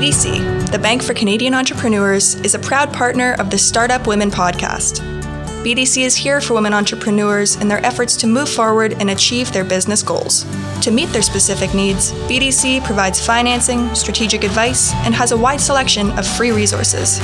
BDC, 0.00 0.70
the 0.70 0.78
Bank 0.78 1.02
for 1.02 1.12
Canadian 1.12 1.52
Entrepreneurs, 1.52 2.36
is 2.36 2.54
a 2.54 2.58
proud 2.58 2.90
partner 2.90 3.34
of 3.34 3.50
the 3.50 3.58
Startup 3.58 4.06
Women 4.06 4.30
podcast. 4.30 5.00
BDC 5.62 6.06
is 6.06 6.16
here 6.16 6.40
for 6.40 6.54
women 6.54 6.72
entrepreneurs 6.72 7.56
in 7.56 7.68
their 7.68 7.84
efforts 7.84 8.16
to 8.16 8.26
move 8.26 8.48
forward 8.48 8.94
and 8.94 9.10
achieve 9.10 9.52
their 9.52 9.62
business 9.62 10.02
goals. 10.02 10.46
To 10.80 10.90
meet 10.90 11.10
their 11.10 11.20
specific 11.20 11.74
needs, 11.74 12.12
BDC 12.30 12.82
provides 12.82 13.20
financing, 13.20 13.94
strategic 13.94 14.42
advice, 14.42 14.94
and 15.04 15.14
has 15.14 15.32
a 15.32 15.36
wide 15.36 15.60
selection 15.60 16.18
of 16.18 16.26
free 16.26 16.50
resources. 16.50 17.18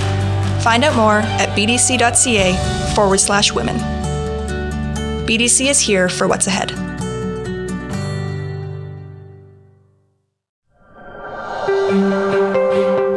Find 0.62 0.84
out 0.84 0.96
more 0.96 1.20
at 1.40 1.56
bdc.ca 1.56 2.92
forward 2.94 3.20
slash 3.20 3.52
women. 3.52 3.76
BDC 5.26 5.70
is 5.70 5.80
here 5.80 6.10
for 6.10 6.28
what's 6.28 6.46
ahead. 6.46 6.85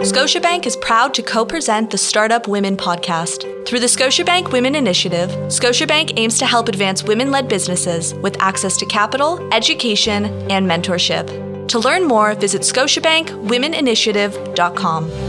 Scotiabank 0.09 0.65
is 0.65 0.75
proud 0.75 1.13
to 1.13 1.21
co 1.21 1.45
present 1.45 1.91
the 1.91 1.97
Startup 1.97 2.47
Women 2.47 2.75
podcast. 2.75 3.43
Through 3.67 3.81
the 3.81 3.85
Scotiabank 3.85 4.51
Women 4.51 4.73
Initiative, 4.73 5.29
Scotiabank 5.49 6.13
aims 6.17 6.39
to 6.39 6.47
help 6.47 6.67
advance 6.67 7.03
women 7.03 7.29
led 7.29 7.47
businesses 7.47 8.15
with 8.15 8.35
access 8.41 8.75
to 8.77 8.87
capital, 8.87 9.47
education, 9.53 10.25
and 10.49 10.67
mentorship. 10.67 11.67
To 11.67 11.77
learn 11.77 12.07
more, 12.07 12.33
visit 12.33 12.63
ScotiabankWomenInitiative.com. 12.63 15.28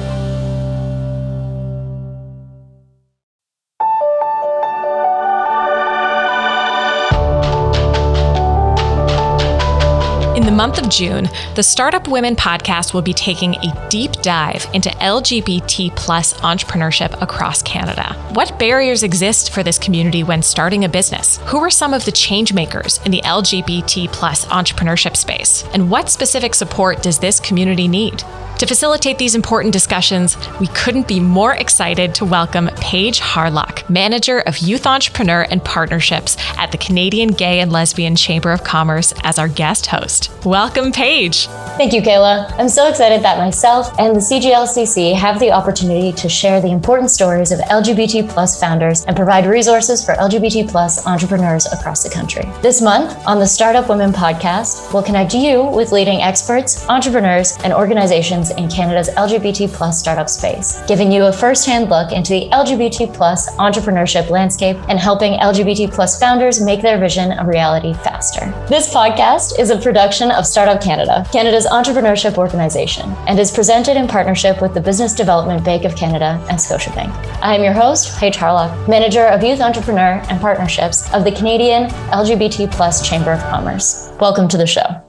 month 10.60 10.76
of 10.76 10.90
June, 10.90 11.26
the 11.54 11.62
Startup 11.62 12.06
Women 12.06 12.36
podcast 12.36 12.92
will 12.92 13.00
be 13.00 13.14
taking 13.14 13.54
a 13.54 13.88
deep 13.88 14.12
dive 14.20 14.66
into 14.74 14.90
LGBT 14.90 15.96
plus 15.96 16.34
entrepreneurship 16.34 17.18
across 17.22 17.62
Canada. 17.62 18.12
What 18.34 18.58
barriers 18.58 19.02
exist 19.02 19.54
for 19.54 19.62
this 19.62 19.78
community 19.78 20.22
when 20.22 20.42
starting 20.42 20.84
a 20.84 20.88
business? 20.90 21.38
Who 21.46 21.60
are 21.60 21.70
some 21.70 21.94
of 21.94 22.04
the 22.04 22.12
change 22.12 22.52
makers 22.52 23.00
in 23.06 23.10
the 23.10 23.22
LGBT 23.22 24.12
plus 24.12 24.44
entrepreneurship 24.48 25.16
space? 25.16 25.64
And 25.72 25.90
what 25.90 26.10
specific 26.10 26.54
support 26.54 27.02
does 27.02 27.18
this 27.18 27.40
community 27.40 27.88
need? 27.88 28.22
To 28.60 28.66
facilitate 28.66 29.16
these 29.16 29.34
important 29.34 29.72
discussions, 29.72 30.36
we 30.60 30.66
couldn't 30.66 31.08
be 31.08 31.18
more 31.18 31.54
excited 31.54 32.14
to 32.16 32.26
welcome 32.26 32.68
Paige 32.76 33.18
Harlock, 33.18 33.88
Manager 33.88 34.40
of 34.40 34.58
Youth 34.58 34.86
Entrepreneur 34.86 35.46
and 35.50 35.64
Partnerships 35.64 36.36
at 36.58 36.70
the 36.70 36.76
Canadian 36.76 37.30
Gay 37.30 37.60
and 37.60 37.72
Lesbian 37.72 38.16
Chamber 38.16 38.52
of 38.52 38.62
Commerce, 38.62 39.14
as 39.24 39.38
our 39.38 39.48
guest 39.48 39.86
host. 39.86 40.30
Welcome, 40.50 40.90
Paige. 40.90 41.46
Thank 41.80 41.94
you, 41.94 42.02
Kayla. 42.02 42.52
I'm 42.58 42.68
so 42.68 42.90
excited 42.90 43.22
that 43.22 43.38
myself 43.38 43.98
and 43.98 44.14
the 44.14 44.20
CGLCC 44.20 45.14
have 45.14 45.40
the 45.40 45.50
opportunity 45.50 46.12
to 46.12 46.28
share 46.28 46.60
the 46.60 46.68
important 46.68 47.10
stories 47.10 47.52
of 47.52 47.58
LGBT 47.60 48.28
plus 48.28 48.60
founders 48.60 49.06
and 49.06 49.16
provide 49.16 49.46
resources 49.46 50.04
for 50.04 50.12
LGBT 50.12 50.68
plus 50.70 51.06
entrepreneurs 51.06 51.64
across 51.72 52.02
the 52.02 52.10
country. 52.10 52.44
This 52.60 52.82
month 52.82 53.16
on 53.26 53.38
the 53.38 53.46
Startup 53.46 53.88
Women 53.88 54.12
podcast, 54.12 54.92
we'll 54.92 55.02
connect 55.02 55.32
you 55.32 55.64
with 55.64 55.90
leading 55.90 56.20
experts, 56.20 56.86
entrepreneurs, 56.90 57.56
and 57.64 57.72
organizations 57.72 58.50
in 58.50 58.68
Canada's 58.68 59.08
LGBT 59.16 59.72
plus 59.72 59.98
startup 59.98 60.28
space, 60.28 60.82
giving 60.86 61.10
you 61.10 61.24
a 61.24 61.32
first-hand 61.32 61.88
look 61.88 62.12
into 62.12 62.34
the 62.34 62.50
LGBT 62.50 63.14
plus 63.14 63.50
entrepreneurship 63.52 64.28
landscape 64.28 64.76
and 64.90 64.98
helping 64.98 65.40
LGBT 65.40 65.90
plus 65.90 66.20
founders 66.20 66.60
make 66.60 66.82
their 66.82 66.98
vision 66.98 67.32
a 67.32 67.46
reality 67.46 67.94
faster. 67.94 68.52
This 68.68 68.92
podcast 68.92 69.58
is 69.58 69.70
a 69.70 69.78
production 69.78 70.30
of 70.30 70.44
Startup 70.44 70.78
Canada, 70.78 71.26
Canada's 71.32 71.68
entrepreneurship 71.70 72.36
organization, 72.36 73.10
and 73.26 73.38
is 73.38 73.50
presented 73.50 73.96
in 73.96 74.06
partnership 74.06 74.60
with 74.60 74.74
the 74.74 74.80
Business 74.80 75.14
Development 75.14 75.64
Bank 75.64 75.84
of 75.84 75.96
Canada 75.96 76.44
and 76.50 76.58
Scotiabank. 76.58 77.10
I 77.42 77.56
am 77.56 77.64
your 77.64 77.72
host, 77.72 78.18
Paige 78.18 78.36
Harlock, 78.36 78.88
Manager 78.88 79.26
of 79.26 79.42
Youth 79.42 79.60
Entrepreneur 79.60 80.22
and 80.28 80.40
Partnerships 80.40 81.12
of 81.14 81.24
the 81.24 81.32
Canadian 81.32 81.88
LGBT 82.10 82.70
plus 82.70 83.08
Chamber 83.08 83.32
of 83.32 83.40
Commerce. 83.44 84.12
Welcome 84.20 84.48
to 84.48 84.56
the 84.56 84.66
show. 84.66 85.02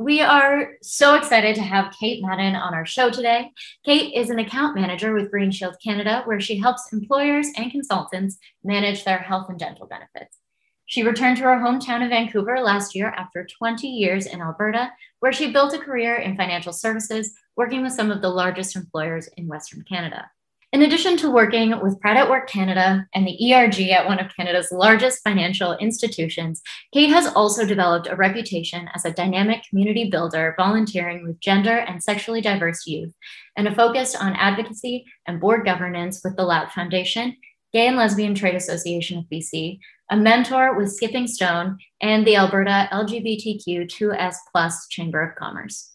We 0.00 0.22
are 0.22 0.76
so 0.80 1.14
excited 1.14 1.54
to 1.56 1.62
have 1.62 1.94
Kate 2.00 2.22
Madden 2.22 2.56
on 2.56 2.72
our 2.72 2.86
show 2.86 3.10
today. 3.10 3.50
Kate 3.84 4.14
is 4.14 4.30
an 4.30 4.38
account 4.38 4.74
manager 4.74 5.12
with 5.12 5.30
Green 5.30 5.50
Shield 5.50 5.76
Canada, 5.84 6.22
where 6.24 6.40
she 6.40 6.56
helps 6.56 6.90
employers 6.90 7.48
and 7.56 7.70
consultants 7.70 8.38
manage 8.64 9.04
their 9.04 9.18
health 9.18 9.50
and 9.50 9.58
dental 9.58 9.86
benefits. 9.86 10.38
She 10.86 11.02
returned 11.02 11.36
to 11.36 11.44
her 11.44 11.56
hometown 11.56 12.02
of 12.02 12.08
Vancouver 12.08 12.60
last 12.60 12.96
year 12.96 13.14
after 13.16 13.46
20 13.46 13.86
years 13.86 14.24
in 14.24 14.40
Alberta, 14.40 14.90
where 15.20 15.32
she 15.32 15.52
built 15.52 15.74
a 15.74 15.78
career 15.78 16.16
in 16.16 16.36
financial 16.36 16.72
services, 16.72 17.32
working 17.56 17.82
with 17.82 17.92
some 17.92 18.10
of 18.10 18.20
the 18.20 18.28
largest 18.28 18.76
employers 18.76 19.28
in 19.36 19.46
Western 19.46 19.82
Canada. 19.88 20.30
In 20.72 20.82
addition 20.82 21.16
to 21.16 21.32
working 21.32 21.80
with 21.80 22.00
Pride 22.00 22.16
at 22.16 22.30
Work 22.30 22.48
Canada 22.48 23.04
and 23.12 23.26
the 23.26 23.52
ERG 23.52 23.80
at 23.88 24.06
one 24.06 24.20
of 24.20 24.30
Canada's 24.36 24.70
largest 24.70 25.20
financial 25.24 25.76
institutions, 25.78 26.62
Kate 26.94 27.10
has 27.10 27.26
also 27.34 27.66
developed 27.66 28.06
a 28.06 28.14
reputation 28.14 28.88
as 28.94 29.04
a 29.04 29.10
dynamic 29.10 29.64
community 29.68 30.08
builder, 30.08 30.54
volunteering 30.56 31.24
with 31.24 31.40
gender 31.40 31.76
and 31.76 32.00
sexually 32.00 32.40
diverse 32.40 32.86
youth, 32.86 33.12
and 33.56 33.66
a 33.66 33.74
focus 33.74 34.14
on 34.14 34.36
advocacy 34.36 35.04
and 35.26 35.40
board 35.40 35.64
governance 35.64 36.20
with 36.22 36.36
the 36.36 36.44
Loud 36.44 36.70
Foundation, 36.70 37.36
Gay 37.72 37.86
and 37.86 37.96
Lesbian 37.96 38.34
Trade 38.34 38.56
Association 38.56 39.18
of 39.18 39.26
BC, 39.26 39.78
a 40.10 40.16
mentor 40.16 40.76
with 40.76 40.92
Skipping 40.92 41.28
Stone, 41.28 41.78
and 42.00 42.26
the 42.26 42.34
Alberta 42.34 42.88
LGBTQ2S 42.90 44.34
Plus 44.50 44.88
Chamber 44.88 45.22
of 45.22 45.36
Commerce. 45.36 45.92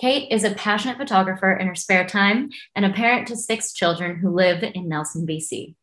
Kate 0.00 0.30
is 0.30 0.44
a 0.44 0.54
passionate 0.54 0.98
photographer 0.98 1.52
in 1.52 1.66
her 1.66 1.74
spare 1.74 2.06
time 2.06 2.50
and 2.76 2.84
a 2.84 2.92
parent 2.92 3.26
to 3.26 3.36
six 3.36 3.72
children 3.72 4.16
who 4.16 4.30
live 4.30 4.62
in 4.62 4.88
Nelson, 4.88 5.26
BC. 5.26 5.74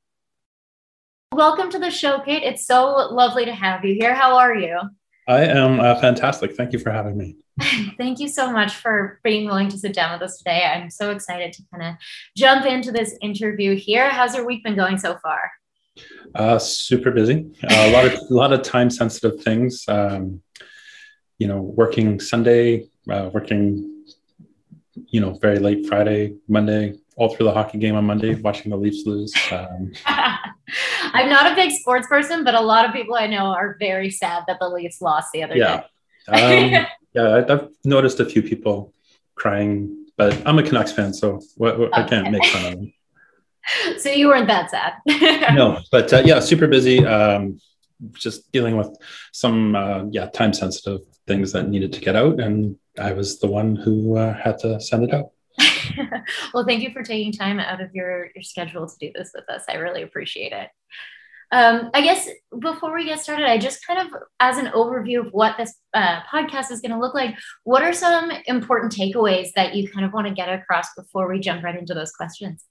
Welcome 1.34 1.70
to 1.72 1.80
the 1.80 1.90
show, 1.90 2.20
Kate. 2.20 2.44
It's 2.44 2.66
so 2.66 3.10
lovely 3.12 3.44
to 3.44 3.54
have 3.54 3.84
you 3.84 3.96
here. 3.96 4.14
How 4.14 4.38
are 4.38 4.56
you? 4.56 4.80
I 5.28 5.46
am 5.46 5.80
uh, 5.80 6.00
fantastic. 6.00 6.56
Thank 6.56 6.74
you 6.74 6.80
for 6.80 6.92
having 6.92 7.18
me. 7.18 7.38
Thank 7.98 8.20
you 8.20 8.28
so 8.28 8.52
much 8.52 8.76
for 8.76 9.20
being 9.24 9.46
willing 9.46 9.70
to 9.70 9.78
sit 9.78 9.94
down 9.94 10.12
with 10.12 10.22
us 10.22 10.38
today. 10.38 10.64
I'm 10.64 10.90
so 10.90 11.12
excited 11.12 11.54
to 11.54 11.64
kind 11.72 11.84
of 11.84 11.96
jump 12.36 12.66
into 12.66 12.92
this 12.92 13.16
interview 13.22 13.76
here. 13.76 14.10
How's 14.10 14.36
your 14.36 14.46
week 14.46 14.64
been 14.64 14.76
going 14.76 14.98
so 14.98 15.18
far? 15.18 15.52
Uh, 16.36 16.58
super 16.58 17.12
busy. 17.12 17.46
Uh, 17.64 17.68
a 17.70 17.92
lot 17.92 18.06
of 18.06 18.14
a 18.14 18.34
lot 18.34 18.54
of 18.54 18.64
time 18.64 18.90
sensitive 18.90 19.42
things. 19.42 19.86
Um, 19.88 20.42
you 21.38 21.48
know, 21.48 21.62
working 21.62 22.20
Sunday, 22.20 22.90
uh, 23.10 23.30
working 23.32 23.94
you 25.08 25.20
know, 25.20 25.34
very 25.42 25.60
late 25.60 25.88
Friday, 25.88 26.36
Monday, 26.48 26.96
all 27.16 27.34
through 27.34 27.46
the 27.46 27.54
hockey 27.54 27.78
game 27.78 27.96
on 27.96 28.06
Monday, 28.06 28.36
watching 28.36 28.72
the 28.72 28.78
Leafs 28.78 29.06
lose. 29.06 29.34
Um, 29.52 29.92
I'm 31.14 31.30
not 31.30 31.52
a 31.52 31.56
big 31.56 31.72
sports 31.72 32.08
person, 32.08 32.44
but 32.44 32.56
a 32.56 32.62
lot 32.62 32.86
of 32.86 32.94
people 32.94 33.16
I 33.16 33.28
know 33.28 33.46
are 33.48 33.76
very 33.80 34.10
sad 34.10 34.44
that 34.48 34.60
the 34.60 34.70
Leafs 34.70 35.02
lost 35.02 35.32
the 35.34 35.44
other 35.44 35.56
yeah. 35.56 35.84
day. 36.28 36.78
um, 36.78 36.86
yeah, 37.14 37.46
I've 37.50 37.70
noticed 37.84 38.20
a 38.20 38.26
few 38.26 38.42
people 38.42 38.94
crying, 39.36 40.08
but 40.18 40.40
I'm 40.46 40.60
a 40.60 40.64
Canucks 40.64 40.92
fan, 40.92 41.14
so 41.14 41.42
what, 41.58 41.80
what, 41.80 41.94
okay. 41.94 42.02
I 42.02 42.08
can't 42.08 42.32
make 42.32 42.46
fun 42.46 42.66
of 42.66 42.72
them. 42.80 42.94
So 43.98 44.10
you 44.10 44.28
weren't 44.28 44.48
that 44.48 44.70
sad. 44.72 45.56
no, 45.56 45.80
but 45.90 46.12
uh, 46.12 46.22
yeah, 46.26 46.42
super 46.42 46.68
busy. 46.68 47.06
Um, 47.06 47.62
just 48.12 48.52
dealing 48.52 48.76
with 48.76 48.90
some 49.32 49.74
uh, 49.74 50.04
yeah 50.12 50.28
time 50.28 50.52
sensitive 50.52 51.00
things 51.28 51.54
that 51.54 51.70
needed 51.70 51.94
to 51.94 52.02
get 52.02 52.18
out, 52.18 52.42
and 52.42 52.76
I 53.00 53.14
was 53.14 53.40
the 53.40 53.48
one 53.48 53.78
who 53.78 54.18
uh, 54.18 54.34
had 54.34 54.60
to 54.60 54.82
send 54.82 55.06
it 55.06 55.14
out. 55.14 55.30
well, 56.54 56.66
thank 56.66 56.84
you 56.84 56.92
for 56.92 57.04
taking 57.04 57.32
time 57.32 57.60
out 57.60 57.82
of 57.82 57.94
your, 57.94 58.30
your 58.36 58.44
schedule 58.44 58.88
to 58.88 58.96
do 59.00 59.12
this 59.14 59.32
with 59.34 59.50
us. 59.50 59.64
I 59.70 59.76
really 59.76 60.02
appreciate 60.02 60.52
it. 60.52 60.70
Um, 61.52 61.92
I 61.94 62.02
guess 62.02 62.28
before 62.60 62.96
we 62.96 63.06
get 63.06 63.20
started, 63.20 63.48
I 63.48 63.60
just 63.60 63.86
kind 63.86 64.00
of, 64.00 64.22
as 64.40 64.58
an 64.58 64.68
overview 64.68 65.24
of 65.24 65.32
what 65.34 65.56
this 65.56 65.76
uh, 65.94 66.22
podcast 66.22 66.72
is 66.72 66.82
going 66.82 66.94
to 66.94 67.00
look 67.00 67.14
like, 67.14 67.36
what 67.64 67.84
are 67.84 67.94
some 67.94 68.32
important 68.48 68.92
takeaways 68.92 69.50
that 69.56 69.76
you 69.76 69.88
kind 69.88 70.04
of 70.04 70.14
want 70.14 70.28
to 70.28 70.34
get 70.34 70.50
across 70.50 70.88
before 70.96 71.30
we 71.30 71.40
jump 71.40 71.64
right 71.64 71.78
into 71.78 71.94
those 71.94 72.12
questions? 72.12 72.66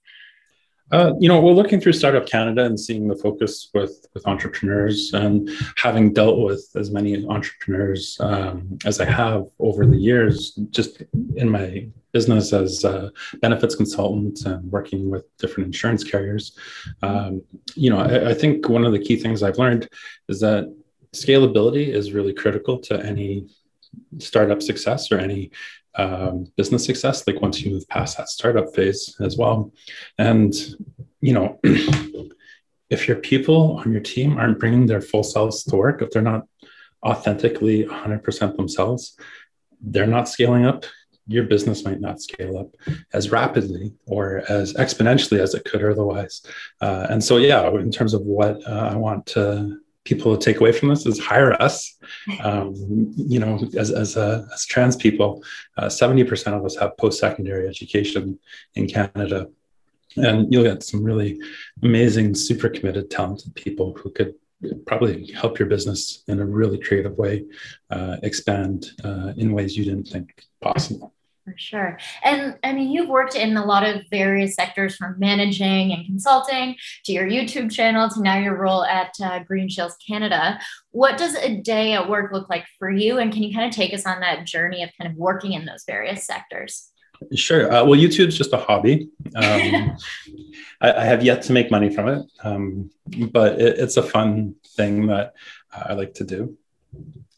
Uh, 0.91 1.13
you 1.17 1.29
know, 1.29 1.39
we're 1.39 1.53
looking 1.53 1.79
through 1.79 1.93
Startup 1.93 2.25
Canada 2.27 2.65
and 2.65 2.77
seeing 2.77 3.07
the 3.07 3.15
focus 3.15 3.69
with 3.73 4.05
with 4.13 4.27
entrepreneurs, 4.27 5.13
and 5.13 5.49
having 5.77 6.13
dealt 6.13 6.39
with 6.39 6.69
as 6.75 6.91
many 6.91 7.25
entrepreneurs 7.25 8.17
um, 8.19 8.77
as 8.85 8.99
I 8.99 9.05
have 9.05 9.45
over 9.59 9.85
the 9.85 9.97
years, 9.97 10.51
just 10.71 11.01
in 11.37 11.49
my 11.49 11.87
business 12.13 12.53
as 12.53 12.83
a 12.83 13.11
benefits 13.41 13.75
consultant 13.75 14.45
and 14.45 14.71
working 14.71 15.09
with 15.09 15.25
different 15.37 15.67
insurance 15.67 16.03
carriers. 16.03 16.57
Um, 17.01 17.41
you 17.75 17.89
know, 17.89 17.97
I, 17.97 18.29
I 18.29 18.33
think 18.33 18.69
one 18.69 18.85
of 18.85 18.93
the 18.93 18.99
key 18.99 19.17
things 19.17 19.43
I've 19.43 19.57
learned 19.57 19.89
is 20.29 20.39
that 20.41 20.73
scalability 21.13 21.87
is 21.87 22.13
really 22.13 22.33
critical 22.33 22.79
to 22.79 23.03
any 23.03 23.47
startup 24.19 24.61
success 24.61 25.11
or 25.11 25.19
any 25.19 25.51
um, 25.95 26.45
business 26.57 26.85
success 26.85 27.27
like 27.27 27.41
once 27.41 27.61
you 27.61 27.71
move 27.71 27.87
past 27.87 28.17
that 28.17 28.27
startup 28.27 28.73
phase 28.73 29.15
as 29.19 29.37
well 29.37 29.71
and 30.17 30.55
you 31.21 31.33
know 31.33 31.59
if 32.89 33.07
your 33.07 33.17
people 33.17 33.77
on 33.77 33.91
your 33.91 34.01
team 34.01 34.37
aren't 34.37 34.59
bringing 34.59 34.87
their 34.87 35.01
full 35.01 35.21
selves 35.21 35.63
to 35.63 35.75
work 35.75 36.01
if 36.01 36.09
they're 36.09 36.23
not 36.23 36.47
authentically 37.05 37.83
100% 37.83 38.55
themselves 38.55 39.17
they're 39.81 40.07
not 40.07 40.27
scaling 40.27 40.65
up 40.65 40.85
your 41.27 41.45
business 41.45 41.85
might 41.85 42.01
not 42.01 42.21
scale 42.21 42.57
up 42.57 42.75
as 43.13 43.31
rapidly 43.31 43.93
or 44.05 44.43
as 44.49 44.73
exponentially 44.73 45.39
as 45.39 45.53
it 45.53 45.65
could 45.65 45.83
otherwise. 45.83 46.45
Uh, 46.81 47.07
and 47.09 47.23
so, 47.23 47.37
yeah, 47.37 47.69
in 47.69 47.91
terms 47.91 48.13
of 48.13 48.21
what 48.21 48.65
uh, 48.67 48.89
I 48.91 48.95
want 48.95 49.25
to 49.27 49.79
people 50.05 50.35
to 50.35 50.43
take 50.43 50.59
away 50.59 50.71
from 50.73 50.89
this 50.89 51.05
is 51.05 51.17
hire 51.17 51.53
us. 51.61 51.97
Um, 52.41 52.73
you 53.15 53.39
know, 53.39 53.59
as 53.77 53.91
as, 53.91 54.17
uh, 54.17 54.45
as 54.53 54.65
trans 54.65 54.95
people, 54.95 55.43
uh, 55.77 55.89
seventy 55.89 56.23
percent 56.23 56.55
of 56.55 56.65
us 56.65 56.75
have 56.77 56.97
post 56.97 57.19
secondary 57.19 57.67
education 57.67 58.37
in 58.75 58.87
Canada, 58.87 59.47
and 60.17 60.51
you'll 60.51 60.63
get 60.63 60.83
some 60.83 61.03
really 61.03 61.39
amazing, 61.81 62.35
super 62.35 62.69
committed, 62.69 63.09
talented 63.09 63.55
people 63.55 63.93
who 63.97 64.11
could 64.11 64.33
probably 64.85 65.31
help 65.31 65.59
your 65.59 65.67
business 65.67 66.23
in 66.27 66.39
a 66.39 66.45
really 66.45 66.79
creative 66.79 67.17
way 67.17 67.45
uh, 67.89 68.17
expand 68.23 68.91
uh, 69.03 69.33
in 69.37 69.53
ways 69.53 69.77
you 69.77 69.85
didn't 69.85 70.07
think 70.07 70.45
possible. 70.61 71.12
For 71.45 71.53
sure. 71.57 71.99
And 72.23 72.57
I 72.63 72.71
mean, 72.71 72.89
you've 72.89 73.09
worked 73.09 73.35
in 73.35 73.57
a 73.57 73.65
lot 73.65 73.83
of 73.85 74.03
various 74.09 74.55
sectors 74.55 74.95
from 74.95 75.19
managing 75.19 75.91
and 75.91 76.05
consulting 76.05 76.77
to 77.03 77.11
your 77.11 77.27
YouTube 77.27 77.69
channel 77.69 78.09
to 78.09 78.21
now 78.21 78.37
your 78.37 78.57
role 78.57 78.85
at 78.85 79.13
uh, 79.21 79.39
Green 79.39 79.67
Shield 79.67 79.91
Canada. 80.05 80.57
What 80.91 81.17
does 81.17 81.35
a 81.35 81.57
day 81.57 81.93
at 81.93 82.09
work 82.09 82.31
look 82.31 82.49
like 82.49 82.65
for 82.79 82.89
you? 82.89 83.17
And 83.17 83.33
can 83.33 83.43
you 83.43 83.53
kind 83.53 83.67
of 83.67 83.75
take 83.75 83.93
us 83.93 84.05
on 84.05 84.21
that 84.21 84.45
journey 84.45 84.83
of 84.83 84.91
kind 84.97 85.11
of 85.11 85.17
working 85.17 85.51
in 85.51 85.65
those 85.65 85.83
various 85.85 86.25
sectors? 86.25 86.89
Sure. 87.35 87.69
Uh, 87.71 87.83
well, 87.83 87.99
YouTube's 87.99 88.37
just 88.37 88.53
a 88.53 88.57
hobby. 88.57 89.09
Um, 89.35 89.97
I, 90.81 90.93
I, 90.93 91.03
have 91.03 91.23
yet 91.23 91.41
to 91.43 91.53
make 91.53 91.71
money 91.71 91.93
from 91.93 92.07
it, 92.09 92.25
um, 92.43 92.89
but 93.31 93.61
it, 93.61 93.79
it's 93.79 93.97
a 93.97 94.03
fun 94.03 94.55
thing 94.75 95.07
that 95.07 95.33
I 95.71 95.93
like 95.93 96.13
to 96.15 96.23
do 96.23 96.57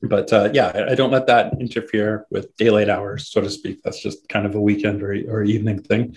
but 0.01 0.31
uh, 0.31 0.49
yeah, 0.53 0.85
I 0.89 0.95
don't 0.95 1.11
let 1.11 1.27
that 1.27 1.53
interfere 1.59 2.25
with 2.29 2.55
daylight 2.57 2.89
hours, 2.89 3.29
so 3.29 3.41
to 3.41 3.49
speak. 3.49 3.81
That's 3.83 4.01
just 4.01 4.27
kind 4.29 4.45
of 4.45 4.55
a 4.55 4.61
weekend 4.61 5.01
or, 5.01 5.11
or 5.27 5.43
evening 5.43 5.81
thing. 5.81 6.15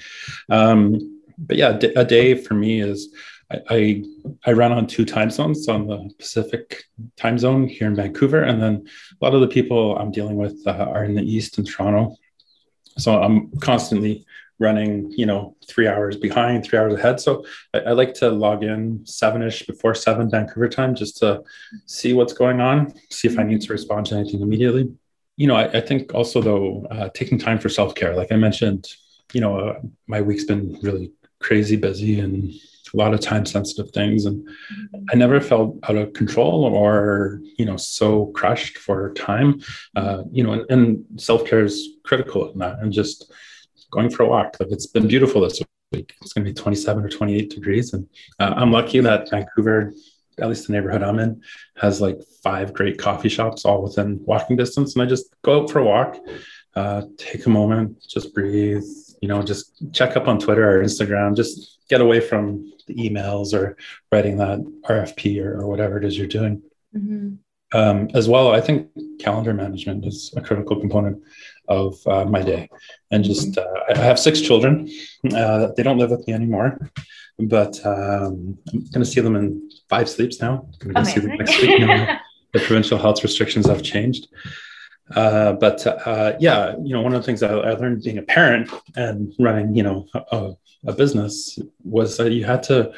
Um, 0.48 1.22
but 1.38 1.56
yeah, 1.56 1.78
a 1.96 2.04
day 2.04 2.34
for 2.34 2.54
me 2.54 2.80
is 2.80 3.14
I, 3.50 3.60
I, 3.70 4.04
I 4.46 4.52
run 4.52 4.72
on 4.72 4.86
two 4.86 5.04
time 5.04 5.30
zones 5.30 5.68
on 5.68 5.86
the 5.86 6.10
Pacific 6.18 6.84
time 7.16 7.38
zone 7.38 7.68
here 7.68 7.86
in 7.86 7.94
Vancouver, 7.94 8.42
and 8.42 8.60
then 8.60 8.86
a 9.20 9.24
lot 9.24 9.34
of 9.34 9.40
the 9.40 9.48
people 9.48 9.96
I'm 9.96 10.10
dealing 10.10 10.36
with 10.36 10.60
uh, 10.66 10.72
are 10.72 11.04
in 11.04 11.14
the 11.14 11.22
East 11.22 11.58
in 11.58 11.64
Toronto. 11.64 12.16
So 12.98 13.22
I'm 13.22 13.50
constantly 13.58 14.26
running, 14.58 15.10
you 15.12 15.26
know, 15.26 15.56
three 15.68 15.86
hours 15.86 16.16
behind, 16.16 16.64
three 16.64 16.78
hours 16.78 16.94
ahead. 16.94 17.20
So 17.20 17.44
I, 17.72 17.80
I 17.80 17.92
like 17.92 18.14
to 18.14 18.30
log 18.30 18.64
in 18.64 19.04
seven-ish 19.06 19.66
before 19.66 19.94
seven 19.94 20.30
Vancouver 20.30 20.68
time 20.68 20.94
just 20.94 21.18
to 21.18 21.42
see 21.86 22.12
what's 22.12 22.32
going 22.32 22.60
on, 22.60 22.92
see 23.10 23.28
if 23.28 23.38
I 23.38 23.44
need 23.44 23.60
to 23.62 23.72
respond 23.72 24.06
to 24.06 24.16
anything 24.16 24.40
immediately. 24.40 24.90
You 25.36 25.46
know, 25.46 25.54
I, 25.56 25.78
I 25.78 25.80
think 25.80 26.14
also 26.14 26.40
though, 26.42 26.86
uh, 26.90 27.08
taking 27.14 27.38
time 27.38 27.58
for 27.58 27.68
self-care, 27.68 28.16
like 28.16 28.32
I 28.32 28.36
mentioned, 28.36 28.88
you 29.32 29.40
know, 29.40 29.58
uh, 29.58 29.80
my 30.06 30.20
week's 30.20 30.44
been 30.44 30.78
really 30.82 31.12
crazy 31.40 31.76
busy 31.76 32.18
and 32.18 32.52
a 32.92 32.96
lot 32.96 33.14
of 33.14 33.20
time 33.20 33.44
sensitive 33.44 33.90
things 33.92 34.24
and 34.24 34.48
i 35.12 35.14
never 35.14 35.40
felt 35.40 35.76
out 35.88 35.96
of 35.96 36.12
control 36.12 36.64
or 36.64 37.40
you 37.58 37.64
know 37.64 37.76
so 37.76 38.26
crushed 38.26 38.78
for 38.78 39.12
time 39.14 39.60
uh, 39.96 40.22
you 40.32 40.42
know 40.42 40.52
and, 40.52 40.70
and 40.70 41.20
self-care 41.20 41.64
is 41.64 41.96
critical 42.04 42.50
in 42.50 42.58
that 42.58 42.78
and 42.80 42.92
just 42.92 43.30
going 43.90 44.10
for 44.10 44.22
a 44.24 44.28
walk. 44.28 44.56
Like 44.60 44.70
it's 44.70 44.86
been 44.86 45.08
beautiful 45.08 45.40
this 45.42 45.60
week. 45.92 46.14
It's 46.22 46.32
going 46.32 46.44
to 46.44 46.52
be 46.52 46.54
27 46.54 47.04
or 47.04 47.08
28 47.08 47.50
degrees, 47.50 47.92
and 47.92 48.08
uh, 48.38 48.54
I'm 48.56 48.72
lucky 48.72 49.00
that 49.00 49.30
Vancouver, 49.30 49.92
at 50.38 50.48
least 50.48 50.66
the 50.66 50.72
neighborhood 50.72 51.02
I'm 51.02 51.18
in, 51.18 51.42
has 51.76 52.00
like 52.00 52.20
five 52.42 52.72
great 52.72 52.98
coffee 52.98 53.28
shops 53.28 53.64
all 53.64 53.82
within 53.82 54.20
walking 54.24 54.56
distance. 54.56 54.94
And 54.94 55.02
I 55.02 55.06
just 55.06 55.34
go 55.42 55.62
out 55.62 55.70
for 55.70 55.80
a 55.80 55.84
walk, 55.84 56.18
uh, 56.74 57.02
take 57.16 57.46
a 57.46 57.50
moment, 57.50 58.02
just 58.06 58.34
breathe. 58.34 58.84
You 59.20 59.28
know, 59.28 59.42
just 59.42 59.92
check 59.92 60.16
up 60.16 60.28
on 60.28 60.38
Twitter 60.38 60.78
or 60.78 60.84
Instagram. 60.84 61.34
Just 61.34 61.80
get 61.88 62.00
away 62.00 62.20
from 62.20 62.72
the 62.86 62.94
emails 62.94 63.52
or 63.52 63.76
writing 64.12 64.36
that 64.38 64.60
RFP 64.84 65.42
or, 65.42 65.60
or 65.60 65.66
whatever 65.66 65.98
it 65.98 66.04
is 66.04 66.16
you're 66.16 66.26
doing. 66.26 66.62
Mm-hmm. 66.96 67.34
Um, 67.72 68.08
as 68.14 68.28
well, 68.28 68.52
I 68.52 68.60
think 68.60 68.88
calendar 69.18 69.52
management 69.52 70.06
is 70.06 70.32
a 70.36 70.40
critical 70.40 70.80
component 70.80 71.22
of 71.68 71.94
uh, 72.06 72.24
my 72.24 72.42
day. 72.42 72.68
And 73.10 73.24
just, 73.24 73.58
uh, 73.58 73.66
I 73.94 73.98
have 73.98 74.18
six 74.18 74.40
children. 74.40 74.90
Uh, 75.34 75.68
they 75.76 75.82
don't 75.82 75.98
live 75.98 76.10
with 76.10 76.26
me 76.26 76.34
anymore, 76.34 76.90
but 77.38 77.84
um, 77.86 78.58
I'm 78.72 78.80
going 78.92 79.04
to 79.04 79.06
see 79.06 79.20
them 79.20 79.36
in 79.36 79.70
five 79.88 80.08
sleeps 80.08 80.40
now. 80.40 80.68
I'm 80.82 80.92
going 80.92 81.04
to 81.04 81.10
see 81.10 81.20
them 81.20 81.36
next 81.36 81.60
week. 81.60 81.80
Now. 81.80 82.20
the 82.52 82.60
provincial 82.60 82.98
health 82.98 83.22
restrictions 83.22 83.66
have 83.66 83.82
changed. 83.82 84.28
Uh, 85.14 85.52
but 85.54 85.86
uh, 85.86 86.34
yeah, 86.38 86.74
you 86.82 86.92
know, 86.92 87.00
one 87.00 87.14
of 87.14 87.20
the 87.22 87.26
things 87.26 87.42
I, 87.42 87.48
I, 87.48 87.72
learned 87.72 88.02
being 88.02 88.18
a 88.18 88.22
parent 88.22 88.70
and 88.94 89.32
running, 89.38 89.74
you 89.74 89.82
know, 89.82 90.06
a, 90.14 90.52
a 90.86 90.92
business 90.92 91.58
was 91.82 92.18
that 92.18 92.32
you 92.32 92.44
had 92.44 92.62
to 92.64 92.92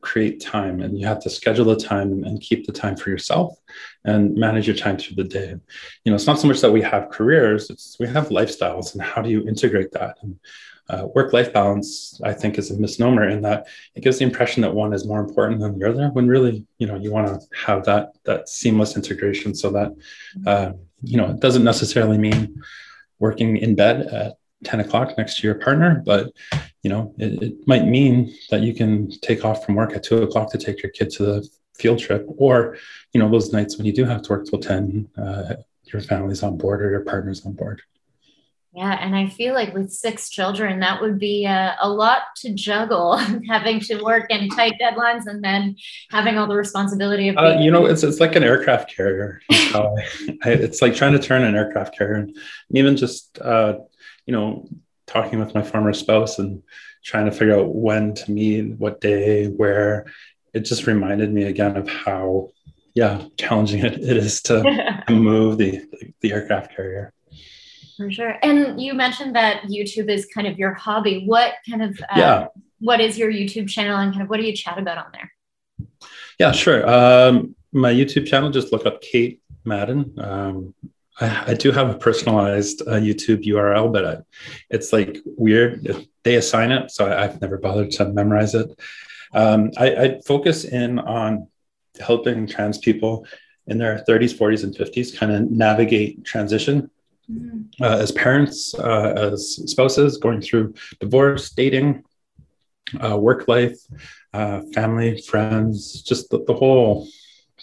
create 0.00 0.40
time 0.40 0.80
and 0.80 0.98
you 0.98 1.06
have 1.06 1.20
to 1.22 1.30
schedule 1.30 1.64
the 1.64 1.76
time 1.76 2.24
and 2.24 2.40
keep 2.40 2.66
the 2.66 2.72
time 2.72 2.96
for 2.96 3.10
yourself 3.10 3.58
and 4.04 4.34
manage 4.34 4.66
your 4.66 4.76
time 4.76 4.96
through 4.98 5.16
the 5.16 5.28
day. 5.28 5.54
You 6.04 6.10
know 6.10 6.14
it's 6.14 6.26
not 6.26 6.38
so 6.38 6.48
much 6.48 6.60
that 6.60 6.72
we 6.72 6.82
have 6.82 7.10
careers 7.10 7.70
it's 7.70 7.96
we 7.98 8.06
have 8.08 8.28
lifestyles 8.28 8.92
and 8.92 9.02
how 9.02 9.22
do 9.22 9.30
you 9.30 9.46
integrate 9.46 9.92
that? 9.92 10.16
And 10.22 10.38
uh, 10.90 11.06
work-life 11.14 11.52
balance 11.52 12.20
i 12.24 12.32
think 12.32 12.58
is 12.58 12.70
a 12.70 12.78
misnomer 12.78 13.28
in 13.28 13.40
that 13.40 13.66
it 13.94 14.02
gives 14.02 14.18
the 14.18 14.24
impression 14.24 14.60
that 14.60 14.74
one 14.74 14.92
is 14.92 15.06
more 15.06 15.20
important 15.20 15.60
than 15.60 15.78
the 15.78 15.88
other 15.88 16.08
when 16.08 16.28
really 16.28 16.66
you 16.78 16.86
know 16.86 16.96
you 16.96 17.10
want 17.10 17.26
to 17.26 17.46
have 17.56 17.84
that 17.84 18.12
that 18.24 18.48
seamless 18.48 18.96
integration 18.96 19.54
so 19.54 19.70
that 19.70 19.94
uh, 20.46 20.72
you 21.02 21.16
know 21.16 21.30
it 21.30 21.40
doesn't 21.40 21.64
necessarily 21.64 22.18
mean 22.18 22.60
working 23.18 23.56
in 23.56 23.74
bed 23.74 24.06
at 24.08 24.34
10 24.64 24.80
o'clock 24.80 25.16
next 25.16 25.38
to 25.38 25.46
your 25.46 25.54
partner 25.54 26.02
but 26.04 26.32
you 26.84 26.90
know 26.90 27.12
it, 27.18 27.42
it, 27.42 27.54
might 27.66 27.86
mean 27.86 28.32
that 28.50 28.60
you 28.60 28.72
can 28.72 29.10
take 29.20 29.44
off 29.44 29.64
from 29.64 29.74
work 29.74 29.94
at 29.94 30.04
2 30.04 30.22
o'clock 30.22 30.52
to 30.52 30.58
take 30.58 30.82
your 30.82 30.92
kid 30.92 31.10
to 31.10 31.24
the 31.24 31.48
field 31.74 31.98
trip 31.98 32.24
or 32.36 32.76
you 33.12 33.18
know 33.18 33.28
those 33.28 33.52
nights 33.52 33.76
when 33.76 33.86
you 33.86 33.92
do 33.92 34.04
have 34.04 34.22
to 34.22 34.30
work 34.30 34.46
till 34.46 34.60
10 34.60 35.08
uh, 35.18 35.54
your 35.84 36.02
family's 36.02 36.42
on 36.42 36.56
board 36.56 36.82
or 36.82 36.90
your 36.90 37.04
partner's 37.04 37.44
on 37.44 37.52
board. 37.52 37.82
Yeah 38.74 38.92
and 39.00 39.14
i 39.16 39.28
feel 39.28 39.54
like 39.54 39.72
with 39.72 39.90
six 39.90 40.28
children 40.28 40.80
that 40.80 41.00
would 41.00 41.18
be 41.18 41.46
uh, 41.46 41.72
a 41.80 41.88
lot 41.88 42.22
to 42.38 42.52
juggle 42.52 43.16
having 43.48 43.80
to 43.80 44.02
work 44.02 44.26
in 44.30 44.48
tight 44.48 44.74
deadlines 44.80 45.26
and 45.26 45.42
then 45.42 45.76
having 46.10 46.38
all 46.38 46.48
the 46.48 46.56
responsibility 46.56 47.28
of 47.28 47.36
uh, 47.38 47.56
you 47.60 47.70
know 47.70 47.86
it's, 47.86 48.02
it's 48.02 48.20
like 48.20 48.36
an 48.36 48.44
aircraft 48.44 48.94
carrier. 48.94 49.40
It's 50.46 50.82
like 50.82 50.94
trying 50.94 51.12
to 51.12 51.18
turn 51.18 51.42
an 51.42 51.54
aircraft 51.54 51.96
carrier. 51.96 52.16
And 52.16 52.36
even 52.70 52.96
just 52.96 53.38
uh, 53.40 53.78
you 54.26 54.32
know, 54.32 54.68
talking 55.06 55.38
with 55.38 55.54
my 55.54 55.62
former 55.62 55.92
spouse 55.92 56.38
and 56.38 56.62
trying 57.04 57.26
to 57.26 57.32
figure 57.32 57.58
out 57.58 57.74
when 57.74 58.14
to 58.14 58.30
meet, 58.30 58.78
what 58.78 59.00
day, 59.00 59.46
where, 59.46 60.06
it 60.54 60.60
just 60.60 60.86
reminded 60.86 61.32
me 61.32 61.44
again 61.44 61.76
of 61.76 61.88
how, 61.88 62.50
yeah, 62.94 63.24
challenging 63.36 63.84
it, 63.84 63.94
it 64.02 64.16
is 64.16 64.40
to 64.42 65.04
move 65.10 65.58
the 65.58 65.82
the 66.20 66.32
aircraft 66.32 66.74
carrier. 66.74 67.12
For 67.96 68.10
sure. 68.10 68.36
And 68.42 68.80
you 68.80 68.94
mentioned 68.94 69.36
that 69.36 69.62
YouTube 69.64 70.08
is 70.08 70.26
kind 70.26 70.46
of 70.46 70.58
your 70.58 70.74
hobby. 70.74 71.24
What 71.26 71.54
kind 71.68 71.82
of 71.82 71.98
uh, 72.10 72.16
yeah. 72.16 72.46
what 72.80 73.00
is 73.00 73.16
your 73.18 73.30
YouTube 73.30 73.68
channel 73.68 73.96
and 73.98 74.12
kind 74.12 74.22
of 74.22 74.30
what 74.30 74.40
do 74.40 74.46
you 74.46 74.52
chat 74.52 74.78
about 74.78 74.98
on 74.98 75.06
there? 75.12 75.32
Yeah, 76.38 76.52
sure. 76.52 76.88
Um, 76.88 77.54
my 77.72 77.92
YouTube 77.92 78.26
channel, 78.26 78.50
just 78.50 78.72
look 78.72 78.86
up 78.86 79.00
Kate 79.00 79.42
Madden. 79.64 80.14
Um, 80.18 80.74
I, 81.20 81.52
I 81.52 81.54
do 81.54 81.70
have 81.70 81.90
a 81.90 81.98
personalized 81.98 82.82
uh, 82.82 82.94
YouTube 82.94 83.44
URL, 83.44 83.92
but 83.92 84.04
I, 84.04 84.16
it's 84.70 84.92
like 84.92 85.18
weird. 85.24 86.04
They 86.24 86.36
assign 86.36 86.72
it, 86.72 86.90
so 86.90 87.06
I, 87.06 87.22
have 87.22 87.40
never 87.40 87.58
bothered 87.58 87.90
to 87.92 88.06
memorize 88.12 88.54
it. 88.54 88.70
Um, 89.32 89.70
I, 89.76 89.96
I 89.96 90.20
focus 90.26 90.64
in 90.64 90.98
on 90.98 91.48
helping 92.00 92.46
trans 92.46 92.78
people 92.78 93.26
in 93.66 93.78
their 93.78 94.04
30s, 94.08 94.36
40s, 94.36 94.64
and 94.64 94.74
50s 94.74 95.16
kind 95.16 95.32
of 95.32 95.50
navigate 95.50 96.24
transition 96.24 96.90
mm-hmm. 97.30 97.82
uh, 97.82 97.98
as 97.98 98.12
parents, 98.12 98.74
uh, 98.74 99.14
as 99.16 99.60
spouses, 99.66 100.18
going 100.18 100.40
through 100.40 100.74
divorce, 101.00 101.50
dating, 101.50 102.04
uh, 103.02 103.16
work 103.16 103.48
life, 103.48 103.78
uh, 104.32 104.62
family, 104.74 105.20
friends, 105.22 106.02
just 106.02 106.30
the, 106.30 106.44
the 106.44 106.54
whole 106.54 107.08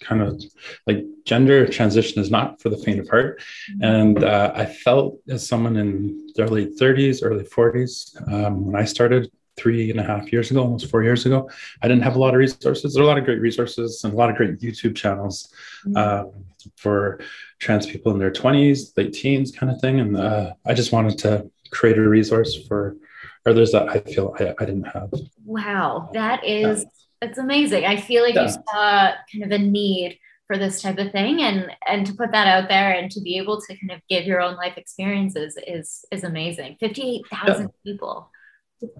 kind 0.02 0.22
of 0.22 0.44
like 0.88 1.06
gender 1.26 1.68
transition 1.68 2.22
is 2.22 2.32
not 2.32 2.62
for 2.62 2.70
the 2.70 2.78
faint 2.78 3.00
of 3.00 3.08
heart. 3.10 3.42
Mm-hmm. 3.72 3.84
And 3.84 4.24
uh, 4.24 4.52
I 4.56 4.66
felt 4.66 5.20
as 5.30 5.48
someone 5.48 5.78
in 5.78 6.30
their 6.36 6.48
late 6.48 6.78
30s, 6.78 7.22
early 7.24 7.46
40s, 7.46 8.32
um, 8.32 8.66
when 8.66 8.76
I 8.76 8.86
started 8.86 9.32
three 9.58 9.92
and 9.92 10.00
a 10.00 10.04
half 10.04 10.32
years 10.32 10.50
ago, 10.50 10.62
almost 10.62 10.90
four 10.90 11.04
years 11.04 11.26
ago, 11.26 11.50
I 11.82 11.88
didn't 11.88 12.04
have 12.04 12.16
a 12.16 12.20
lot 12.20 12.34
of 12.34 12.40
resources. 12.40 12.94
There 12.94 13.04
are 13.04 13.06
a 13.06 13.08
lot 13.08 13.18
of 13.18 13.26
great 13.26 13.42
resources 13.42 14.04
and 14.04 14.14
a 14.14 14.18
lot 14.18 14.30
of 14.30 14.36
great 14.36 14.60
YouTube 14.60 14.96
channels 14.96 15.54
mm-hmm. 15.86 15.98
um, 15.98 16.46
for 16.78 17.22
trans 17.60 17.86
people 17.86 18.12
in 18.12 18.20
their 18.20 18.32
20s, 18.32 18.98
late 18.98 19.14
teens 19.14 19.52
kind 19.52 19.72
of 19.72 19.80
thing. 19.80 20.00
And 20.00 20.18
uh, 20.18 20.54
I 20.66 20.74
just 20.74 20.92
wanted 20.92 21.18
to 21.20 21.50
create 21.72 21.98
a 21.98 22.08
resource 22.08 22.68
for 22.68 22.98
others 23.46 23.72
that 23.72 23.90
I 23.90 24.00
feel 24.00 24.36
I, 24.40 24.54
I 24.60 24.66
didn't 24.66 24.86
have. 24.86 25.12
Wow, 25.46 26.10
that 26.14 26.46
is. 26.46 26.84
Yeah 26.84 26.90
it's 27.22 27.38
amazing. 27.38 27.86
I 27.86 27.98
feel 27.98 28.24
like 28.24 28.36
yeah. 28.36 28.44
you 28.44 28.50
saw 28.50 29.12
kind 29.32 29.44
of 29.44 29.52
a 29.52 29.58
need 29.58 30.18
for 30.48 30.58
this 30.58 30.82
type 30.82 30.98
of 30.98 31.12
thing 31.14 31.42
and 31.42 31.72
and 31.88 32.06
to 32.06 32.14
put 32.14 32.32
that 32.34 32.46
out 32.46 32.68
there 32.68 32.92
and 32.92 33.10
to 33.12 33.22
be 33.22 33.38
able 33.38 33.62
to 33.62 33.68
kind 33.68 33.92
of 33.92 34.02
give 34.10 34.26
your 34.26 34.42
own 34.42 34.56
life 34.56 34.78
experiences 34.78 35.58
is 35.66 36.04
is 36.12 36.26
amazing 36.26 36.76
58,000 36.82 37.62
yeah. 37.62 37.68
people 37.86 38.30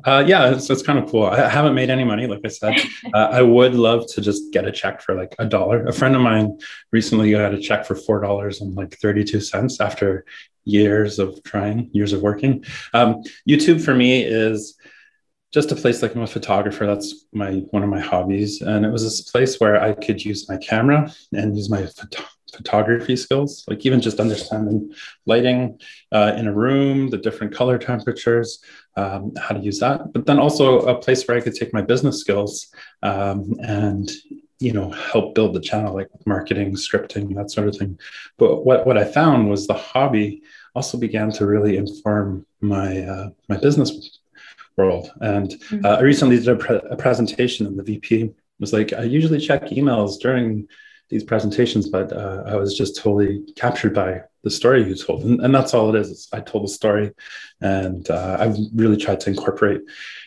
uh, 0.06 0.24
yeah, 0.28 0.52
it's, 0.52 0.70
it's 0.70 0.84
kind 0.84 1.00
of 1.00 1.10
cool. 1.10 1.26
I 1.26 1.50
haven't 1.50 1.74
made 1.74 1.90
any 1.90 2.04
money, 2.04 2.28
like 2.28 2.42
I 2.46 2.50
said. 2.50 2.76
Uh, 3.16 3.30
I 3.32 3.42
would 3.42 3.74
love 3.74 4.06
to 4.14 4.22
just 4.22 4.54
get 4.54 4.68
a 4.68 4.72
check 4.72 5.02
for 5.02 5.16
like 5.16 5.36
a 5.40 5.46
dollar. 5.46 5.86
A 5.88 5.92
friend 5.92 6.16
of 6.16 6.22
mine 6.22 6.60
recently 6.92 7.32
got 7.32 7.54
a 7.54 7.60
check 7.60 7.84
for 7.84 7.96
four 7.96 8.22
dollars 8.22 8.62
and 8.62 8.76
like 8.76 8.96
thirty-two 9.00 9.42
cents 9.42 9.82
after 9.82 10.24
years 10.66 11.18
of 11.18 11.42
trying, 11.44 11.90
years 11.94 12.14
of 12.14 12.22
working. 12.22 12.64
Um, 12.94 13.24
YouTube 13.50 13.84
for 13.84 13.96
me 13.96 14.24
is 14.24 14.78
just 15.52 15.72
a 15.72 15.76
place 15.76 16.02
like 16.02 16.16
I'm 16.16 16.22
a 16.22 16.28
photographer. 16.28 16.86
That's 16.86 17.26
my 17.34 17.52
one 17.72 17.84
of 17.84 17.90
my 17.90 18.00
hobbies, 18.00 18.62
and 18.62 18.86
it 18.86 18.92
was 18.92 19.04
this 19.04 19.22
place 19.22 19.60
where 19.60 19.82
I 19.82 19.94
could 19.94 20.24
use 20.24 20.48
my 20.48 20.58
camera 20.58 21.12
and 21.34 21.58
use 21.58 21.70
my 21.70 21.86
photo- 21.86 22.24
photography 22.56 23.16
skills, 23.16 23.66
like 23.68 23.86
even 23.86 24.02
just 24.02 24.20
understanding 24.20 24.94
lighting 25.26 25.80
uh, 26.12 26.34
in 26.38 26.48
a 26.48 26.54
room, 26.54 27.10
the 27.10 27.18
different 27.18 27.54
color 27.54 27.78
temperatures, 27.78 28.64
um, 28.96 29.34
how 29.36 29.56
to 29.56 29.62
use 29.62 29.80
that. 29.80 30.14
But 30.14 30.26
then 30.26 30.40
also 30.40 30.80
a 30.82 31.00
place 31.00 31.28
where 31.28 31.38
I 31.38 31.42
could 31.42 31.56
take 31.56 31.74
my 31.74 31.82
business 31.82 32.20
skills 32.20 32.68
um, 33.04 33.56
and 33.62 34.10
you 34.60 34.72
know 34.72 34.92
help 34.92 35.36
build 35.36 35.54
the 35.54 35.60
channel, 35.60 35.94
like 35.94 36.08
marketing, 36.26 36.76
scripting, 36.76 37.36
that 37.36 37.52
sort 37.52 37.68
of 37.68 37.76
thing. 37.76 38.00
But 38.38 38.66
what 38.66 38.86
what 38.86 38.98
I 38.98 39.04
found 39.04 39.50
was 39.50 39.68
the 39.68 39.74
hobby 39.74 40.44
also 40.76 40.98
began 40.98 41.30
to 41.32 41.46
really 41.46 41.76
inform 41.76 42.46
my 42.62 43.02
uh, 43.02 43.30
my 43.50 43.58
business 43.58 44.21
world. 44.82 45.12
And 45.22 45.50
mm-hmm. 45.50 45.86
uh, 45.86 45.98
I 45.98 46.02
recently 46.02 46.38
did 46.38 46.50
a, 46.50 46.56
pre- 46.56 46.90
a 46.90 46.98
presentation, 46.98 47.66
and 47.68 47.78
the 47.78 47.84
VP 47.84 48.32
was 48.60 48.74
like, 48.74 48.94
"I 48.94 49.04
usually 49.04 49.40
check 49.40 49.62
emails 49.70 50.20
during." 50.20 50.68
these 51.12 51.26
presentations, 51.26 51.90
but 51.90 52.14
uh, 52.14 52.44
I 52.48 52.56
was 52.56 52.76
just 52.78 52.96
totally 52.96 53.44
captured 53.58 53.94
by 53.94 54.22
the 54.46 54.50
story 54.50 54.88
you 54.88 54.96
told, 54.96 55.26
and, 55.26 55.42
and 55.42 55.54
that's 55.54 55.74
all 55.74 55.94
it 55.94 56.00
is. 56.00 56.10
It's, 56.10 56.34
I 56.34 56.40
told 56.40 56.64
a 56.64 56.70
story, 56.70 57.12
and 57.60 58.10
uh, 58.10 58.38
I've 58.40 58.56
really 58.74 58.96
tried 58.96 59.20
to 59.20 59.30
incorporate 59.30 59.82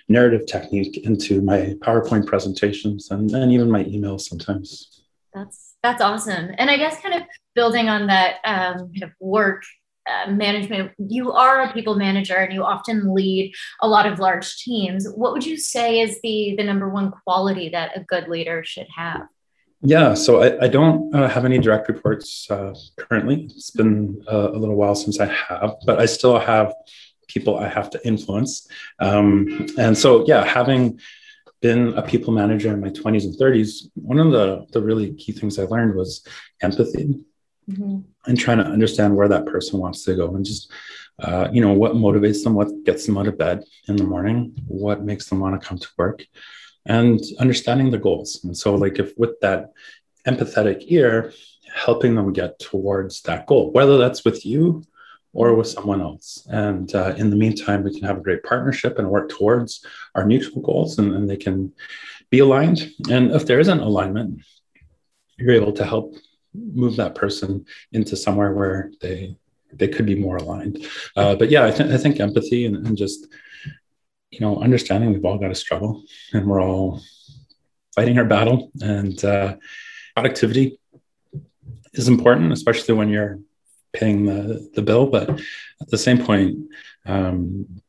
narrative 0.09 0.45
technique 0.47 0.99
into 1.07 1.41
my 1.41 1.75
PowerPoint 1.81 2.27
presentations 2.27 3.11
and, 3.11 3.31
and 3.31 3.51
even 3.51 3.71
my 3.71 3.85
emails 3.85 4.21
sometimes. 4.31 5.01
That's 5.33 5.77
that's 5.83 6.03
awesome, 6.03 6.55
and 6.59 6.71
I 6.71 6.77
guess 6.77 7.01
kind 7.01 7.15
of 7.15 7.23
building 7.55 7.89
on 7.89 8.07
that 8.09 8.37
um, 8.45 8.93
kind 8.93 9.05
of 9.05 9.13
work 9.21 9.63
uh, 10.07 10.31
management 10.31 10.93
you 10.99 11.33
are 11.33 11.63
a 11.63 11.73
people 11.73 11.95
manager 11.95 12.37
and 12.37 12.53
you 12.53 12.63
often 12.63 13.15
lead 13.15 13.53
a 13.81 13.89
lot 13.89 14.07
of 14.07 14.19
large 14.19 14.57
teams 14.59 15.07
what 15.15 15.33
would 15.33 15.47
you 15.47 15.57
say 15.57 16.01
is 16.01 16.21
the 16.23 16.55
the 16.59 16.65
number 16.65 16.89
one 16.89 17.11
quality 17.11 17.69
that 17.71 17.97
a 17.97 18.01
good 18.01 18.29
leader 18.29 18.63
should 18.65 18.89
have 18.95 19.23
yeah, 19.87 20.15
so 20.15 20.43
I, 20.43 20.65
I 20.65 20.69
don't 20.69 21.15
uh, 21.15 21.29
have 21.29 21.45
any 21.45 21.59
direct 21.59 21.89
reports 21.89 22.51
uh, 22.51 22.75
currently. 22.97 23.45
It's 23.55 23.71
been 23.71 24.25
uh, 24.33 24.53
a 24.53 24.57
little 24.57 24.77
while 24.77 24.95
since 24.95 25.21
I 25.21 25.27
have, 25.27 25.75
but 25.85 26.01
I 26.01 26.07
still 26.07 26.39
have 26.39 26.73
people 27.29 27.59
I 27.59 27.69
have 27.69 27.91
to 27.91 28.07
influence. 28.07 28.67
Um, 28.99 29.67
and 29.79 29.97
so, 29.97 30.25
yeah, 30.27 30.43
having 30.43 31.01
been 31.61 31.93
a 31.99 32.03
people 32.03 32.33
manager 32.33 32.73
in 32.73 32.81
my 32.81 32.89
20s 32.89 33.25
and 33.25 33.39
30s, 33.39 33.91
one 33.95 34.19
of 34.21 34.33
the, 34.33 34.65
the 34.73 34.83
really 34.83 35.13
key 35.15 35.33
things 35.33 35.59
I 35.59 35.65
learned 35.65 35.95
was 35.95 36.27
empathy 36.63 37.21
mm-hmm. 37.71 38.01
and 38.27 38.39
trying 38.39 38.59
to 38.59 38.65
understand 38.65 39.17
where 39.17 39.29
that 39.29 39.47
person 39.47 39.79
wants 39.79 40.05
to 40.05 40.15
go 40.15 40.35
and 40.35 40.45
just, 40.45 40.71
uh, 41.21 41.49
you 41.53 41.61
know, 41.61 41.73
what 41.73 41.95
motivates 41.95 42.43
them, 42.43 42.55
what 42.55 42.69
gets 42.85 43.07
them 43.07 43.19
out 43.19 43.29
of 43.29 43.39
bed 43.39 43.65
in 43.89 43.97
the 43.97 44.05
morning, 44.05 44.55
what 44.67 45.03
makes 45.03 45.29
them 45.29 45.41
want 45.41 45.61
to 45.61 45.67
come 45.67 45.79
to 45.79 45.89
work 45.97 46.25
and 46.87 47.21
understanding 47.39 47.91
the 47.91 47.99
goals. 47.99 48.45
And 48.45 48.57
so, 48.57 48.75
like, 48.75 48.99
if 48.99 49.17
with 49.17 49.41
that 49.41 49.73
empathetic 50.27 50.85
ear, 50.89 51.33
helping 51.75 52.15
them 52.15 52.33
get 52.33 52.59
towards 52.59 53.23
that 53.23 53.47
goal, 53.47 53.73
whether 53.73 53.99
that's 53.99 54.25
with 54.25 54.47
you 54.47 54.85
or 55.33 55.55
with 55.55 55.67
someone 55.67 56.01
else. 56.01 56.47
And 56.49 56.95
uh, 56.95 57.15
in 57.17 57.31
the 57.31 57.37
meantime, 57.37 57.83
we 57.83 57.93
can 57.93 58.07
have 58.07 58.19
a 58.19 58.23
great 58.23 58.45
partnership 58.45 58.99
and 58.99 59.11
work 59.11 59.29
towards 59.29 59.85
our 60.15 60.25
mutual 60.25 60.63
goals, 60.63 60.99
and, 60.99 61.13
and 61.13 61.29
they 61.29 61.37
can 61.37 61.73
be 62.31 62.39
aligned. 62.39 62.89
And 63.11 63.33
if 63.33 63.45
there 63.45 63.59
isn't 63.59 63.81
alignment, 63.81 64.43
you're 65.37 65.55
able 65.55 65.73
to 65.73 65.85
help 65.85 66.15
move 66.55 66.97
that 66.97 67.15
person 67.15 67.67
into 67.93 68.17
somewhere 68.17 68.53
where 68.53 68.93
they 69.01 69.37
they 69.73 69.89
could 69.89 70.07
be 70.07 70.15
more 70.15 70.37
aligned. 70.37 70.87
Uh, 71.17 71.35
but 71.35 71.51
yeah, 71.51 71.67
I, 71.67 71.73
th- 71.73 71.91
I 71.91 71.99
think 71.99 72.21
empathy 72.21 72.65
and, 72.65 72.87
and 72.87 72.97
just 72.97 73.27
you 74.35 74.41
know, 74.41 74.61
understanding 74.61 75.13
we've 75.13 75.25
all 75.25 75.39
got 75.39 75.49
to 75.49 75.55
struggle 75.55 76.03
and 76.33 76.47
we're 76.47 76.63
all 76.63 77.01
fighting 77.95 78.19
our 78.19 78.25
battle. 78.25 78.73
And 78.81 79.25
uh, 79.25 79.57
productivity 80.17 80.81
is 81.93 82.09
important, 82.09 82.53
especially 82.53 82.95
when 82.95 83.09
you're 83.09 83.39
paying 83.93 84.27
the, 84.27 84.69
the 84.75 84.83
bill. 84.83 85.07
But 85.07 85.31
at 85.31 85.89
the 85.89 85.99
same 85.99 86.25
point, 86.25 86.59
um, 87.07 87.81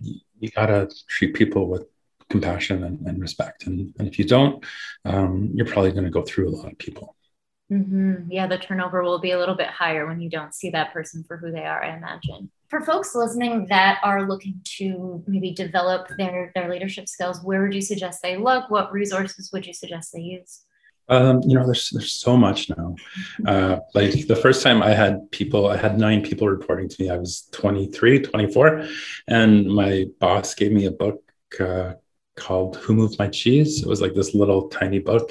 you, 0.00 0.20
you 0.38 0.50
got 0.50 0.66
to 0.66 0.90
treat 1.08 1.34
people 1.34 1.68
with 1.68 1.86
compassion 2.28 2.84
and, 2.84 3.00
and 3.06 3.20
respect. 3.20 3.66
And, 3.66 3.94
and, 3.98 4.06
if 4.06 4.18
you 4.18 4.26
don't, 4.26 4.62
um, 5.04 5.50
you're 5.54 5.66
probably 5.66 5.92
going 5.92 6.04
to 6.04 6.10
go 6.10 6.22
through 6.22 6.48
a 6.48 6.56
lot 6.56 6.70
of 6.70 6.78
people. 6.78 7.16
Mm-hmm. 7.72 8.30
Yeah, 8.30 8.46
the 8.46 8.58
turnover 8.58 9.02
will 9.02 9.18
be 9.18 9.30
a 9.30 9.38
little 9.38 9.54
bit 9.54 9.68
higher 9.68 10.06
when 10.06 10.20
you 10.20 10.28
don't 10.28 10.54
see 10.54 10.70
that 10.70 10.92
person 10.92 11.24
for 11.26 11.36
who 11.36 11.50
they 11.50 11.64
are, 11.64 11.82
I 11.82 11.96
imagine. 11.96 12.50
For 12.68 12.80
folks 12.82 13.14
listening 13.14 13.66
that 13.68 14.00
are 14.02 14.28
looking 14.28 14.60
to 14.78 15.22
maybe 15.26 15.52
develop 15.52 16.08
their 16.18 16.50
their 16.54 16.68
leadership 16.70 17.08
skills 17.08 17.40
where 17.42 17.62
would 17.62 17.74
you 17.74 17.80
suggest 17.80 18.20
they 18.22 18.36
look? 18.36 18.70
What 18.70 18.92
resources 18.92 19.50
would 19.52 19.66
you 19.66 19.72
suggest 19.72 20.12
they 20.12 20.20
use? 20.20 20.62
Um, 21.08 21.42
you 21.46 21.54
know 21.54 21.64
there's 21.64 21.90
there's 21.90 22.12
so 22.12 22.36
much 22.36 22.70
now. 22.70 22.96
Uh, 23.46 23.78
like 23.94 24.26
the 24.26 24.36
first 24.36 24.62
time 24.62 24.82
i 24.82 24.90
had 24.90 25.30
people 25.30 25.66
i 25.66 25.76
had 25.76 25.98
nine 25.98 26.22
people 26.22 26.48
reporting 26.48 26.88
to 26.88 27.02
me. 27.02 27.10
I 27.10 27.18
was 27.18 27.48
23 27.52 28.20
24 28.20 28.86
and 29.28 29.66
my 29.66 30.06
boss 30.18 30.54
gave 30.54 30.72
me 30.72 30.86
a 30.86 30.90
book 30.90 31.22
uh, 31.60 31.94
called 32.36 32.76
who 32.76 32.94
moved 32.94 33.18
my 33.18 33.28
cheese? 33.28 33.82
It 33.82 33.88
was 33.88 34.00
like 34.00 34.14
this 34.14 34.34
little 34.34 34.68
tiny 34.68 34.98
book 34.98 35.30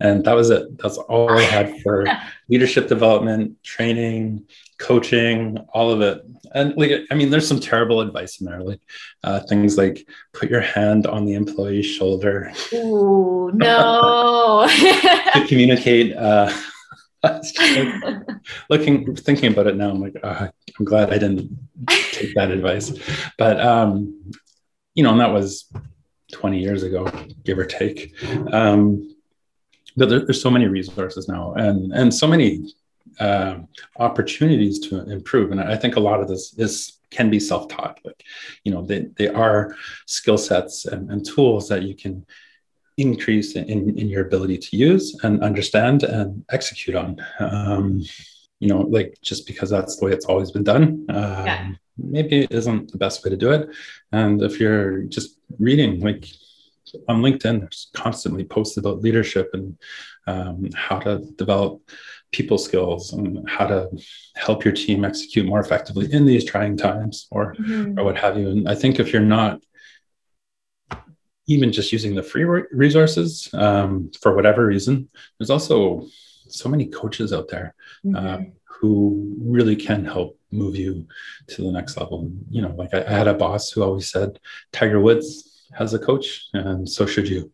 and 0.00 0.24
that 0.24 0.34
was 0.34 0.50
it. 0.50 0.78
That's 0.78 0.98
all 0.98 1.30
i 1.30 1.42
had 1.42 1.80
for 1.82 2.06
leadership 2.48 2.88
development 2.88 3.62
training 3.62 4.46
coaching 4.78 5.58
all 5.72 5.90
of 5.90 6.00
it. 6.00 6.22
And 6.54 6.76
like 6.76 6.92
i 7.10 7.14
mean 7.14 7.30
there's 7.30 7.48
some 7.48 7.60
terrible 7.60 8.00
advice 8.00 8.40
in 8.40 8.46
there 8.46 8.62
like 8.62 8.80
uh, 9.24 9.40
things 9.40 9.78
like 9.78 10.06
put 10.32 10.50
your 10.50 10.60
hand 10.60 11.06
on 11.06 11.24
the 11.24 11.34
employee's 11.34 11.86
shoulder. 11.86 12.52
Ooh, 12.74 13.50
no. 13.54 14.68
To 15.32 15.46
communicate 15.48 16.16
uh, 16.16 16.52
looking 18.70 19.16
thinking 19.16 19.52
about 19.52 19.66
it 19.66 19.76
now 19.76 19.90
i'm 19.90 20.00
like 20.00 20.14
uh, 20.22 20.46
i'm 20.78 20.84
glad 20.84 21.12
i 21.12 21.18
didn't 21.18 21.50
take 22.12 22.34
that 22.34 22.50
advice. 22.50 22.92
But 23.38 23.60
um 23.60 24.32
you 24.94 25.02
know 25.02 25.10
and 25.10 25.20
that 25.20 25.32
was 25.32 25.70
20 26.32 26.60
years 26.60 26.82
ago 26.82 27.10
give 27.44 27.58
or 27.58 27.64
take. 27.64 28.14
Um 28.52 29.15
but 29.96 30.08
there, 30.08 30.20
there's 30.20 30.40
so 30.40 30.50
many 30.50 30.66
resources 30.66 31.28
now 31.28 31.54
and 31.54 31.92
and 31.92 32.14
so 32.14 32.26
many 32.26 32.72
uh, 33.20 33.58
opportunities 33.98 34.78
to 34.78 35.10
improve. 35.10 35.50
And 35.50 35.60
i 35.60 35.76
think 35.76 35.96
a 35.96 36.00
lot 36.00 36.20
of 36.20 36.28
this 36.28 36.54
is 36.58 36.98
can 37.10 37.30
be 37.30 37.40
self-taught. 37.40 38.00
Like 38.04 38.22
you 38.64 38.72
know 38.72 38.82
they, 38.82 39.06
they 39.16 39.28
are 39.28 39.74
skill 40.06 40.38
sets 40.38 40.86
and, 40.86 41.10
and 41.10 41.24
tools 41.24 41.68
that 41.68 41.82
you 41.82 41.94
can 41.94 42.26
increase 42.98 43.56
in, 43.56 43.98
in 43.98 44.08
your 44.08 44.26
ability 44.26 44.58
to 44.58 44.76
use 44.76 45.18
and 45.22 45.42
understand 45.42 46.02
and 46.02 46.44
execute 46.50 46.96
on. 46.96 47.20
Um, 47.38 48.02
you 48.58 48.68
know 48.68 48.80
like 48.80 49.18
just 49.20 49.46
because 49.46 49.68
that's 49.68 49.96
the 49.96 50.06
way 50.06 50.12
it's 50.12 50.24
always 50.24 50.50
been 50.50 50.64
done 50.64 51.04
um, 51.10 51.46
yeah. 51.46 51.72
maybe 51.98 52.40
it 52.44 52.52
isn't 52.52 52.90
the 52.90 52.96
best 52.96 53.22
way 53.22 53.30
to 53.30 53.36
do 53.36 53.52
it. 53.52 53.68
And 54.12 54.42
if 54.42 54.58
you're 54.60 55.02
just 55.02 55.38
reading 55.58 56.00
like 56.00 56.26
on 57.08 57.22
LinkedIn, 57.22 57.60
there's 57.60 57.90
constantly 57.94 58.44
posts 58.44 58.76
about 58.76 59.00
leadership 59.00 59.50
and 59.52 59.78
um, 60.26 60.68
how 60.74 60.98
to 60.98 61.18
develop 61.36 61.80
people 62.32 62.58
skills 62.58 63.12
and 63.12 63.48
how 63.48 63.66
to 63.66 63.88
help 64.34 64.64
your 64.64 64.74
team 64.74 65.04
execute 65.04 65.46
more 65.46 65.60
effectively 65.60 66.12
in 66.12 66.26
these 66.26 66.44
trying 66.44 66.76
times 66.76 67.28
or 67.30 67.54
mm-hmm. 67.54 67.98
or 67.98 68.04
what 68.04 68.18
have 68.18 68.36
you. 68.38 68.48
And 68.50 68.68
I 68.68 68.74
think 68.74 68.98
if 68.98 69.12
you're 69.12 69.22
not 69.22 69.62
even 71.46 71.72
just 71.72 71.92
using 71.92 72.14
the 72.14 72.22
free 72.22 72.44
resources 72.44 73.48
um, 73.54 74.10
for 74.20 74.34
whatever 74.34 74.66
reason, 74.66 75.08
there's 75.38 75.50
also 75.50 76.04
so 76.48 76.68
many 76.68 76.86
coaches 76.86 77.32
out 77.32 77.48
there 77.48 77.74
uh, 78.04 78.08
mm-hmm. 78.08 78.26
uh, 78.26 78.38
who 78.64 79.34
really 79.40 79.76
can 79.76 80.04
help 80.04 80.38
move 80.50 80.76
you 80.76 81.06
to 81.48 81.62
the 81.62 81.72
next 81.72 81.96
level. 81.96 82.30
You 82.50 82.62
know, 82.62 82.74
like 82.76 82.92
I, 82.92 83.04
I 83.04 83.10
had 83.10 83.28
a 83.28 83.34
boss 83.34 83.70
who 83.70 83.82
always 83.82 84.10
said, 84.10 84.38
Tiger 84.72 85.00
Woods 85.00 85.55
has 85.72 85.94
a 85.94 85.98
coach, 85.98 86.48
and 86.52 86.88
so 86.88 87.06
should 87.06 87.28
you. 87.28 87.52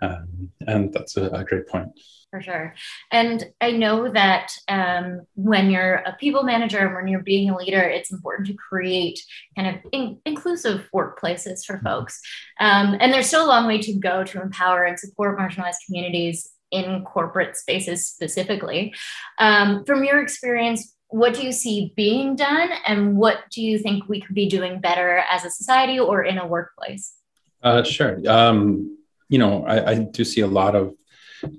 Um, 0.00 0.50
and 0.66 0.92
that's 0.92 1.16
a, 1.16 1.28
a, 1.30 1.44
great 1.44 1.68
point. 1.68 1.88
For 2.32 2.42
sure. 2.42 2.74
And 3.12 3.44
I 3.60 3.70
know 3.70 4.10
that 4.10 4.50
um, 4.66 5.20
when 5.34 5.70
you're 5.70 5.96
a 5.96 6.16
people 6.18 6.42
manager 6.42 6.78
and 6.78 6.94
when 6.94 7.06
you're 7.06 7.22
being 7.22 7.50
a 7.50 7.56
leader, 7.56 7.82
it's 7.82 8.10
important 8.10 8.48
to 8.48 8.54
create 8.54 9.20
kind 9.54 9.76
of 9.76 9.82
in- 9.92 10.18
inclusive 10.26 10.88
workplaces 10.92 11.64
for 11.64 11.76
mm-hmm. 11.76 11.86
folks. 11.86 12.20
Um, 12.58 12.96
and 12.98 13.12
there's 13.12 13.26
still 13.26 13.44
a 13.44 13.46
long 13.46 13.66
way 13.68 13.78
to 13.78 13.94
go 13.94 14.24
to 14.24 14.42
empower 14.42 14.84
and 14.84 14.98
support 14.98 15.38
marginalized 15.38 15.84
communities 15.86 16.50
in 16.72 17.04
corporate 17.04 17.56
spaces 17.56 18.08
specifically. 18.08 18.94
Um, 19.38 19.84
from 19.84 20.02
your 20.02 20.20
experience, 20.20 20.96
what 21.10 21.34
do 21.34 21.42
you 21.42 21.52
see 21.52 21.92
being 21.94 22.34
done 22.34 22.70
and 22.86 23.16
what 23.16 23.40
do 23.52 23.62
you 23.62 23.78
think 23.78 24.08
we 24.08 24.22
could 24.22 24.34
be 24.34 24.48
doing 24.48 24.80
better 24.80 25.22
as 25.30 25.44
a 25.44 25.50
society 25.50 26.00
or 26.00 26.24
in 26.24 26.38
a 26.38 26.46
workplace? 26.46 27.12
Uh, 27.62 27.82
sure. 27.82 28.20
Um, 28.28 28.98
you 29.28 29.38
know, 29.38 29.64
I, 29.64 29.92
I, 29.92 29.94
do 29.98 30.24
see 30.24 30.40
a 30.40 30.46
lot 30.46 30.74
of 30.74 30.94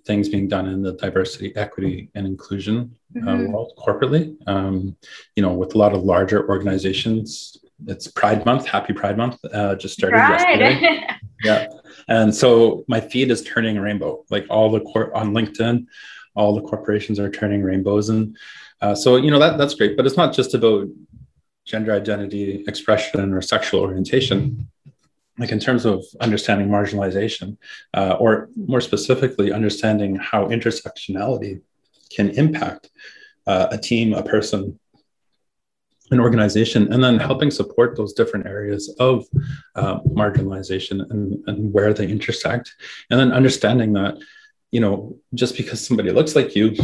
things 0.05 0.29
being 0.29 0.47
done 0.47 0.67
in 0.67 0.81
the 0.81 0.93
diversity, 0.93 1.55
equity, 1.55 2.09
and 2.13 2.27
inclusion 2.27 2.95
uh, 3.15 3.19
mm-hmm. 3.19 3.27
uh, 3.27 3.49
world 3.49 3.73
corporately. 3.77 4.35
Um, 4.47 4.95
you 5.35 5.41
know, 5.41 5.53
with 5.53 5.75
a 5.75 5.77
lot 5.77 5.93
of 5.93 6.03
larger 6.03 6.47
organizations. 6.47 7.57
It's 7.85 8.07
Pride 8.07 8.45
Month. 8.45 8.67
Happy 8.67 8.93
Pride 8.93 9.17
Month! 9.17 9.43
Uh, 9.51 9.75
just 9.75 9.95
started 9.95 10.17
Pride. 10.17 10.39
yesterday. 10.39 11.07
yeah, 11.43 11.67
and 12.07 12.33
so 12.33 12.85
my 12.87 13.01
feed 13.01 13.29
is 13.29 13.43
turning 13.43 13.77
rainbow. 13.77 14.23
Like 14.29 14.45
all 14.49 14.71
the 14.71 14.79
cor- 14.81 15.13
on 15.13 15.33
LinkedIn, 15.33 15.87
all 16.35 16.55
the 16.55 16.61
corporations 16.61 17.19
are 17.19 17.29
turning 17.29 17.61
rainbows, 17.61 18.07
and 18.09 18.37
uh, 18.81 18.95
so 18.95 19.17
you 19.17 19.31
know 19.31 19.39
that 19.39 19.57
that's 19.57 19.73
great. 19.73 19.97
But 19.97 20.05
it's 20.05 20.15
not 20.15 20.33
just 20.33 20.53
about 20.53 20.87
gender 21.65 21.93
identity, 21.93 22.63
expression, 22.67 23.33
or 23.33 23.41
sexual 23.41 23.81
orientation 23.81 24.69
like 25.39 25.51
in 25.51 25.59
terms 25.59 25.85
of 25.85 26.03
understanding 26.21 26.67
marginalization, 26.67 27.57
uh, 27.93 28.15
or 28.19 28.49
more 28.55 28.81
specifically, 28.81 29.51
understanding 29.51 30.15
how 30.15 30.47
intersectionality 30.47 31.61
can 32.15 32.29
impact 32.31 32.89
uh, 33.47 33.67
a 33.71 33.77
team, 33.77 34.13
a 34.13 34.23
person, 34.23 34.79
an 36.11 36.19
organization, 36.19 36.93
and 36.93 37.03
then 37.03 37.17
helping 37.17 37.49
support 37.49 37.95
those 37.97 38.13
different 38.13 38.45
areas 38.45 38.93
of 38.99 39.25
uh, 39.75 39.99
marginalization 40.01 41.09
and, 41.09 41.43
and 41.47 41.73
where 41.73 41.93
they 41.93 42.07
intersect, 42.07 42.73
and 43.09 43.19
then 43.19 43.31
understanding 43.31 43.93
that, 43.93 44.15
you 44.71 44.79
know, 44.79 45.17
just 45.33 45.57
because 45.57 45.85
somebody 45.85 46.11
looks 46.11 46.35
like 46.35 46.55
you, 46.55 46.75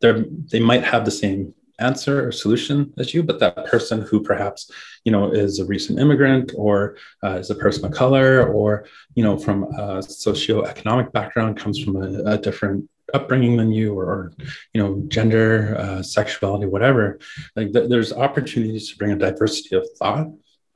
they 0.00 0.24
they 0.50 0.60
might 0.60 0.84
have 0.84 1.04
the 1.04 1.10
same 1.10 1.54
answer 1.82 2.26
or 2.26 2.32
solution 2.32 2.92
as 2.98 3.12
you, 3.12 3.22
but 3.22 3.40
that 3.40 3.66
person 3.66 4.02
who 4.02 4.22
perhaps 4.22 4.70
you 5.04 5.12
know 5.12 5.30
is 5.32 5.58
a 5.58 5.64
recent 5.64 5.98
immigrant 5.98 6.52
or 6.56 6.96
uh, 7.24 7.36
is 7.42 7.50
a 7.50 7.54
person 7.54 7.84
of 7.84 7.92
color 7.92 8.46
or 8.46 8.86
you 9.14 9.24
know 9.24 9.36
from 9.36 9.64
a 9.64 9.98
socioeconomic 9.98 11.12
background 11.12 11.56
comes 11.56 11.78
from 11.82 11.96
a, 11.96 12.34
a 12.34 12.38
different 12.38 12.88
upbringing 13.14 13.56
than 13.56 13.72
you 13.72 13.98
or, 13.98 14.04
or 14.04 14.32
you 14.72 14.82
know 14.82 15.02
gender 15.08 15.76
uh, 15.78 16.02
sexuality 16.02 16.66
whatever 16.66 17.18
like 17.56 17.72
th- 17.72 17.88
there's 17.88 18.12
opportunities 18.12 18.90
to 18.90 18.96
bring 18.96 19.12
a 19.12 19.16
diversity 19.16 19.76
of 19.76 19.86
thought 19.98 20.28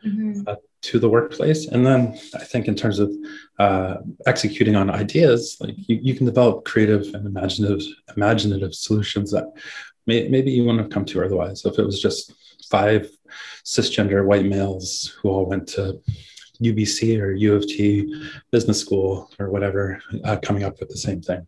mm-hmm. 0.05 0.43
uh, 0.47 0.57
to 0.83 0.99
the 0.99 1.09
workplace 1.09 1.67
and 1.67 1.87
then 1.87 2.19
i 2.35 2.45
think 2.45 2.69
in 2.69 2.75
terms 2.75 2.99
of 2.99 3.11
uh, 3.59 3.97
executing 4.27 4.77
on 4.77 4.91
ideas 4.91 5.57
like 5.61 5.75
you, 5.89 5.99
you 6.03 6.15
can 6.15 6.27
develop 6.27 6.65
creative 6.65 7.03
and 7.15 7.27
imaginative 7.27 7.83
imaginative 8.17 8.75
solutions 8.75 9.31
that 9.31 9.47
may, 10.07 10.29
maybe 10.29 10.51
you 10.51 10.65
wouldn't 10.65 10.83
have 10.83 10.91
come 10.91 11.05
to 11.07 11.25
otherwise 11.25 11.65
if 11.65 11.79
it 11.79 11.85
was 11.85 12.01
just 12.01 12.33
five 12.71 13.09
cisgender 13.65 14.25
white 14.25 14.45
males 14.45 15.17
who 15.21 15.29
all 15.29 15.47
went 15.47 15.67
to 15.69 16.01
UBC 16.63 17.21
or 17.21 17.33
U 17.33 17.55
of 17.55 17.67
T 17.67 18.25
business 18.51 18.81
school 18.81 19.31
or 19.39 19.51
whatever, 19.51 20.01
uh, 20.25 20.37
coming 20.39 20.65
up 20.65 20.81
with 20.81 20.89
the 20.89 20.97
same 20.97 21.21
thing. 21.21 21.47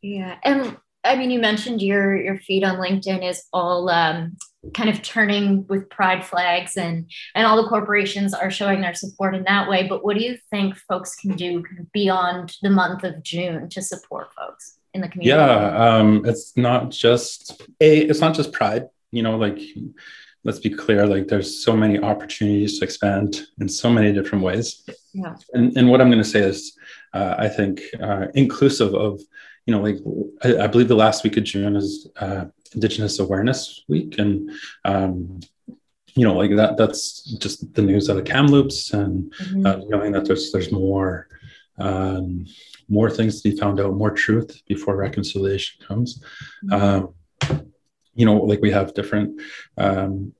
Yeah, 0.00 0.36
and 0.42 0.76
I 1.04 1.16
mean, 1.16 1.30
you 1.30 1.40
mentioned 1.40 1.82
your 1.82 2.16
your 2.16 2.38
feed 2.38 2.64
on 2.64 2.76
LinkedIn 2.76 3.28
is 3.28 3.44
all 3.52 3.90
um, 3.90 4.36
kind 4.74 4.88
of 4.88 5.02
turning 5.02 5.66
with 5.68 5.90
pride 5.90 6.24
flags, 6.24 6.76
and 6.76 7.10
and 7.34 7.46
all 7.46 7.62
the 7.62 7.68
corporations 7.68 8.34
are 8.34 8.50
showing 8.50 8.80
their 8.80 8.94
support 8.94 9.34
in 9.34 9.44
that 9.44 9.68
way. 9.68 9.86
But 9.86 10.04
what 10.04 10.16
do 10.16 10.24
you 10.24 10.38
think 10.50 10.76
folks 10.76 11.14
can 11.16 11.36
do 11.36 11.62
beyond 11.92 12.56
the 12.62 12.70
month 12.70 13.04
of 13.04 13.22
June 13.22 13.68
to 13.70 13.82
support 13.82 14.28
folks 14.34 14.78
in 14.94 15.00
the 15.00 15.08
community? 15.08 15.28
Yeah, 15.28 15.96
um, 15.96 16.24
it's 16.24 16.56
not 16.56 16.90
just 16.90 17.62
a, 17.80 17.98
it's 17.98 18.20
not 18.20 18.34
just 18.34 18.52
pride. 18.52 18.88
You 19.10 19.22
know, 19.22 19.36
like 19.36 19.60
let's 20.44 20.58
be 20.58 20.70
clear 20.70 21.06
like 21.06 21.28
there's 21.28 21.62
so 21.64 21.76
many 21.76 21.98
opportunities 21.98 22.78
to 22.78 22.84
expand 22.84 23.42
in 23.60 23.68
so 23.68 23.90
many 23.90 24.12
different 24.12 24.42
ways 24.42 24.84
yeah. 25.12 25.34
and, 25.52 25.76
and 25.76 25.88
what 25.88 26.00
i'm 26.00 26.10
going 26.10 26.22
to 26.22 26.28
say 26.28 26.40
is 26.40 26.76
uh, 27.14 27.34
i 27.38 27.48
think 27.48 27.80
uh, 28.00 28.26
inclusive 28.34 28.94
of 28.94 29.20
you 29.66 29.74
know 29.74 29.80
like 29.80 29.98
I, 30.42 30.64
I, 30.64 30.66
believe 30.66 30.88
the 30.88 30.96
last 30.96 31.24
week 31.24 31.36
of 31.36 31.44
june 31.44 31.76
is 31.76 32.08
uh, 32.16 32.46
indigenous 32.74 33.18
awareness 33.18 33.84
week 33.88 34.18
and 34.18 34.50
um, 34.84 35.40
you 36.14 36.26
know 36.26 36.34
like 36.34 36.56
that 36.56 36.76
that's 36.76 37.22
just 37.38 37.72
the 37.74 37.82
news 37.82 38.10
out 38.10 38.18
of 38.18 38.24
kamloops 38.24 38.92
and 38.92 39.32
mm-hmm. 39.34 39.66
Uh, 39.66 39.76
knowing 39.88 40.12
that 40.12 40.24
there's 40.24 40.50
there's 40.52 40.72
more 40.72 41.28
um, 41.78 42.46
more 42.88 43.10
things 43.10 43.40
to 43.40 43.50
be 43.50 43.56
found 43.56 43.80
out 43.80 43.94
more 43.94 44.10
truth 44.10 44.62
before 44.66 44.96
reconciliation 44.96 45.84
comes 45.86 46.22
mm-hmm. 46.64 46.72
um, 46.72 47.14
you 48.14 48.26
know, 48.26 48.36
like 48.36 48.60
we 48.60 48.70
have 48.70 48.94
different 48.94 49.40
um, 49.78 50.32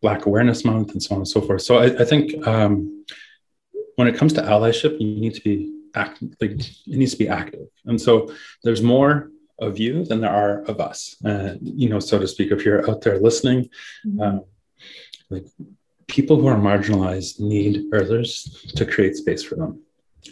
Black 0.00 0.26
Awareness 0.26 0.64
Month 0.64 0.92
and 0.92 1.02
so 1.02 1.14
on 1.14 1.20
and 1.20 1.28
so 1.28 1.40
forth. 1.40 1.62
So 1.62 1.78
I, 1.78 1.84
I 2.02 2.04
think 2.04 2.46
um, 2.46 3.04
when 3.96 4.08
it 4.08 4.16
comes 4.16 4.32
to 4.34 4.42
allyship, 4.42 5.00
you 5.00 5.20
need 5.20 5.34
to 5.34 5.40
be 5.42 5.72
active. 5.94 6.34
Like 6.40 6.52
it 6.52 6.76
needs 6.86 7.12
to 7.12 7.18
be 7.18 7.28
active, 7.28 7.68
and 7.84 8.00
so 8.00 8.32
there's 8.64 8.82
more 8.82 9.30
of 9.58 9.78
you 9.78 10.04
than 10.04 10.20
there 10.20 10.32
are 10.32 10.62
of 10.62 10.80
us. 10.80 11.16
Uh, 11.24 11.54
you 11.60 11.88
know, 11.88 12.00
so 12.00 12.18
to 12.18 12.26
speak. 12.26 12.50
If 12.50 12.64
you're 12.64 12.88
out 12.90 13.02
there 13.02 13.18
listening, 13.18 13.68
mm-hmm. 14.04 14.20
um, 14.20 14.44
like 15.30 15.46
people 16.08 16.40
who 16.40 16.48
are 16.48 16.56
marginalized 16.56 17.40
need 17.40 17.84
others 17.94 18.66
to 18.76 18.84
create 18.84 19.16
space 19.16 19.42
for 19.42 19.54
them. 19.54 19.80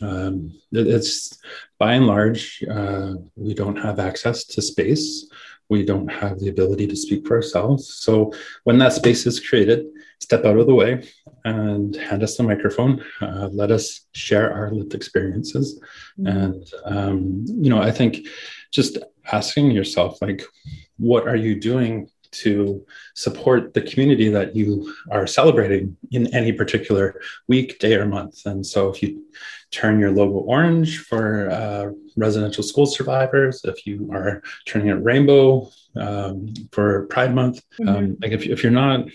Um, 0.02 0.52
it's 0.72 1.38
by 1.78 1.94
and 1.94 2.06
large, 2.06 2.62
uh, 2.70 3.14
we 3.36 3.54
don't 3.54 3.76
have 3.76 3.98
access 3.98 4.44
to 4.44 4.62
space 4.62 5.26
we 5.70 5.84
don't 5.84 6.08
have 6.08 6.38
the 6.40 6.48
ability 6.48 6.86
to 6.88 6.96
speak 6.96 7.26
for 7.26 7.36
ourselves. 7.36 7.88
So 7.94 8.34
when 8.64 8.76
that 8.78 8.92
space 8.92 9.24
is 9.24 9.40
created, 9.40 9.86
step 10.18 10.44
out 10.44 10.58
of 10.58 10.66
the 10.66 10.74
way 10.74 11.08
and 11.44 11.96
hand 11.96 12.22
us 12.22 12.36
the 12.36 12.42
microphone. 12.42 13.02
Uh, 13.22 13.48
let 13.52 13.70
us 13.70 14.06
share 14.12 14.52
our 14.52 14.70
lived 14.72 14.94
experiences. 14.94 15.80
Mm-hmm. 16.18 16.26
And, 16.26 16.72
um, 16.84 17.44
you 17.46 17.70
know, 17.70 17.80
I 17.80 17.92
think 17.92 18.26
just 18.72 18.98
asking 19.32 19.70
yourself, 19.70 20.20
like, 20.20 20.42
what 20.98 21.26
are 21.26 21.36
you 21.36 21.58
doing 21.58 22.10
to 22.32 22.84
support 23.14 23.74
the 23.74 23.82
community 23.82 24.28
that 24.28 24.54
you 24.54 24.94
are 25.10 25.26
celebrating 25.26 25.96
in 26.10 26.32
any 26.34 26.52
particular 26.52 27.20
week, 27.48 27.78
day, 27.78 27.94
or 27.94 28.06
month. 28.06 28.46
And 28.46 28.64
so 28.64 28.88
if 28.88 29.02
you 29.02 29.24
turn 29.70 30.00
your 30.00 30.10
logo 30.10 30.38
orange 30.38 30.98
for 30.98 31.50
uh, 31.50 31.90
residential 32.16 32.62
school 32.64 32.86
survivors, 32.86 33.64
if 33.64 33.86
you 33.86 34.10
are 34.12 34.42
turning 34.66 34.88
it 34.88 35.02
rainbow 35.02 35.70
um, 35.96 36.52
for 36.72 37.06
Pride 37.06 37.34
Month, 37.34 37.62
mm-hmm. 37.80 37.88
um, 37.88 38.16
like 38.20 38.32
if, 38.32 38.46
if 38.46 38.62
you're 38.62 38.72
not 38.72 39.06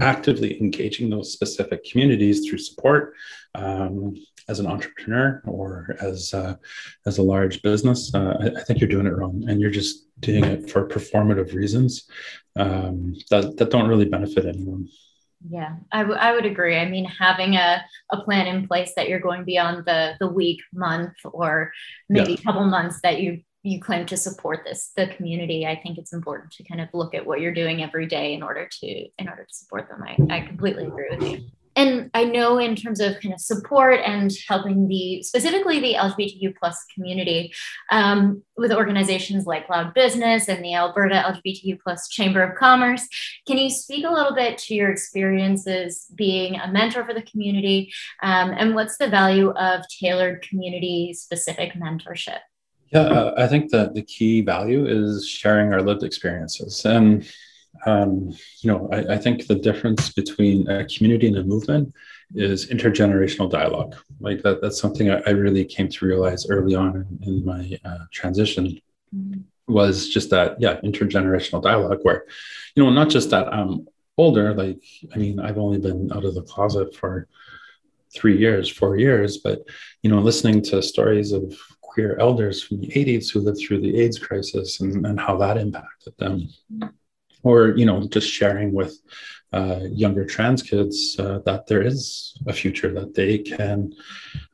actively 0.00 0.60
engaging 0.60 1.10
those 1.10 1.32
specific 1.32 1.84
communities 1.84 2.48
through 2.48 2.58
support, 2.58 3.14
um, 3.54 4.14
as 4.48 4.60
an 4.60 4.66
entrepreneur 4.66 5.42
or 5.46 5.96
as 6.00 6.32
uh, 6.32 6.56
as 7.04 7.18
a 7.18 7.22
large 7.22 7.62
business, 7.62 8.14
uh, 8.14 8.36
I, 8.40 8.60
I, 8.60 8.62
think 8.62 8.80
you're 8.80 8.88
doing 8.88 9.06
it 9.06 9.16
wrong, 9.16 9.44
and 9.48 9.60
you're 9.60 9.70
just 9.70 10.06
doing 10.20 10.44
it 10.44 10.70
for 10.70 10.88
performative 10.88 11.54
reasons 11.54 12.08
um, 12.56 13.14
that 13.30 13.56
that 13.56 13.70
don't 13.70 13.88
really 13.88 14.04
benefit 14.04 14.46
anyone. 14.46 14.88
Yeah, 15.48 15.76
I, 15.92 16.02
w- 16.02 16.18
I 16.18 16.32
would 16.32 16.46
agree. 16.46 16.76
I 16.76 16.88
mean, 16.88 17.04
having 17.04 17.56
a, 17.56 17.84
a 18.10 18.22
plan 18.22 18.46
in 18.46 18.66
place 18.66 18.92
that 18.96 19.08
you're 19.08 19.20
going 19.20 19.44
beyond 19.44 19.84
the 19.84 20.14
the 20.20 20.28
week, 20.28 20.60
month, 20.72 21.14
or 21.24 21.72
maybe 22.08 22.32
yeah. 22.32 22.38
a 22.38 22.42
couple 22.42 22.64
months 22.64 23.00
that 23.02 23.20
you 23.20 23.42
you 23.62 23.80
claim 23.80 24.06
to 24.06 24.16
support 24.16 24.60
this 24.64 24.92
the 24.96 25.08
community. 25.08 25.66
I 25.66 25.74
think 25.74 25.98
it's 25.98 26.12
important 26.12 26.52
to 26.52 26.64
kind 26.64 26.80
of 26.80 26.88
look 26.94 27.14
at 27.14 27.26
what 27.26 27.40
you're 27.40 27.54
doing 27.54 27.82
every 27.82 28.06
day 28.06 28.32
in 28.32 28.42
order 28.44 28.68
to 28.80 28.86
in 28.86 29.28
order 29.28 29.44
to 29.44 29.54
support 29.54 29.88
them. 29.88 30.04
I, 30.04 30.36
I 30.36 30.40
completely 30.46 30.84
agree 30.84 31.08
with 31.10 31.28
you 31.28 31.50
and 31.76 32.10
I 32.14 32.24
know 32.24 32.58
in 32.58 32.74
terms 32.74 33.00
of 33.00 33.20
kind 33.20 33.34
of 33.34 33.40
support 33.40 34.00
and 34.04 34.32
helping 34.48 34.88
the 34.88 35.22
specifically 35.22 35.78
the 35.78 35.94
LGBTQ 35.94 36.56
plus 36.56 36.82
community 36.94 37.52
um, 37.92 38.42
with 38.56 38.72
organizations 38.72 39.44
like 39.44 39.68
Loud 39.68 39.92
Business 39.92 40.48
and 40.48 40.64
the 40.64 40.74
Alberta 40.74 41.14
LGBTQ 41.14 41.78
plus 41.82 42.08
Chamber 42.08 42.42
of 42.42 42.56
Commerce. 42.56 43.06
Can 43.46 43.58
you 43.58 43.68
speak 43.68 44.06
a 44.06 44.10
little 44.10 44.34
bit 44.34 44.56
to 44.58 44.74
your 44.74 44.90
experiences 44.90 46.06
being 46.14 46.58
a 46.58 46.72
mentor 46.72 47.04
for 47.04 47.12
the 47.12 47.22
community 47.22 47.92
um, 48.22 48.52
and 48.56 48.74
what's 48.74 48.96
the 48.96 49.08
value 49.08 49.50
of 49.50 49.84
tailored 50.00 50.42
community 50.42 51.12
specific 51.12 51.74
mentorship? 51.74 52.38
Yeah, 52.92 53.00
uh, 53.00 53.34
I 53.36 53.48
think 53.48 53.70
that 53.72 53.94
the 53.94 54.02
key 54.02 54.40
value 54.40 54.86
is 54.86 55.28
sharing 55.28 55.72
our 55.72 55.82
lived 55.82 56.04
experiences 56.04 56.84
and 56.84 57.28
um, 57.84 58.30
you 58.60 58.70
know, 58.70 58.88
I, 58.92 59.14
I, 59.14 59.18
think 59.18 59.46
the 59.46 59.54
difference 59.54 60.12
between 60.12 60.68
a 60.68 60.84
community 60.86 61.26
and 61.28 61.36
a 61.36 61.44
movement 61.44 61.94
is 62.34 62.68
intergenerational 62.68 63.50
dialogue. 63.50 63.96
Like 64.20 64.42
that, 64.42 64.60
that's 64.60 64.80
something 64.80 65.10
I, 65.10 65.20
I 65.26 65.30
really 65.30 65.64
came 65.64 65.88
to 65.88 66.06
realize 66.06 66.48
early 66.48 66.74
on 66.74 67.18
in, 67.22 67.28
in 67.28 67.44
my 67.44 67.78
uh, 67.84 68.04
transition 68.12 68.80
mm-hmm. 69.14 69.40
was 69.72 70.08
just 70.08 70.30
that, 70.30 70.60
yeah, 70.60 70.80
intergenerational 70.80 71.62
dialogue 71.62 72.00
where, 72.02 72.24
you 72.74 72.82
know, 72.82 72.90
not 72.90 73.10
just 73.10 73.30
that 73.30 73.52
I'm 73.52 73.86
older, 74.16 74.54
like, 74.54 74.82
I 75.14 75.18
mean, 75.18 75.38
I've 75.40 75.58
only 75.58 75.78
been 75.78 76.10
out 76.12 76.24
of 76.24 76.34
the 76.34 76.42
closet 76.42 76.94
for 76.94 77.28
three 78.14 78.38
years, 78.38 78.68
four 78.68 78.96
years, 78.96 79.38
but, 79.38 79.62
you 80.02 80.10
know, 80.10 80.20
listening 80.20 80.62
to 80.62 80.82
stories 80.82 81.32
of 81.32 81.54
queer 81.80 82.16
elders 82.20 82.62
from 82.62 82.80
the 82.80 82.88
80s 82.88 83.30
who 83.30 83.40
lived 83.40 83.58
through 83.58 83.80
the 83.80 83.98
AIDS 83.98 84.18
crisis 84.18 84.80
and, 84.80 85.06
and 85.06 85.18
how 85.18 85.36
that 85.38 85.56
impacted 85.56 86.14
them. 86.18 86.48
Or, 87.42 87.76
you 87.76 87.86
know, 87.86 88.06
just 88.08 88.28
sharing 88.28 88.72
with 88.72 88.98
uh, 89.52 89.80
younger 89.90 90.24
trans 90.24 90.62
kids 90.62 91.16
uh, 91.18 91.38
that 91.46 91.66
there 91.66 91.80
is 91.80 92.36
a 92.46 92.52
future, 92.52 92.92
that 92.92 93.14
they 93.14 93.38
can 93.38 93.92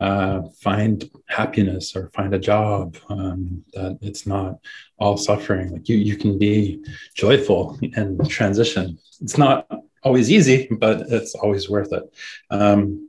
uh, 0.00 0.42
find 0.60 1.10
happiness 1.28 1.96
or 1.96 2.10
find 2.10 2.34
a 2.34 2.38
job, 2.38 2.96
um, 3.08 3.64
that 3.72 3.98
it's 4.02 4.26
not 4.26 4.58
all 4.98 5.16
suffering. 5.16 5.72
Like 5.72 5.88
you, 5.88 5.96
you 5.96 6.16
can 6.16 6.38
be 6.38 6.84
joyful 7.14 7.78
and 7.96 8.28
transition. 8.28 8.98
It's 9.20 9.38
not 9.38 9.66
always 10.02 10.30
easy, 10.30 10.68
but 10.70 11.06
it's 11.08 11.34
always 11.34 11.70
worth 11.70 11.92
it. 11.92 12.12
Um, 12.50 13.08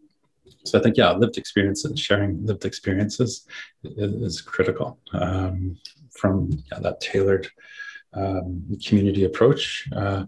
so 0.63 0.79
I 0.79 0.81
think, 0.81 0.95
yeah, 0.95 1.11
lived 1.11 1.37
experiences, 1.37 1.99
sharing 1.99 2.45
lived 2.45 2.63
experiences 2.63 3.45
is, 3.83 4.13
is 4.21 4.41
critical 4.41 4.97
um, 5.11 5.77
from 6.11 6.63
yeah, 6.71 6.79
that 6.79 7.01
tailored 7.01 7.49
um, 8.15 8.65
community 8.85 9.23
approach. 9.25 9.87
Uh, 9.95 10.25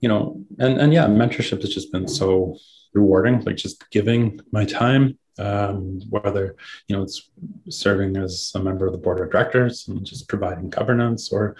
you 0.00 0.08
know, 0.08 0.44
and 0.58 0.80
and 0.80 0.92
yeah, 0.92 1.06
mentorship 1.06 1.62
has 1.62 1.72
just 1.72 1.92
been 1.92 2.08
so 2.08 2.56
rewarding. 2.92 3.42
Like 3.44 3.56
just 3.56 3.88
giving 3.90 4.40
my 4.52 4.64
time, 4.64 5.18
um, 5.38 6.00
whether 6.10 6.56
you 6.88 6.96
know 6.96 7.02
it's 7.02 7.30
serving 7.68 8.16
as 8.16 8.52
a 8.54 8.58
member 8.58 8.86
of 8.86 8.92
the 8.92 8.98
board 8.98 9.20
of 9.20 9.30
directors 9.30 9.88
and 9.88 10.04
just 10.04 10.28
providing 10.28 10.70
governance, 10.70 11.32
or 11.32 11.56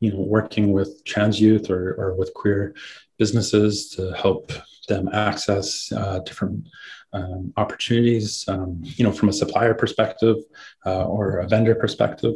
you 0.00 0.12
know 0.12 0.20
working 0.20 0.72
with 0.72 1.04
trans 1.04 1.40
youth 1.40 1.70
or 1.70 1.94
or 1.94 2.14
with 2.14 2.34
queer 2.34 2.74
businesses 3.18 3.90
to 3.90 4.12
help 4.12 4.52
them 4.88 5.08
access 5.12 5.90
uh, 5.92 6.20
different 6.20 6.66
um, 7.12 7.52
opportunities, 7.56 8.44
um, 8.48 8.80
you 8.82 9.04
know, 9.04 9.12
from 9.12 9.28
a 9.28 9.32
supplier 9.32 9.74
perspective 9.74 10.36
uh, 10.84 11.04
or 11.04 11.38
a 11.38 11.48
vendor 11.48 11.74
perspective. 11.74 12.34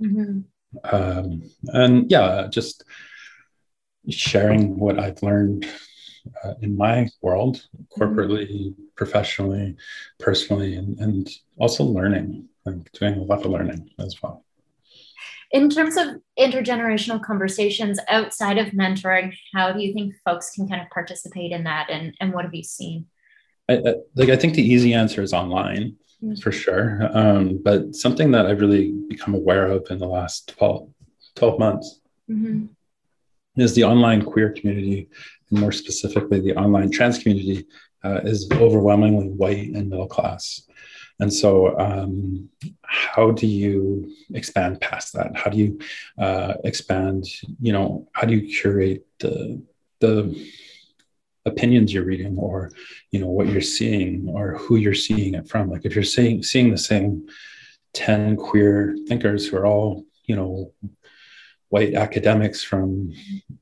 Mm-hmm. 0.00 0.40
Um, 0.84 1.42
and 1.64 2.10
yeah, 2.10 2.46
just 2.50 2.84
sharing 4.08 4.78
what 4.78 4.98
I've 4.98 5.22
learned 5.22 5.66
uh, 6.44 6.54
in 6.60 6.76
my 6.76 7.08
world, 7.20 7.66
corporately, 7.96 8.70
mm-hmm. 8.70 8.82
professionally, 8.96 9.76
personally, 10.18 10.76
and, 10.76 10.98
and 10.98 11.30
also 11.58 11.84
learning, 11.84 12.48
like 12.64 12.90
doing 12.92 13.14
a 13.14 13.22
lot 13.22 13.44
of 13.44 13.50
learning 13.50 13.90
as 13.98 14.20
well. 14.22 14.44
In 15.50 15.68
terms 15.68 15.96
of 15.98 16.06
intergenerational 16.38 17.22
conversations 17.22 17.98
outside 18.08 18.56
of 18.56 18.68
mentoring, 18.68 19.34
how 19.54 19.70
do 19.72 19.82
you 19.82 19.92
think 19.92 20.14
folks 20.24 20.50
can 20.50 20.66
kind 20.66 20.80
of 20.80 20.88
participate 20.88 21.52
in 21.52 21.64
that, 21.64 21.90
and, 21.90 22.14
and 22.20 22.32
what 22.32 22.44
have 22.44 22.54
you 22.54 22.62
seen? 22.62 23.06
I, 23.68 23.74
I 23.74 23.94
like 24.14 24.28
I 24.28 24.36
think 24.36 24.54
the 24.54 24.62
easy 24.62 24.94
answer 24.94 25.22
is 25.22 25.32
online. 25.32 25.96
For 26.40 26.52
sure, 26.52 27.08
um, 27.12 27.60
but 27.62 27.94
something 27.94 28.30
that 28.32 28.46
I've 28.46 28.60
really 28.60 28.92
become 29.08 29.34
aware 29.34 29.66
of 29.66 29.86
in 29.90 29.98
the 29.98 30.06
last 30.06 30.54
12, 30.56 30.88
12 31.34 31.58
months. 31.58 32.00
Mm-hmm 32.30 32.66
is 33.56 33.74
the 33.74 33.84
online 33.84 34.22
queer 34.22 34.50
community, 34.50 35.08
and 35.50 35.60
more 35.60 35.72
specifically, 35.72 36.40
the 36.40 36.56
online 36.56 36.90
trans 36.90 37.18
community, 37.18 37.66
uh, 38.04 38.20
is 38.24 38.48
overwhelmingly 38.52 39.28
white 39.28 39.70
and 39.72 39.88
middle 39.88 40.06
class. 40.06 40.62
And 41.20 41.32
so, 41.32 41.78
um, 41.78 42.48
how 42.82 43.30
do 43.30 43.46
you 43.46 44.12
expand 44.34 44.80
past 44.80 45.12
that? 45.12 45.36
How 45.36 45.50
do 45.50 45.58
you 45.58 45.78
uh, 46.18 46.54
expand? 46.64 47.26
You 47.60 47.72
know, 47.72 48.08
how 48.12 48.26
do 48.26 48.34
you 48.34 48.52
curate 48.52 49.06
the 49.20 49.62
the 50.00 50.50
opinions 51.44 51.92
you're 51.92 52.04
reading, 52.04 52.36
or 52.38 52.70
you 53.10 53.20
know 53.20 53.28
what 53.28 53.48
you're 53.48 53.60
seeing, 53.60 54.28
or 54.28 54.56
who 54.58 54.76
you're 54.76 54.94
seeing 54.94 55.34
it 55.34 55.48
from? 55.48 55.70
Like, 55.70 55.84
if 55.84 55.94
you're 55.94 56.04
seeing 56.04 56.42
seeing 56.42 56.70
the 56.70 56.78
same 56.78 57.26
ten 57.92 58.36
queer 58.36 58.96
thinkers 59.06 59.46
who 59.46 59.56
are 59.56 59.66
all 59.66 60.04
you 60.26 60.36
know 60.36 60.72
white 61.68 61.94
academics 61.94 62.62
from 62.62 63.10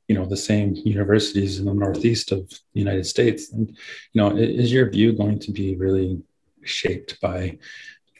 you 0.08 0.14
know 0.14 0.24
the 0.24 0.36
same 0.36 0.74
universities 0.84 1.58
in 1.58 1.64
the 1.64 1.74
northeast 1.74 2.32
of 2.32 2.48
the 2.50 2.80
united 2.80 3.06
states 3.06 3.52
and 3.52 3.68
you 4.12 4.20
know 4.20 4.36
is 4.36 4.72
your 4.72 4.90
view 4.90 5.12
going 5.12 5.38
to 5.38 5.52
be 5.52 5.76
really 5.76 6.20
shaped 6.64 7.20
by 7.20 7.56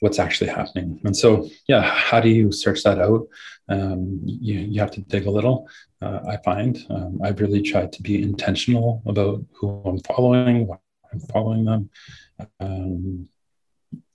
what's 0.00 0.18
actually 0.18 0.50
happening. 0.50 1.00
And 1.04 1.16
so 1.16 1.48
yeah 1.68 1.82
how 1.82 2.20
do 2.20 2.28
you 2.28 2.52
search 2.52 2.82
that 2.82 2.98
out? 2.98 3.26
Um, 3.68 4.20
you, 4.24 4.58
you 4.58 4.80
have 4.80 4.90
to 4.92 5.00
dig 5.02 5.26
a 5.26 5.30
little 5.30 5.68
uh, 6.02 6.20
i 6.28 6.36
find. 6.38 6.78
Um, 6.90 7.20
i've 7.22 7.40
really 7.40 7.62
tried 7.62 7.92
to 7.92 8.02
be 8.02 8.22
intentional 8.22 9.02
about 9.06 9.44
who 9.52 9.80
i'm 9.84 10.00
following 10.00 10.66
why 10.66 10.78
i'm 11.12 11.20
following 11.20 11.64
them 11.64 11.90
um, 12.58 13.28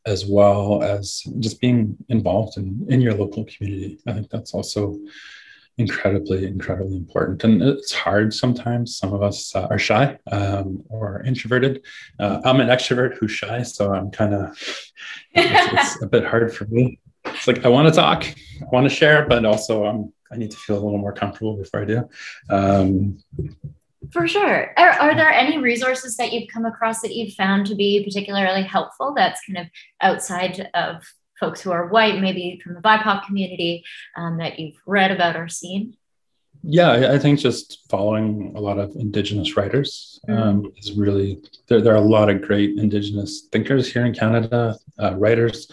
as 0.06 0.26
well 0.26 0.84
as 0.84 1.24
just 1.39 1.60
being 1.60 1.98
involved 2.10 2.58
in, 2.58 2.86
in 2.89 3.02
your 3.02 3.13
local 3.13 3.45
community. 3.45 3.98
I 4.06 4.13
think 4.13 4.30
that's 4.30 4.54
also 4.54 5.00
incredibly 5.78 6.46
incredibly 6.46 6.98
important. 6.98 7.44
And 7.44 7.62
it's 7.62 7.94
hard 7.94 8.34
sometimes. 8.34 8.98
Some 8.98 9.14
of 9.14 9.22
us 9.22 9.56
uh, 9.56 9.68
are 9.70 9.80
shy 9.80 10.18
um, 10.32 10.84
or 10.90 11.22
introverted. 11.24 11.84
Uh, 12.20 12.42
i'm 12.46 12.60
an 12.60 12.68
extrovert 12.68 13.18
who's 13.18 13.32
shy 13.32 13.62
so 13.64 13.94
i'm 13.94 14.10
kind 14.12 14.34
of 14.34 14.58
it's, 15.34 15.94
it's, 15.94 16.04
a 16.04 16.08
bit 16.08 16.26
hard 16.26 16.54
for 16.56 16.66
me. 16.66 17.00
It's 17.26 17.48
like 17.48 17.66
i 17.66 17.70
want 17.70 17.88
to 17.88 17.94
talk 17.94 18.26
i 18.26 18.66
want 18.72 18.88
to 18.88 18.96
share 18.96 19.28
but 19.28 19.46
also 19.46 19.86
i'm 19.86 20.14
i 20.32 20.38
need 20.38 20.52
to 20.52 20.58
feel 20.58 20.76
a 20.76 20.84
little 20.84 20.98
more 20.98 21.14
comfortable 21.14 21.58
before 21.58 21.82
i 21.82 21.86
do. 21.86 22.10
Um, 22.50 23.20
for 24.12 24.28
sure. 24.28 24.72
Are, 24.78 24.90
are, 24.90 25.16
there 25.16 25.32
any 25.32 25.58
resources 25.58 26.16
that 26.18 26.32
you've 26.32 26.48
come 26.48 26.66
across 26.66 27.02
that 27.02 27.16
you've 27.16 27.34
found 27.34 27.66
to 27.68 27.76
be 27.76 28.04
particularly 28.04 28.62
helpful 28.62 29.14
that's 29.16 29.42
kind 29.46 29.58
of 29.58 29.68
outside 30.00 30.70
of 30.76 31.04
folks 31.39 31.62
who 31.62 31.71
are 31.71 31.88
white, 31.88 32.21
maybe 32.21 32.60
from 32.63 32.74
the 32.74 32.82
BIPOC 32.82 33.26
community 33.26 33.84
um, 34.15 34.38
that 34.38 34.60
you've 34.60 34.78
read 34.86 35.12
about 35.12 35.36
or 35.36 35.48
seen? 35.48 35.95
Yeah, 36.63 37.12
I 37.13 37.19
think 37.19 37.39
just 37.39 37.88
following 37.89 38.54
a 38.56 38.60
lot 38.60 38.80
of 38.80 38.95
Indigenous 38.95 39.56
writers 39.56 40.19
mm. 40.28 40.39
um, 40.39 40.74
is 40.78 40.93
really, 40.93 41.39
there, 41.67 41.82
there 41.82 41.93
are 41.93 41.98
a 41.98 42.02
lot 42.02 42.30
of 42.30 42.41
great 42.41 42.80
Indigenous 42.80 43.48
thinkers 43.52 43.91
here 43.91 44.06
in 44.06 44.13
Canada, 44.13 44.76
uh, 45.00 45.15
writers, 45.15 45.69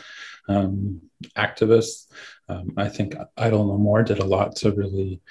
um, 0.48 1.01
activists. 1.37 2.09
Um, 2.48 2.75
I 2.77 2.88
think 2.88 3.14
Idle 3.38 3.68
No 3.68 3.79
More 3.79 4.03
did 4.03 4.18
a 4.18 4.25
lot 4.25 4.57
to 4.57 4.72
really 4.72 5.22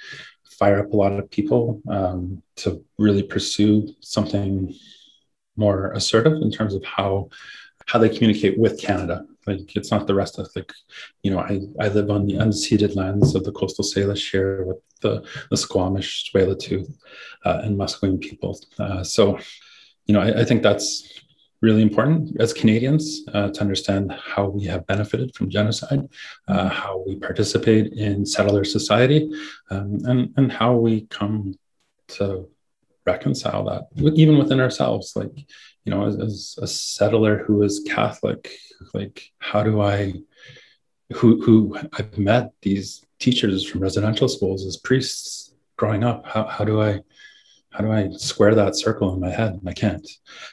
fire 0.44 0.80
up 0.80 0.92
a 0.92 0.96
lot 0.96 1.12
of 1.12 1.30
people 1.30 1.80
um, 1.88 2.42
to 2.56 2.84
really 2.98 3.22
pursue 3.22 3.94
something 4.00 4.74
more 5.56 5.92
assertive 5.92 6.34
in 6.34 6.50
terms 6.50 6.74
of 6.74 6.84
how 6.84 7.28
how 7.86 7.98
they 7.98 8.08
communicate 8.08 8.58
with 8.58 8.80
Canada 8.80 9.26
like 9.46 9.76
it's 9.76 9.90
not 9.90 10.06
the 10.06 10.14
rest 10.14 10.38
of 10.38 10.48
like 10.54 10.72
you 11.22 11.30
know 11.30 11.38
i 11.38 11.60
i 11.80 11.88
live 11.88 12.10
on 12.10 12.26
the 12.26 12.34
unceded 12.34 12.94
lands 12.96 13.34
of 13.34 13.44
the 13.44 13.52
coastal 13.52 13.84
salish 13.84 14.30
here 14.30 14.64
with 14.64 14.78
the 15.00 15.24
the 15.50 15.56
squamish 15.56 16.30
tsleil-waututh 16.30 16.90
uh, 17.44 17.60
and 17.64 17.78
musqueam 17.78 18.20
people 18.20 18.58
uh, 18.78 19.02
so 19.02 19.38
you 20.06 20.14
know 20.14 20.20
I, 20.20 20.40
I, 20.40 20.44
think 20.44 20.62
that's 20.62 21.20
really 21.60 21.82
important 21.82 22.40
as 22.40 22.52
canadians 22.52 23.22
uh, 23.32 23.48
to 23.50 23.60
understand 23.60 24.12
how 24.12 24.46
we 24.48 24.64
have 24.64 24.86
benefited 24.86 25.34
from 25.34 25.50
genocide 25.50 26.08
uh, 26.48 26.68
how 26.68 27.02
we 27.06 27.16
participate 27.16 27.92
in 27.92 28.26
settler 28.26 28.64
society 28.64 29.30
um, 29.70 29.98
and 30.04 30.32
and 30.36 30.52
how 30.52 30.74
we 30.74 31.02
come 31.06 31.54
to 32.08 32.48
reconcile 33.06 33.64
that 33.64 33.88
even 34.14 34.38
within 34.38 34.60
ourselves. 34.60 35.14
Like 35.16 35.32
you 35.84 35.92
know 35.92 36.06
as, 36.06 36.18
as 36.18 36.58
a 36.62 36.66
settler 36.66 37.38
who 37.44 37.62
is 37.62 37.86
catholic 37.88 38.56
like 38.94 39.30
how 39.38 39.62
do 39.62 39.80
i 39.80 40.12
who 41.14 41.42
who 41.42 41.76
i've 41.94 42.16
met 42.18 42.52
these 42.62 43.04
teachers 43.18 43.68
from 43.68 43.80
residential 43.80 44.28
schools 44.28 44.66
as 44.66 44.76
priests 44.76 45.54
growing 45.76 46.04
up 46.04 46.26
how, 46.26 46.44
how 46.44 46.64
do 46.64 46.80
i 46.80 47.00
how 47.70 47.80
do 47.80 47.90
i 47.90 48.10
square 48.16 48.54
that 48.54 48.76
circle 48.76 49.14
in 49.14 49.20
my 49.20 49.30
head? 49.30 49.58
I 49.66 49.72
can't. 49.72 50.06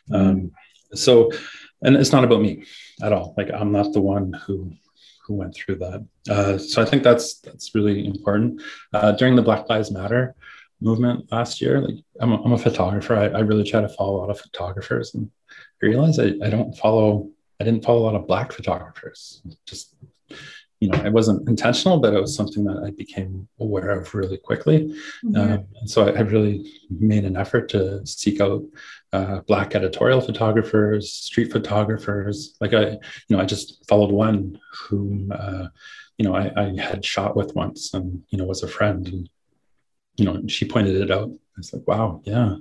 Mm-hmm. 0.09 0.15
um, 0.15 0.51
so 0.93 1.31
and 1.81 1.95
it's 1.95 2.11
not 2.11 2.23
about 2.23 2.41
me 2.41 2.63
at 3.01 3.13
all. 3.13 3.33
Like 3.37 3.51
i'm 3.53 3.71
not 3.71 3.93
the 3.93 4.01
one 4.01 4.33
who 4.33 4.71
who 5.25 5.35
went 5.35 5.53
through 5.53 5.75
that. 5.75 6.05
Uh, 6.29 6.57
so 6.57 6.81
i 6.81 6.85
think 6.85 7.03
that's 7.03 7.39
that's 7.41 7.75
really 7.75 8.05
important. 8.05 8.61
Uh, 8.93 9.11
during 9.11 9.35
the 9.35 9.41
black 9.41 9.69
lives 9.69 9.91
matter 9.91 10.35
movement 10.81 11.29
last 11.31 11.59
year 11.61 11.81
like 11.81 11.95
i'm 12.21 12.31
a, 12.31 12.41
I'm 12.43 12.53
a 12.53 12.57
photographer 12.57 13.15
I, 13.15 13.27
I 13.27 13.39
really 13.39 13.63
try 13.63 13.81
to 13.81 13.89
follow 13.89 14.17
a 14.17 14.19
lot 14.21 14.29
of 14.29 14.39
photographers 14.39 15.13
and 15.13 15.29
I 15.81 15.85
realized 15.85 16.19
I, 16.19 16.33
I 16.45 16.49
don't 16.49 16.73
follow 16.73 17.29
I 17.59 17.65
didn't 17.65 17.83
follow 17.83 17.99
a 17.99 18.07
lot 18.07 18.15
of 18.15 18.27
black 18.27 18.51
photographers. 18.53 19.41
Just 19.65 19.95
you 20.79 20.87
know, 20.87 20.97
it 21.03 21.11
wasn't 21.11 21.47
intentional, 21.49 21.99
but 21.99 22.13
it 22.13 22.21
was 22.21 22.33
something 22.33 22.63
that 22.63 22.81
I 22.85 22.91
became 22.91 23.49
aware 23.59 23.89
of 23.89 24.15
really 24.15 24.37
quickly. 24.37 24.95
Mm-hmm. 25.25 25.35
Um, 25.35 25.65
and 25.81 25.89
so 25.89 26.07
I, 26.07 26.11
I, 26.11 26.21
really 26.21 26.71
made 26.89 27.25
an 27.25 27.35
effort 27.35 27.67
to 27.71 28.05
seek 28.07 28.39
out 28.39 28.63
uh, 29.11 29.41
black 29.41 29.75
editorial 29.75 30.21
photographers, 30.21 31.11
street 31.11 31.51
photographers. 31.51 32.55
Like 32.61 32.73
I, 32.73 32.91
you 32.91 32.99
know, 33.27 33.41
I 33.41 33.45
just 33.45 33.85
followed 33.89 34.11
one 34.11 34.57
whom, 34.71 35.33
uh, 35.37 35.67
you 36.17 36.23
know, 36.23 36.33
I, 36.33 36.49
I, 36.55 36.81
had 36.81 37.03
shot 37.03 37.35
with 37.35 37.55
once, 37.55 37.93
and 37.93 38.23
you 38.29 38.37
know, 38.37 38.45
was 38.45 38.63
a 38.63 38.67
friend, 38.69 39.05
and 39.05 39.29
you 40.19 40.25
know, 40.25 40.41
she 40.47 40.65
pointed 40.65 40.95
it 40.95 41.11
out. 41.11 41.31
It's 41.57 41.73
like, 41.73 41.87
wow, 41.87 42.21
yeah. 42.23 42.55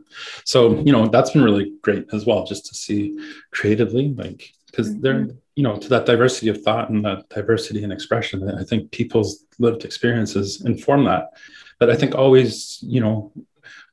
So 0.45 0.79
you 0.81 0.93
know, 0.93 1.07
that's 1.07 1.31
been 1.31 1.45
really 1.45 1.73
great 1.83 2.07
as 2.13 2.27
well, 2.27 2.45
just 2.45 2.67
to 2.67 2.75
see 2.75 3.19
creatively, 3.53 4.09
like 4.09 4.53
because 4.71 4.91
mm-hmm. 4.91 5.01
they're 5.01 5.29
you 5.57 5.63
know 5.65 5.77
to 5.77 5.89
that 5.89 6.07
diversity 6.07 6.49
of 6.49 6.63
thought 6.63 6.91
and 6.91 7.05
that 7.05 7.29
diversity 7.31 7.83
in 7.83 7.91
expression 7.91 8.49
i 8.57 8.63
think 8.63 8.91
people's 8.93 9.45
lived 9.59 9.85
experiences 9.85 10.65
inform 10.65 11.05
that 11.05 11.31
but 11.81 11.91
i 11.91 11.97
think 11.97 12.15
always 12.15 12.79
you 12.83 13.01
know 13.01 13.33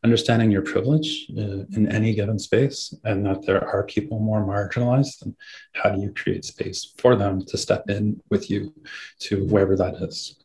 understanding 0.04 0.52
your 0.52 0.62
privilege 0.62 1.26
uh, 1.36 1.66
in 1.76 1.92
any 1.92 2.14
given 2.14 2.38
space 2.38 2.94
and 3.06 3.26
that 3.26 3.44
there 3.46 3.68
are 3.68 3.84
people 3.84 4.20
more 4.20 4.46
marginalized 4.46 5.24
and 5.24 5.36
how 5.74 5.90
do 5.90 6.00
you 6.00 6.14
create 6.14 6.46
space 6.46 6.94
for 6.98 7.16
them 7.16 7.44
to 7.44 7.58
step 7.58 7.90
in 7.90 8.22
with 8.30 8.52
you 8.52 8.72
to 9.18 9.46
wherever 9.46 9.76
that 9.76 9.96
is 9.96 10.45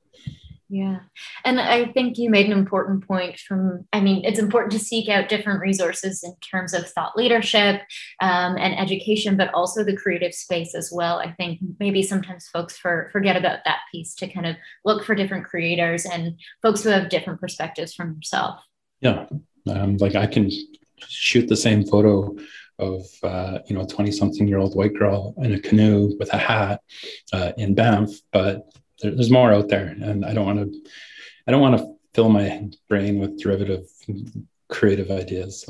yeah. 0.70 1.00
And 1.44 1.60
I 1.60 1.86
think 1.86 2.16
you 2.16 2.30
made 2.30 2.46
an 2.46 2.52
important 2.52 3.04
point 3.06 3.40
from, 3.40 3.86
I 3.92 4.00
mean, 4.00 4.24
it's 4.24 4.38
important 4.38 4.70
to 4.72 4.78
seek 4.78 5.08
out 5.08 5.28
different 5.28 5.60
resources 5.60 6.22
in 6.22 6.32
terms 6.36 6.72
of 6.74 6.88
thought 6.88 7.16
leadership 7.16 7.82
um, 8.20 8.56
and 8.56 8.78
education, 8.78 9.36
but 9.36 9.52
also 9.52 9.82
the 9.82 9.96
creative 9.96 10.32
space 10.32 10.76
as 10.76 10.92
well. 10.94 11.18
I 11.18 11.32
think 11.32 11.58
maybe 11.80 12.04
sometimes 12.04 12.46
folks 12.48 12.78
for, 12.78 13.10
forget 13.12 13.36
about 13.36 13.58
that 13.64 13.80
piece 13.90 14.14
to 14.16 14.28
kind 14.28 14.46
of 14.46 14.54
look 14.84 15.04
for 15.04 15.16
different 15.16 15.44
creators 15.44 16.06
and 16.06 16.38
folks 16.62 16.84
who 16.84 16.90
have 16.90 17.08
different 17.08 17.40
perspectives 17.40 17.92
from 17.92 18.14
yourself. 18.14 18.60
Yeah. 19.00 19.26
Um, 19.68 19.96
like 19.96 20.14
I 20.14 20.28
can 20.28 20.52
shoot 21.00 21.48
the 21.48 21.56
same 21.56 21.84
photo 21.84 22.36
of 22.78 23.04
uh, 23.24 23.58
you 23.66 23.74
know 23.74 23.82
a 23.82 23.86
20 23.86 24.10
something 24.12 24.46
year 24.46 24.58
old 24.58 24.76
white 24.76 24.94
girl 24.94 25.34
in 25.38 25.52
a 25.52 25.60
canoe 25.60 26.16
with 26.18 26.32
a 26.32 26.38
hat 26.38 26.80
uh, 27.32 27.52
in 27.58 27.74
Banff, 27.74 28.10
but 28.32 28.72
there, 29.00 29.14
there's 29.14 29.30
more 29.30 29.52
out 29.52 29.68
there, 29.68 29.86
and 30.00 30.24
I 30.24 30.32
don't 30.34 30.46
want 30.46 30.72
to. 30.72 30.90
I 31.46 31.50
don't 31.50 31.60
want 31.60 31.78
to 31.78 31.94
fill 32.14 32.28
my 32.28 32.68
brain 32.88 33.18
with 33.18 33.40
derivative 33.40 33.86
creative 34.68 35.10
ideas. 35.10 35.64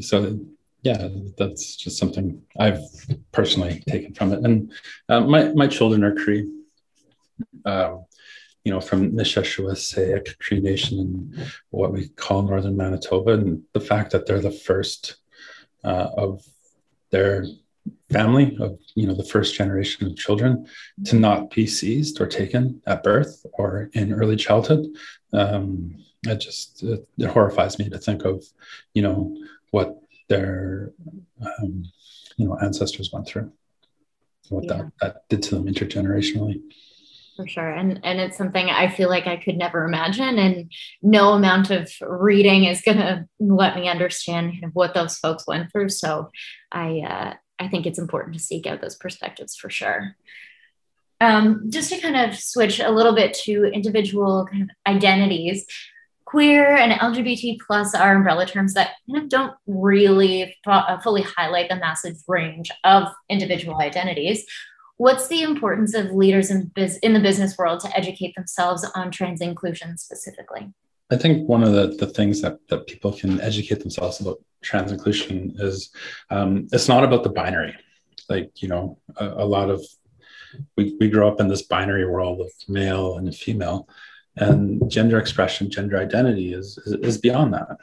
So 0.00 0.38
yeah, 0.82 1.08
that's 1.38 1.76
just 1.76 1.98
something 1.98 2.42
I've 2.58 2.82
personally 3.30 3.82
taken 3.88 4.14
from 4.14 4.32
it. 4.32 4.44
And 4.44 4.72
uh, 5.08 5.20
my 5.20 5.52
my 5.52 5.66
children 5.66 6.04
are 6.04 6.14
Cree. 6.14 6.50
Uh, 7.64 7.98
you 8.64 8.72
know, 8.72 8.80
from 8.80 9.12
Nisichawayasihk 9.12 10.38
Cree 10.38 10.60
Nation 10.60 10.98
and 11.00 11.52
what 11.70 11.92
we 11.92 12.08
call 12.08 12.42
Northern 12.42 12.76
Manitoba, 12.76 13.32
and 13.32 13.62
the 13.72 13.80
fact 13.80 14.12
that 14.12 14.26
they're 14.26 14.40
the 14.40 14.50
first 14.50 15.16
uh, 15.84 16.08
of 16.16 16.44
their 17.10 17.44
family 18.10 18.56
of 18.60 18.78
you 18.94 19.06
know 19.06 19.14
the 19.14 19.24
first 19.24 19.54
generation 19.54 20.06
of 20.06 20.16
children 20.16 20.66
to 21.04 21.16
not 21.16 21.50
be 21.50 21.66
seized 21.66 22.20
or 22.20 22.26
taken 22.26 22.80
at 22.86 23.02
birth 23.02 23.44
or 23.54 23.90
in 23.94 24.12
early 24.12 24.36
childhood. 24.36 24.86
Um, 25.32 25.96
it 26.24 26.36
just 26.36 26.82
it, 26.82 27.08
it, 27.18 27.30
horrifies 27.30 27.78
me 27.78 27.88
to 27.88 27.98
think 27.98 28.24
of 28.24 28.44
you 28.94 29.02
know 29.02 29.36
what 29.70 29.98
their 30.28 30.92
um, 31.40 31.84
you 32.36 32.46
know 32.46 32.58
ancestors 32.62 33.10
went 33.12 33.26
through 33.26 33.50
what 34.48 34.64
yeah. 34.64 34.76
that, 34.76 34.92
that 35.00 35.28
did 35.28 35.42
to 35.44 35.54
them 35.56 35.66
intergenerationally. 35.66 36.60
For 37.36 37.48
sure. 37.48 37.70
And 37.70 37.98
and 38.04 38.20
it's 38.20 38.36
something 38.36 38.68
i 38.68 38.88
feel 38.88 39.08
like 39.08 39.26
i 39.26 39.38
could 39.38 39.56
never 39.56 39.84
imagine 39.84 40.38
and 40.38 40.70
no 41.00 41.32
amount 41.32 41.70
of 41.70 41.90
reading 42.02 42.64
is 42.64 42.82
going 42.82 42.98
to 42.98 43.26
let 43.40 43.74
me 43.74 43.88
understand 43.88 44.52
kind 44.52 44.64
of 44.64 44.74
what 44.74 44.92
those 44.92 45.16
folks 45.16 45.46
went 45.46 45.72
through. 45.72 45.88
So 45.88 46.30
i 46.70 47.00
uh, 47.00 47.34
I 47.58 47.68
think 47.68 47.86
it's 47.86 47.98
important 47.98 48.34
to 48.34 48.40
seek 48.40 48.66
out 48.66 48.80
those 48.80 48.96
perspectives 48.96 49.56
for 49.56 49.70
sure. 49.70 50.16
Um, 51.20 51.70
just 51.70 51.90
to 51.90 52.00
kind 52.00 52.16
of 52.16 52.36
switch 52.36 52.80
a 52.80 52.90
little 52.90 53.14
bit 53.14 53.34
to 53.44 53.66
individual 53.66 54.46
kind 54.50 54.64
of 54.64 54.70
identities, 54.86 55.64
queer 56.24 56.74
and 56.74 56.92
LGBT 56.92 57.58
plus 57.64 57.94
are 57.94 58.16
umbrella 58.16 58.46
terms 58.46 58.74
that 58.74 58.92
kind 59.06 59.22
of 59.22 59.28
don't 59.28 59.54
really 59.66 60.56
uh, 60.66 60.98
fully 60.98 61.22
highlight 61.22 61.68
the 61.68 61.76
massive 61.76 62.16
range 62.26 62.72
of 62.84 63.08
individual 63.28 63.78
identities. 63.78 64.44
What's 64.96 65.28
the 65.28 65.42
importance 65.42 65.94
of 65.94 66.10
leaders 66.10 66.50
in, 66.50 66.72
biz- 66.74 66.98
in 66.98 67.12
the 67.12 67.20
business 67.20 67.56
world 67.58 67.80
to 67.80 67.96
educate 67.96 68.34
themselves 68.34 68.84
on 68.94 69.10
trans 69.10 69.40
inclusion 69.40 69.98
specifically? 69.98 70.72
I 71.12 71.16
think 71.16 71.46
one 71.46 71.62
of 71.62 71.72
the, 71.72 71.88
the 71.88 72.06
things 72.06 72.40
that, 72.40 72.56
that 72.68 72.86
people 72.86 73.12
can 73.12 73.38
educate 73.42 73.80
themselves 73.80 74.20
about 74.20 74.38
trans 74.62 74.90
inclusion 74.90 75.54
is 75.58 75.90
um, 76.30 76.68
it's 76.72 76.88
not 76.88 77.04
about 77.04 77.22
the 77.22 77.28
binary. 77.28 77.76
Like, 78.30 78.62
you 78.62 78.68
know, 78.68 78.98
a, 79.16 79.26
a, 79.26 79.44
lot 79.44 79.68
of, 79.68 79.84
we, 80.76 80.96
we 80.98 81.10
grow 81.10 81.28
up 81.28 81.38
in 81.38 81.48
this 81.48 81.62
binary 81.62 82.08
world 82.08 82.40
of 82.40 82.50
male 82.66 83.18
and 83.18 83.34
female, 83.34 83.88
and 84.36 84.90
gender 84.90 85.18
expression, 85.18 85.70
gender 85.70 85.98
identity 85.98 86.54
is, 86.54 86.78
is, 86.86 86.92
is 86.94 87.18
beyond 87.18 87.52
that, 87.52 87.76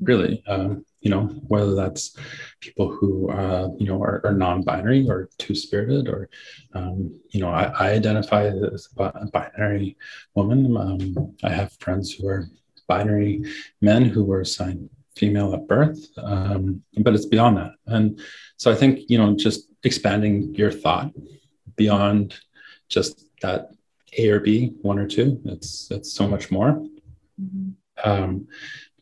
really. 0.00 0.44
Um, 0.46 0.84
you 1.00 1.10
know, 1.10 1.24
whether 1.48 1.74
that's 1.74 2.16
people 2.60 2.92
who, 2.92 3.30
uh, 3.30 3.70
you 3.78 3.86
know, 3.86 4.00
are, 4.00 4.24
are 4.24 4.32
non 4.32 4.62
binary 4.62 5.08
or 5.08 5.28
two 5.38 5.56
spirited, 5.56 6.08
or, 6.08 6.28
um, 6.74 7.18
you 7.30 7.40
know, 7.40 7.48
I, 7.48 7.64
I, 7.64 7.90
identify 7.90 8.44
as 8.46 8.88
a 8.96 9.26
binary 9.32 9.96
woman. 10.34 10.76
Um, 10.76 11.36
I 11.42 11.50
have 11.50 11.72
friends 11.80 12.12
who 12.12 12.28
are 12.28 12.48
binary 12.86 13.42
men 13.80 14.04
who 14.04 14.24
were 14.24 14.40
assigned 14.40 14.88
female 15.16 15.54
at 15.54 15.66
birth, 15.66 16.06
um, 16.18 16.82
but 16.98 17.14
it's 17.14 17.26
beyond 17.26 17.56
that. 17.56 17.72
And 17.86 18.20
so 18.56 18.70
I 18.70 18.74
think 18.74 19.08
you 19.08 19.18
know 19.18 19.34
just 19.34 19.68
expanding 19.82 20.54
your 20.54 20.70
thought 20.70 21.12
beyond 21.76 22.34
just 22.88 23.26
that 23.42 23.70
A 24.18 24.30
or 24.30 24.40
B, 24.40 24.72
one 24.82 24.98
or 24.98 25.06
two. 25.06 25.40
It's 25.44 25.90
it's 25.90 26.12
so 26.12 26.28
much 26.28 26.50
more, 26.50 26.72
mm-hmm. 27.40 27.70
um, 28.04 28.46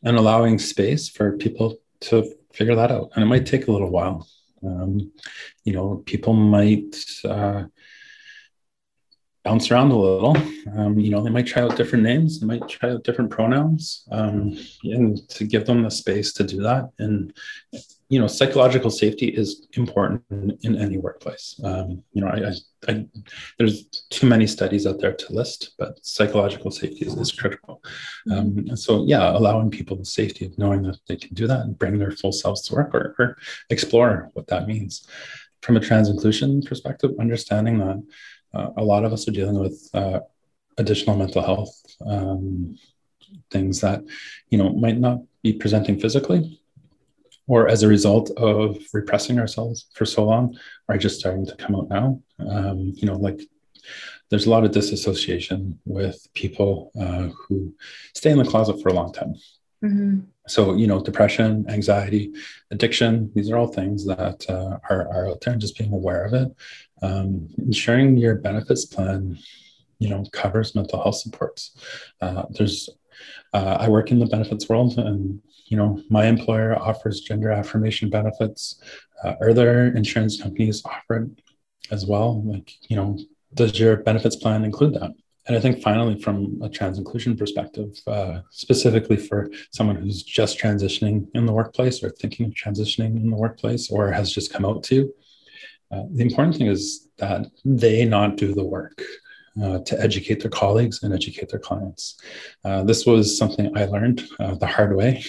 and 0.03 0.17
allowing 0.17 0.57
space 0.57 1.09
for 1.09 1.37
people 1.37 1.77
to 2.01 2.33
figure 2.53 2.75
that 2.75 2.91
out. 2.91 3.11
And 3.15 3.23
it 3.23 3.27
might 3.27 3.45
take 3.45 3.67
a 3.67 3.71
little 3.71 3.91
while. 3.91 4.27
Um, 4.63 5.11
you 5.63 5.73
know, 5.73 6.03
people 6.05 6.33
might. 6.33 6.95
Uh, 7.23 7.65
bounce 9.45 9.71
around 9.71 9.91
a 9.91 9.97
little. 9.97 10.35
Um, 10.75 10.99
you 10.99 11.11
know, 11.11 11.21
they 11.21 11.29
might 11.29 11.47
try 11.47 11.61
out 11.61 11.77
different 11.77 12.03
names, 12.03 12.39
they 12.39 12.47
might 12.47 12.67
try 12.67 12.89
out 12.89 13.03
different 13.03 13.29
pronouns, 13.29 14.05
um, 14.11 14.57
and 14.83 15.29
to 15.29 15.45
give 15.45 15.65
them 15.65 15.83
the 15.83 15.91
space 15.91 16.33
to 16.33 16.43
do 16.43 16.61
that. 16.63 16.89
And 16.99 17.31
you 18.09 18.19
know, 18.19 18.27
psychological 18.27 18.91
safety 18.91 19.27
is 19.27 19.67
important 19.73 20.21
in, 20.29 20.57
in 20.61 20.75
any 20.75 20.97
workplace. 20.97 21.59
Um, 21.63 22.03
you 22.13 22.21
know, 22.21 22.27
I, 22.27 22.49
I, 22.49 22.91
I, 22.91 23.05
there's 23.57 23.85
too 24.11 24.27
many 24.27 24.45
studies 24.45 24.85
out 24.85 24.99
there 24.99 25.13
to 25.13 25.33
list, 25.33 25.73
but 25.79 25.97
psychological 26.05 26.69
safety 26.69 27.05
is, 27.05 27.15
is 27.15 27.31
critical. 27.31 27.81
Um, 28.31 28.75
so, 28.77 29.05
yeah, 29.07 29.35
allowing 29.35 29.71
people 29.71 29.97
the 29.97 30.05
safety 30.05 30.45
of 30.45 30.57
knowing 30.57 30.83
that 30.83 30.99
they 31.07 31.15
can 31.15 31.33
do 31.33 31.47
that 31.47 31.61
and 31.61 31.79
bring 31.79 31.97
their 31.97 32.11
full 32.11 32.31
selves 32.31 32.61
to 32.67 32.75
work 32.75 32.93
or, 32.93 33.15
or 33.17 33.37
explore 33.71 34.29
what 34.33 34.47
that 34.47 34.67
means. 34.67 35.07
From 35.63 35.77
a 35.77 35.79
trans 35.79 36.09
inclusion 36.09 36.61
perspective, 36.61 37.09
understanding 37.19 37.79
that 37.79 38.03
uh, 38.55 38.69
a 38.77 38.83
lot 38.83 39.05
of 39.05 39.13
us 39.13 39.27
are 39.27 39.31
dealing 39.31 39.59
with 39.59 39.89
uh, 39.93 40.19
additional 40.77 41.15
mental 41.15 41.41
health 41.41 41.75
um, 42.05 42.77
things 43.51 43.81
that 43.81 44.03
you 44.49 44.57
know 44.57 44.69
might 44.69 44.97
not 44.97 45.19
be 45.43 45.53
presenting 45.53 45.99
physically 45.99 46.59
or 47.47 47.67
as 47.67 47.83
a 47.83 47.87
result 47.87 48.31
of 48.37 48.77
repressing 48.93 49.39
ourselves 49.39 49.85
for 49.93 50.05
so 50.05 50.23
long 50.23 50.57
are 50.89 50.97
just 50.97 51.19
starting 51.19 51.45
to 51.45 51.55
come 51.55 51.75
out 51.75 51.89
now. 51.89 52.19
Um, 52.39 52.93
you 52.95 53.05
know 53.07 53.15
like 53.15 53.39
there's 54.29 54.47
a 54.47 54.49
lot 54.49 54.65
of 54.65 54.71
disassociation 54.71 55.79
with 55.85 56.27
people 56.33 56.91
uh, 56.99 57.27
who 57.27 57.73
stay 58.15 58.31
in 58.31 58.39
the 58.39 58.45
closet 58.45 58.81
for 58.81 58.89
a 58.89 58.93
long 58.93 59.13
time. 59.13 59.35
Mm-hmm. 59.83 60.21
so 60.47 60.73
you 60.73 60.87
know 60.87 61.03
depression 61.03 61.65
anxiety 61.69 62.33
addiction 62.71 63.29
these 63.35 63.51
are 63.51 63.57
all 63.57 63.67
things 63.67 64.05
that 64.05 64.43
uh, 64.49 64.79
are, 64.89 65.07
are 65.13 65.27
out 65.27 65.41
there 65.41 65.51
and 65.51 65.61
just 65.61 65.77
being 65.77 65.93
aware 65.93 66.23
of 66.23 66.33
it 66.33 66.49
um, 67.01 67.49
ensuring 67.57 68.17
your 68.17 68.35
benefits 68.35 68.85
plan 68.85 69.37
you 69.99 70.09
know 70.09 70.23
covers 70.31 70.75
mental 70.75 71.01
health 71.01 71.17
supports. 71.17 71.71
Uh, 72.21 72.43
there's 72.51 72.89
uh, 73.53 73.77
i 73.79 73.87
work 73.87 74.11
in 74.11 74.19
the 74.19 74.25
benefits 74.25 74.67
world 74.67 74.97
and 74.97 75.41
you 75.67 75.77
know 75.77 76.01
my 76.09 76.25
employer 76.25 76.77
offers 76.77 77.21
gender 77.21 77.51
affirmation 77.51 78.09
benefits. 78.09 78.81
Uh, 79.23 79.33
other 79.49 79.87
insurance 79.95 80.41
companies 80.41 80.83
offer 80.85 81.23
it 81.23 81.41
as 81.91 82.05
well? 82.05 82.43
Like 82.43 82.71
you 82.89 82.95
know 82.95 83.17
does 83.53 83.79
your 83.79 83.97
benefits 83.97 84.35
plan 84.35 84.65
include 84.65 84.95
that? 84.95 85.11
And 85.47 85.55
i 85.55 85.59
think 85.59 85.81
finally 85.81 86.19
from 86.19 86.59
a 86.63 86.69
trans 86.69 86.97
inclusion 86.97 87.37
perspective 87.37 87.91
uh, 88.07 88.39
specifically 88.49 89.17
for 89.17 89.49
someone 89.71 89.95
who's 89.95 90.23
just 90.23 90.59
transitioning 90.59 91.27
in 91.35 91.45
the 91.45 91.53
workplace 91.53 92.03
or 92.03 92.09
thinking 92.09 92.47
of 92.47 92.53
transitioning 92.53 93.15
in 93.23 93.29
the 93.29 93.37
workplace 93.37 93.91
or 93.91 94.11
has 94.11 94.31
just 94.31 94.51
come 94.51 94.65
out 94.65 94.83
to 94.83 95.13
uh, 95.91 96.03
the 96.11 96.23
important 96.23 96.55
thing 96.55 96.67
is 96.67 97.07
that 97.17 97.47
they 97.63 98.05
not 98.05 98.37
do 98.37 98.53
the 98.53 98.63
work 98.63 99.01
uh, 99.61 99.79
to 99.79 99.99
educate 100.01 100.41
their 100.41 100.51
colleagues 100.51 101.03
and 101.03 101.13
educate 101.13 101.49
their 101.49 101.59
clients. 101.59 102.19
Uh, 102.63 102.83
this 102.83 103.05
was 103.05 103.37
something 103.37 103.75
I 103.77 103.85
learned 103.85 104.27
uh, 104.39 104.55
the 104.55 104.67
hard 104.67 104.95
way, 104.95 105.23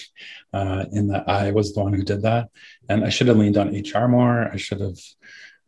uh, 0.52 0.84
in 0.92 1.08
that 1.08 1.28
I 1.28 1.52
was 1.52 1.74
the 1.74 1.82
one 1.82 1.92
who 1.92 2.02
did 2.02 2.22
that. 2.22 2.48
And 2.88 3.04
I 3.04 3.08
should 3.08 3.28
have 3.28 3.36
leaned 3.36 3.56
on 3.56 3.68
HR 3.68 4.08
more. 4.08 4.50
I 4.52 4.56
should 4.56 4.80
have 4.80 4.98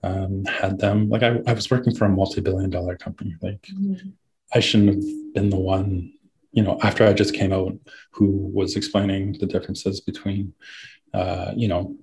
um, 0.03 0.45
had 0.45 0.79
them, 0.79 1.09
like, 1.09 1.23
I, 1.23 1.41
I, 1.47 1.53
was 1.53 1.71
working 1.71 1.95
for 1.95 2.05
a 2.05 2.09
multi 2.09 2.41
billion 2.41 2.71
dollar 2.71 2.97
company. 2.97 3.37
Like, 3.43 3.63
mm-hmm. 3.63 4.11
I 4.53 4.61
shouldn't 4.61 4.95
have 4.95 5.35
been 5.35 5.51
the 5.51 5.59
one, 5.59 6.13
you 6.53 6.63
know, 6.63 6.79
after 6.83 7.05
I 7.05 7.13
just 7.13 7.35
came 7.35 7.53
out, 7.53 7.77
who 8.13 8.51
was 8.55 8.77
explaining 8.77 9.33
the 9.39 9.47
differences 9.47 10.01
between 10.01 10.55
uh, 11.15 11.53
you 11.57 11.69
know, 11.69 11.97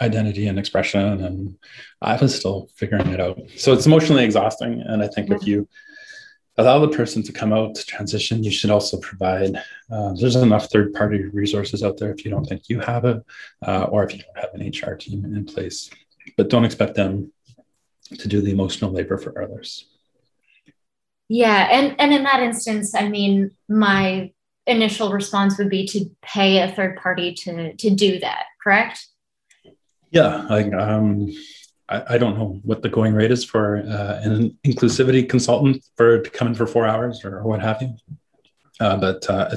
identity 0.00 0.46
and 0.46 0.58
expression. 0.58 1.24
And 1.24 1.56
I 2.02 2.16
was 2.16 2.34
still 2.34 2.68
figuring 2.76 3.08
it 3.08 3.20
out. 3.20 3.38
So 3.56 3.72
it's 3.72 3.86
emotionally 3.86 4.24
exhausting. 4.24 4.82
And 4.82 5.02
I 5.02 5.08
think 5.08 5.30
if 5.30 5.46
you 5.46 5.68
allow 6.56 6.80
the 6.80 6.88
person 6.88 7.22
to 7.22 7.32
come 7.32 7.52
out 7.52 7.74
to 7.76 7.86
transition, 7.86 8.42
you 8.42 8.50
should 8.50 8.70
also 8.70 8.98
provide, 8.98 9.56
uh, 9.90 10.12
there's 10.14 10.36
enough 10.36 10.70
third 10.70 10.92
party 10.92 11.24
resources 11.24 11.82
out 11.82 11.96
there 11.98 12.12
if 12.12 12.24
you 12.24 12.30
don't 12.30 12.44
think 12.44 12.68
you 12.68 12.80
have 12.80 13.04
it, 13.04 13.22
uh, 13.66 13.84
or 13.84 14.04
if 14.04 14.12
you 14.14 14.22
don't 14.22 14.44
have 14.44 14.54
an 14.54 14.68
HR 14.68 14.96
team 14.96 15.24
in 15.24 15.44
place. 15.44 15.90
But 16.36 16.50
don't 16.50 16.64
expect 16.64 16.94
them 16.94 17.32
to 18.18 18.28
do 18.28 18.40
the 18.40 18.50
emotional 18.50 18.90
labor 18.90 19.18
for 19.18 19.40
others. 19.42 19.86
Yeah, 21.28 21.68
and 21.70 21.94
and 22.00 22.12
in 22.12 22.22
that 22.22 22.42
instance, 22.42 22.94
I 22.94 23.08
mean, 23.08 23.50
my 23.68 24.32
initial 24.68 25.10
response 25.10 25.58
would 25.58 25.70
be 25.70 25.86
to 25.88 26.10
pay 26.22 26.60
a 26.60 26.70
third 26.72 26.96
party 26.96 27.34
to 27.34 27.74
to 27.74 27.90
do 27.90 28.20
that. 28.20 28.44
Correct? 28.62 29.04
Yeah, 30.10 30.46
like 30.48 30.72
um, 30.72 31.28
I, 31.88 32.14
I 32.14 32.18
don't 32.18 32.38
know 32.38 32.60
what 32.62 32.82
the 32.82 32.88
going 32.88 33.14
rate 33.14 33.30
is 33.30 33.44
for 33.44 33.78
uh, 33.78 34.20
an 34.22 34.56
inclusivity 34.66 35.28
consultant 35.28 35.84
for 35.96 36.22
to 36.22 36.30
come 36.30 36.48
in 36.48 36.54
for 36.54 36.66
four 36.66 36.86
hours 36.86 37.24
or 37.24 37.42
what 37.42 37.60
have 37.60 37.82
you. 37.82 37.94
Uh, 38.80 38.96
but 38.96 39.28
uh, 39.28 39.56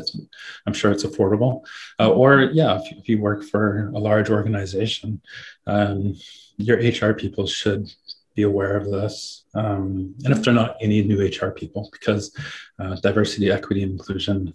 I'm 0.66 0.74
sure 0.74 0.92
it's 0.92 1.04
affordable. 1.04 1.64
Uh, 2.00 2.10
or 2.10 2.50
yeah, 2.54 2.80
if, 2.80 2.92
if, 2.92 3.08
you 3.08 3.22
work 3.22 3.44
for 3.44 3.92
a 3.94 4.00
large 4.00 4.32
organization, 4.32 5.22
um, 5.68 6.16
your 6.58 6.78
HR 6.78 7.14
people 7.14 7.46
should 7.46 7.94
be 8.36 8.44
aware 8.44 8.78
of 8.78 8.90
this. 8.90 9.46
Um, 9.54 10.16
and 10.24 10.34
if 10.34 10.44
they're 10.44 10.54
not, 10.54 10.78
need 10.82 11.08
new 11.08 11.26
HR 11.26 11.52
people 11.52 11.90
because 11.92 12.36
uh, 12.80 12.96
diversity, 12.96 13.52
equity, 13.52 13.84
and 13.84 13.92
inclusion 13.94 14.54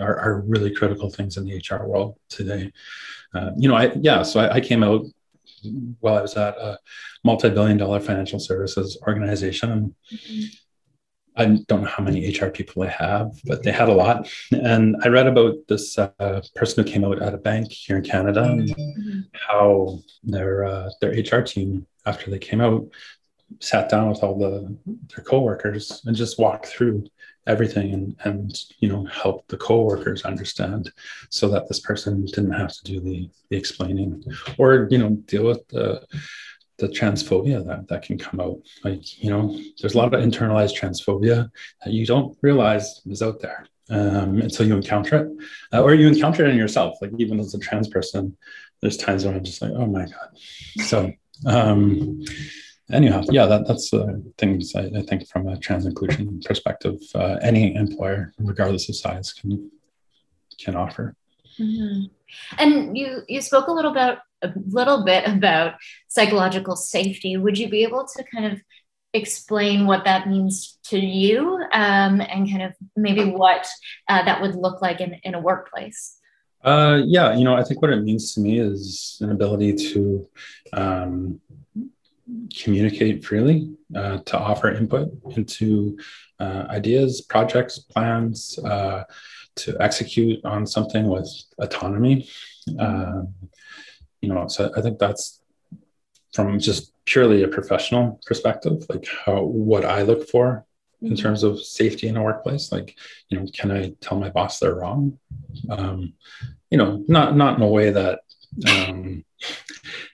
are, 0.00 0.18
are, 0.18 0.40
really 0.42 0.72
critical 0.74 1.10
things 1.10 1.36
in 1.36 1.44
the 1.44 1.56
HR 1.56 1.86
world 1.86 2.16
today. 2.28 2.72
Uh, 3.34 3.50
you 3.56 3.68
know, 3.68 3.74
I 3.74 3.92
yeah, 4.00 4.22
so 4.22 4.40
I, 4.40 4.54
I, 4.54 4.60
came 4.60 4.84
out 4.84 5.04
while 6.00 6.18
I 6.18 6.22
was 6.22 6.36
at 6.36 6.56
a 6.56 6.78
multi-billion-dollar 7.24 8.00
financial 8.00 8.38
services 8.38 8.98
organization. 9.06 9.94
Mm-hmm. 10.12 10.44
I 11.36 11.46
don't 11.66 11.82
know 11.82 11.88
how 11.88 12.02
many 12.02 12.28
HR 12.28 12.46
people 12.46 12.82
they 12.82 12.90
have, 12.90 13.32
but 13.44 13.62
they 13.62 13.72
had 13.72 13.88
a 13.88 13.94
lot. 13.94 14.28
And 14.52 14.96
I 15.02 15.08
read 15.08 15.26
about 15.26 15.54
this 15.68 15.98
uh, 15.98 16.40
person 16.54 16.84
who 16.84 16.90
came 16.90 17.04
out 17.04 17.20
at 17.20 17.34
a 17.34 17.38
bank 17.38 17.70
here 17.70 17.98
in 17.98 18.04
Canada, 18.04 18.42
and 18.44 18.68
mm-hmm. 18.68 19.20
how 19.32 19.98
their 20.24 20.64
uh, 20.64 20.90
their 21.00 21.10
HR 21.10 21.42
team 21.42 21.86
after 22.06 22.30
they 22.30 22.38
came 22.38 22.60
out, 22.60 22.86
sat 23.60 23.88
down 23.88 24.08
with 24.08 24.22
all 24.22 24.38
the 24.38 24.76
their 25.14 25.24
coworkers 25.24 26.02
and 26.06 26.16
just 26.16 26.38
walked 26.38 26.66
through 26.66 27.04
everything 27.46 27.92
and 27.94 28.16
and 28.24 28.64
you 28.80 28.88
know 28.88 29.04
help 29.04 29.46
the 29.46 29.56
coworkers 29.56 30.24
understand 30.24 30.90
so 31.30 31.48
that 31.48 31.68
this 31.68 31.78
person 31.78 32.24
didn't 32.24 32.50
have 32.50 32.72
to 32.72 32.82
do 32.84 33.00
the 33.00 33.30
the 33.50 33.56
explaining 33.56 34.22
or 34.58 34.88
you 34.90 34.98
know 34.98 35.10
deal 35.26 35.44
with 35.44 35.66
the 35.68 36.04
the 36.78 36.88
transphobia 36.88 37.64
that, 37.66 37.88
that 37.88 38.02
can 38.02 38.18
come 38.18 38.40
out 38.40 38.58
like 38.84 39.22
you 39.22 39.30
know 39.30 39.58
there's 39.80 39.94
a 39.94 39.98
lot 39.98 40.12
of 40.12 40.20
internalized 40.20 40.78
transphobia 40.78 41.50
that 41.84 41.92
you 41.92 42.04
don't 42.06 42.36
realize 42.42 43.00
is 43.06 43.22
out 43.22 43.40
there 43.40 43.66
um, 43.88 44.40
until 44.40 44.66
you 44.66 44.76
encounter 44.76 45.16
it 45.16 45.28
uh, 45.72 45.82
or 45.82 45.94
you 45.94 46.06
encounter 46.08 46.44
it 46.44 46.50
in 46.50 46.56
yourself 46.56 46.96
like 47.00 47.12
even 47.18 47.40
as 47.40 47.54
a 47.54 47.58
trans 47.58 47.88
person 47.88 48.36
there's 48.82 48.96
times 48.96 49.24
when 49.24 49.34
i'm 49.34 49.44
just 49.44 49.62
like 49.62 49.72
oh 49.72 49.86
my 49.86 50.04
god 50.04 50.84
so 50.84 51.10
um, 51.44 52.22
anyhow, 52.90 53.22
yeah, 53.30 53.46
that, 53.46 53.66
that's 53.66 53.90
the 53.90 54.22
things 54.38 54.74
I, 54.74 54.90
I, 54.96 55.02
think 55.02 55.28
from 55.28 55.48
a 55.48 55.58
trans 55.58 55.86
inclusion 55.86 56.40
perspective, 56.44 56.96
uh, 57.14 57.36
any 57.42 57.74
employer, 57.74 58.32
regardless 58.38 58.88
of 58.88 58.96
size, 58.96 59.32
can 59.32 59.70
can 60.58 60.76
offer. 60.76 61.14
Mm-hmm. 61.58 62.06
And 62.58 62.96
you 62.96 63.22
you 63.28 63.40
spoke 63.40 63.68
a 63.68 63.72
little 63.72 63.90
about 63.90 64.18
a 64.42 64.52
little 64.68 65.04
bit 65.04 65.26
about 65.26 65.74
psychological 66.08 66.76
safety. 66.76 67.36
Would 67.36 67.58
you 67.58 67.68
be 67.68 67.82
able 67.82 68.06
to 68.16 68.24
kind 68.24 68.52
of 68.52 68.60
explain 69.12 69.86
what 69.86 70.04
that 70.04 70.28
means 70.28 70.78
to 70.84 70.98
you 70.98 71.56
um, 71.72 72.20
and 72.20 72.50
kind 72.50 72.62
of 72.62 72.74
maybe 72.96 73.24
what 73.24 73.66
uh, 74.08 74.24
that 74.24 74.40
would 74.42 74.54
look 74.54 74.82
like 74.82 75.00
in, 75.00 75.14
in 75.24 75.34
a 75.34 75.40
workplace? 75.40 76.18
Uh, 76.62 77.00
yeah, 77.04 77.34
you 77.34 77.44
know, 77.44 77.54
I 77.54 77.62
think 77.62 77.80
what 77.80 77.92
it 77.92 78.02
means 78.02 78.34
to 78.34 78.40
me 78.40 78.58
is 78.58 79.18
an 79.20 79.30
ability 79.30 79.74
to 79.92 80.28
um, 80.72 81.40
communicate 82.58 83.24
freely, 83.24 83.76
uh, 83.94 84.18
to 84.18 84.38
offer 84.38 84.70
input 84.70 85.10
into 85.36 85.96
uh, 86.40 86.64
ideas, 86.68 87.20
projects, 87.20 87.78
plans, 87.78 88.58
uh, 88.64 89.04
to 89.54 89.76
execute 89.80 90.44
on 90.44 90.66
something 90.66 91.08
with 91.08 91.28
autonomy. 91.58 92.28
Um, 92.78 93.32
you 94.26 94.34
know, 94.34 94.48
so 94.48 94.72
I 94.76 94.80
think 94.80 94.98
that's 94.98 95.40
from 96.34 96.58
just 96.58 96.92
purely 97.04 97.44
a 97.44 97.48
professional 97.48 98.20
perspective, 98.26 98.84
like 98.88 99.06
how 99.24 99.42
what 99.44 99.84
I 99.84 100.02
look 100.02 100.28
for 100.28 100.66
in 101.00 101.10
mm-hmm. 101.10 101.16
terms 101.16 101.44
of 101.44 101.62
safety 101.62 102.08
in 102.08 102.16
a 102.16 102.22
workplace. 102.22 102.72
Like, 102.72 102.96
you 103.28 103.38
know, 103.38 103.46
can 103.52 103.70
I 103.70 103.94
tell 104.00 104.18
my 104.18 104.30
boss 104.30 104.58
they're 104.58 104.74
wrong? 104.74 105.16
Um, 105.70 106.14
you 106.70 106.78
know, 106.78 107.04
not 107.06 107.36
not 107.36 107.56
in 107.56 107.62
a 107.62 107.68
way 107.68 107.90
that 107.90 108.18
um, 108.68 109.24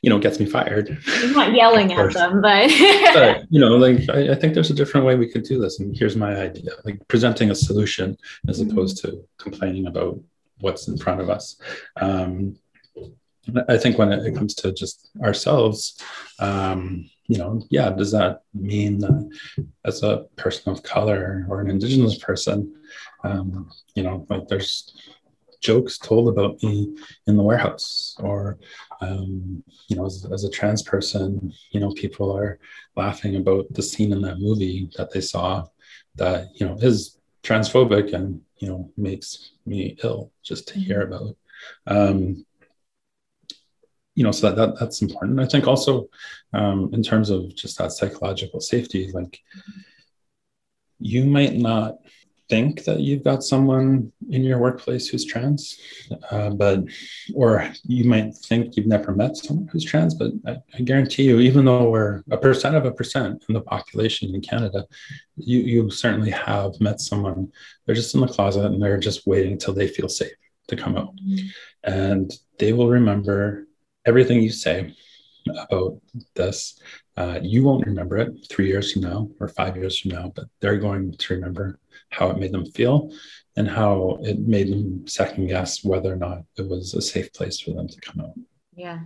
you 0.03 0.11
know 0.11 0.18
gets 0.18 0.38
me 0.38 0.44
fired. 0.44 0.98
I'm 1.07 1.33
not 1.33 1.55
yelling 1.55 1.90
at 1.90 2.12
them, 2.12 2.42
but 2.42 2.68
but 3.14 3.44
you 3.51 3.61
know, 3.61 3.77
like 3.79 4.11
I, 4.11 4.33
I, 4.33 4.35
think 4.35 4.53
there's 4.53 4.70
a 4.70 4.75
different 4.75 5.07
way 5.07 5.14
we 5.14 5.31
could 5.31 5.44
do 5.44 5.59
this, 5.59 5.81
and 5.81 5.96
here's 5.96 6.16
my 6.16 6.37
idea: 6.37 6.72
like 6.85 7.01
presenting 7.09 7.51
a 7.51 7.55
solution 7.55 8.18
as 8.46 8.61
mm-hmm. 8.61 8.72
opposed 8.72 9.03
to 9.03 9.27
complaining 9.38 9.87
about 9.87 10.20
what's 10.61 10.87
in 10.87 10.98
front 10.98 11.22
of 11.22 11.31
us. 11.31 11.57
Um, 11.96 12.57
I 13.68 13.76
think 13.76 13.98
when 13.98 14.12
it 14.12 14.35
comes 14.35 14.55
to 14.57 14.72
just 14.72 15.11
ourselves, 15.22 16.00
um, 16.38 17.11
you 17.26 17.38
know, 17.38 17.62
yeah, 17.70 17.90
does 17.90 18.12
that 18.12 18.42
mean 18.55 18.98
that 18.98 19.31
as 19.85 20.02
a 20.02 20.26
person 20.37 20.72
of 20.72 20.83
color 20.83 21.46
or 21.48 21.61
an 21.61 21.70
indigenous 21.70 22.18
person, 22.18 22.74
um, 23.24 23.70
you 23.94 24.02
know, 24.02 24.26
like 24.28 24.46
there's 24.48 24.94
jokes 25.62 25.96
told 25.96 26.28
about 26.28 26.62
me 26.62 26.94
in 27.26 27.37
the 27.37 27.42
warehouse 27.42 28.16
or 28.18 28.59
um, 29.00 29.62
you 29.87 29.96
know 29.96 30.05
as, 30.05 30.26
as, 30.33 30.42
a 30.42 30.50
trans 30.50 30.83
person 30.83 31.52
you 31.70 31.78
know 31.78 31.92
people 31.92 32.37
are 32.37 32.59
laughing 32.96 33.37
about 33.37 33.72
the 33.72 33.83
scene 33.83 34.12
in 34.12 34.20
that 34.20 34.40
movie 34.40 34.90
that 34.96 35.12
they 35.12 35.20
saw 35.20 35.64
that 36.16 36.48
you 36.55 36.66
know 36.66 36.76
is 36.81 37.16
transphobic 37.44 38.12
and 38.12 38.40
you 38.59 38.68
know 38.68 38.90
makes 38.96 39.52
me 39.64 39.96
ill 40.02 40.33
just 40.42 40.66
to 40.68 40.78
hear 40.78 41.07
mm-hmm. 41.07 41.12
about 41.12 41.37
um, 41.87 42.44
you 44.14 44.25
know 44.25 44.33
so 44.33 44.48
that, 44.48 44.57
that 44.57 44.79
that's 44.79 45.03
important 45.03 45.40
i 45.40 45.46
think 45.46 45.66
also 45.66 46.09
um, 46.53 46.90
in 46.92 47.03
terms 47.03 47.31
of 47.31 47.55
just 47.55 47.79
that 47.79 47.92
psychological 47.92 48.61
safety 48.61 49.11
like 49.12 49.40
you 50.98 51.25
might 51.25 51.55
not 51.55 51.96
think 52.53 52.85
that 52.85 53.01
you've 53.01 53.25
got 53.25 53.42
someone 53.42 54.12
in 54.29 54.42
your 54.44 54.59
workplace 54.59 55.09
who's 55.09 55.25
trans, 55.25 55.81
uh, 56.31 56.51
but 56.51 56.81
or 57.35 57.66
you 57.85 58.05
might 58.05 58.35
think 58.35 58.77
you've 58.77 58.87
never 58.87 59.14
met 59.14 59.38
someone 59.38 59.68
who's 59.68 59.85
trans, 59.85 60.14
but 60.14 60.33
I, 60.46 60.59
I, 60.77 60.83
guarantee 60.83 61.22
you, 61.22 61.40
even 61.40 61.64
though 61.64 61.88
we're 61.88 62.22
a 62.31 62.37
percent 62.37 62.77
of 62.77 62.85
a 62.85 62.92
percent 62.92 63.42
in 63.48 63.55
the 63.55 63.62
population 63.62 64.35
in 64.35 64.42
Canada, 64.42 64.85
you 65.37 65.61
you 65.61 65.90
certainly 65.90 66.31
have 66.31 66.79
met 66.79 67.01
someone. 67.01 67.51
They're 67.87 67.94
just 67.94 68.14
in 68.14 68.20
the 68.20 68.29
closet 68.29 68.66
and 68.66 68.83
they're 68.83 68.98
just 68.98 69.27
waiting 69.27 69.53
until 69.53 69.72
they 69.72 69.88
feel 69.88 70.11
safe 70.11 70.37
to 70.68 70.77
come 70.77 70.96
out, 70.98 71.16
mm-hmm. 71.16 71.46
and 71.85 72.31
they 72.59 72.75
will 72.75 72.90
remember 72.90 73.66
everything 74.06 74.42
you 74.42 74.50
say 74.50 74.94
about 75.48 76.00
this. 76.34 76.80
Uh, 77.16 77.38
you 77.42 77.62
won't 77.62 77.86
remember 77.86 78.16
it 78.16 78.32
three 78.48 78.68
years 78.68 78.92
from 78.92 79.02
now 79.02 79.28
or 79.38 79.48
five 79.48 79.76
years 79.76 79.98
from 79.98 80.12
now, 80.12 80.32
but 80.34 80.46
they're 80.60 80.78
going 80.78 81.12
to 81.12 81.34
remember 81.34 81.78
how 82.10 82.30
it 82.30 82.38
made 82.38 82.52
them 82.52 82.64
feel 82.64 83.12
and 83.56 83.68
how 83.68 84.18
it 84.22 84.38
made 84.38 84.70
them 84.72 85.06
second 85.06 85.46
guess 85.46 85.84
whether 85.84 86.12
or 86.12 86.16
not 86.16 86.42
it 86.56 86.66
was 86.66 86.94
a 86.94 87.02
safe 87.02 87.32
place 87.34 87.60
for 87.60 87.72
them 87.72 87.86
to 87.86 88.00
come 88.00 88.20
out. 88.20 88.34
Yeah. 88.74 89.00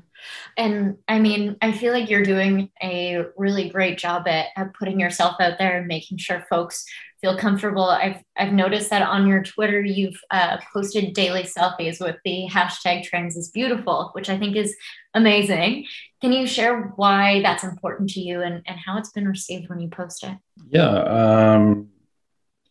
And 0.56 0.96
I 1.08 1.18
mean, 1.18 1.56
I 1.60 1.72
feel 1.72 1.92
like 1.92 2.08
you're 2.08 2.22
doing 2.22 2.70
a 2.80 3.24
really 3.36 3.68
great 3.68 3.98
job 3.98 4.28
at, 4.28 4.46
at 4.56 4.74
putting 4.74 5.00
yourself 5.00 5.36
out 5.40 5.58
there 5.58 5.78
and 5.78 5.88
making 5.88 6.18
sure 6.18 6.46
folks 6.48 6.84
feel 7.20 7.36
comfortable. 7.36 7.84
I've, 7.84 8.22
I've 8.36 8.52
noticed 8.52 8.90
that 8.90 9.02
on 9.02 9.26
your 9.26 9.42
Twitter, 9.42 9.80
you've 9.80 10.20
uh, 10.30 10.58
posted 10.72 11.14
daily 11.14 11.42
selfies 11.42 12.00
with 12.00 12.16
the 12.24 12.48
hashtag 12.50 13.04
trans 13.04 13.36
is 13.36 13.50
beautiful, 13.50 14.10
which 14.12 14.28
I 14.28 14.38
think 14.38 14.56
is 14.56 14.76
amazing. 15.14 15.86
Can 16.20 16.32
you 16.32 16.46
share 16.46 16.92
why 16.96 17.42
that's 17.42 17.64
important 17.64 18.10
to 18.10 18.20
you 18.20 18.42
and, 18.42 18.62
and 18.66 18.78
how 18.78 18.98
it's 18.98 19.12
been 19.12 19.28
received 19.28 19.68
when 19.68 19.80
you 19.80 19.88
post 19.88 20.24
it? 20.24 20.36
Yeah. 20.68 20.88
Um, 20.88 21.88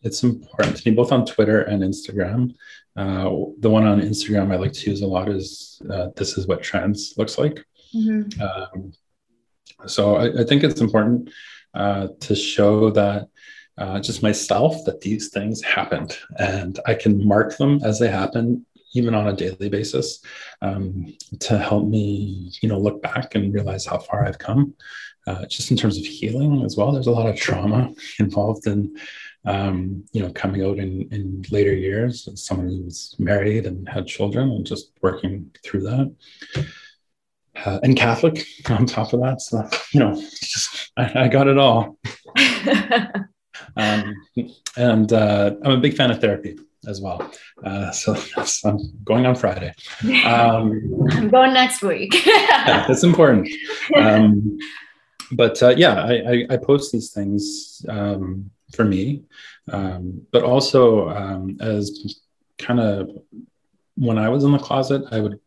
it's 0.03 0.23
important 0.23 0.77
to 0.77 0.89
me 0.89 0.95
both 0.95 1.11
on 1.11 1.25
Twitter 1.25 1.61
and 1.61 1.81
Instagram. 1.81 2.53
Uh, 2.95 3.29
the 3.59 3.69
one 3.69 3.85
on 3.85 4.01
Instagram 4.01 4.53
I 4.53 4.57
like 4.57 4.73
to 4.73 4.89
use 4.89 5.01
a 5.01 5.07
lot 5.07 5.27
is 5.27 5.81
uh, 5.91 6.09
"This 6.15 6.37
is 6.37 6.47
what 6.47 6.61
trans 6.61 7.15
looks 7.17 7.37
like." 7.37 7.65
Mm-hmm. 7.93 8.41
Um, 8.41 8.93
so 9.87 10.15
I, 10.15 10.41
I, 10.41 10.43
think 10.45 10.63
it's 10.63 10.79
important 10.79 11.29
uh, 11.73 12.07
to 12.21 12.35
show 12.35 12.89
that 12.91 13.27
uh, 13.77 13.99
just 13.99 14.23
myself 14.23 14.83
that 14.85 15.01
these 15.01 15.29
things 15.29 15.61
happened, 15.61 16.17
and 16.37 16.79
I 16.85 16.93
can 16.93 17.25
mark 17.27 17.57
them 17.57 17.81
as 17.83 17.99
they 17.99 18.09
happen 18.09 18.65
even 18.95 19.13
on 19.13 19.27
a 19.27 19.35
daily 19.35 19.69
basis, 19.69 20.21
um, 20.61 21.13
to 21.39 21.57
help 21.57 21.87
me, 21.87 22.51
you 22.61 22.69
know, 22.69 22.79
look 22.79 23.01
back 23.01 23.35
and 23.35 23.53
realize 23.53 23.85
how 23.85 23.97
far 23.97 24.25
I've 24.25 24.39
come. 24.39 24.73
Uh, 25.27 25.45
just 25.47 25.71
in 25.71 25.77
terms 25.77 25.97
of 25.97 26.05
healing 26.05 26.63
as 26.63 26.77
well, 26.77 26.91
there's 26.91 27.07
a 27.07 27.11
lot 27.11 27.27
of 27.27 27.35
trauma 27.35 27.91
involved 28.19 28.67
in, 28.67 28.95
um, 29.45 30.03
you 30.13 30.21
know, 30.21 30.31
coming 30.31 30.63
out 30.63 30.77
in, 30.77 31.07
in 31.11 31.43
later 31.51 31.73
years 31.73 32.27
as 32.31 32.45
someone 32.45 32.67
who's 32.67 33.15
married 33.19 33.65
and 33.65 33.89
had 33.89 34.07
children 34.07 34.51
and 34.51 34.65
just 34.65 34.91
working 35.01 35.51
through 35.63 35.81
that. 35.81 36.15
Uh, 37.65 37.79
and 37.83 37.97
Catholic 37.97 38.45
on 38.69 38.85
top 38.85 39.13
of 39.13 39.21
that. 39.21 39.41
So, 39.41 39.67
you 39.93 39.99
know, 39.99 40.15
just 40.15 40.91
I, 40.95 41.25
I 41.25 41.27
got 41.27 41.47
it 41.47 41.57
all. 41.57 41.97
um, 43.75 44.15
and 44.77 45.11
uh, 45.13 45.55
I'm 45.63 45.71
a 45.71 45.77
big 45.77 45.95
fan 45.95 46.11
of 46.11 46.19
therapy 46.19 46.57
as 46.87 47.01
well. 47.01 47.31
Uh, 47.63 47.91
so, 47.91 48.13
so, 48.13 48.69
I'm 48.69 48.79
going 49.03 49.25
on 49.25 49.35
Friday. 49.35 49.73
Um, 50.25 51.07
I'm 51.11 51.29
going 51.29 51.53
next 51.53 51.81
week. 51.81 52.13
yeah, 52.25 52.85
it's 52.89 53.03
important. 53.03 53.49
Um, 53.95 54.57
but 55.31 55.61
uh, 55.61 55.73
yeah, 55.75 56.03
I, 56.03 56.13
I, 56.13 56.47
I, 56.51 56.57
post 56.57 56.91
these 56.91 57.11
things 57.11 57.85
um, 57.89 58.51
for 58.75 58.85
me, 58.85 59.23
um, 59.71 60.21
but 60.31 60.43
also 60.43 61.09
um, 61.09 61.57
as 61.59 62.21
kind 62.57 62.79
of 62.79 63.09
when 63.95 64.17
I 64.17 64.29
was 64.29 64.43
in 64.43 64.51
the 64.51 64.59
closet, 64.59 65.03
I 65.11 65.19
would 65.19 65.39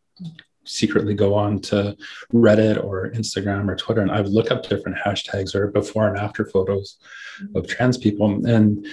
secretly 0.65 1.13
go 1.13 1.33
on 1.33 1.59
to 1.59 1.95
Reddit 2.33 2.83
or 2.83 3.09
Instagram 3.11 3.69
or 3.69 3.75
Twitter, 3.75 4.01
and 4.01 4.11
I 4.11 4.21
would 4.21 4.31
look 4.31 4.51
up 4.51 4.67
different 4.67 4.97
hashtags 4.97 5.55
or 5.55 5.67
before 5.67 6.07
and 6.07 6.17
after 6.17 6.45
photos 6.45 6.97
of 7.55 7.67
trans 7.67 7.97
people, 7.97 8.45
and 8.45 8.85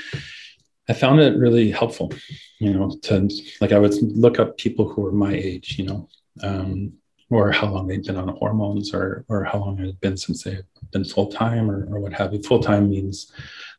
I 0.89 0.93
found 0.93 1.21
it 1.21 1.39
really 1.39 1.71
helpful. 1.71 2.13
You 2.59 2.73
know, 2.73 2.97
to 3.03 3.29
like 3.61 3.73
I 3.73 3.79
would 3.79 3.95
look 4.03 4.39
up 4.39 4.57
people 4.57 4.89
who 4.89 5.03
were 5.03 5.13
my 5.13 5.35
age, 5.35 5.79
you 5.79 5.87
know, 5.87 6.09
um, 6.43 6.93
or 7.29 7.51
how 7.53 7.69
long 7.69 7.87
they'd 7.87 8.05
been 8.05 8.17
on 8.17 8.29
hormones, 8.29 8.95
or 8.95 9.25
or 9.29 9.45
how 9.45 9.59
long 9.59 9.79
it 9.79 9.87
had 9.87 10.01
been 10.01 10.17
since 10.17 10.45
they've 10.45 10.65
been 10.93 11.05
full 11.05 11.31
time, 11.31 11.71
or, 11.71 11.87
or 11.93 12.01
what 12.01 12.13
have 12.13 12.33
you. 12.33 12.43
Full 12.43 12.63
time 12.63 12.89
means 12.89 13.33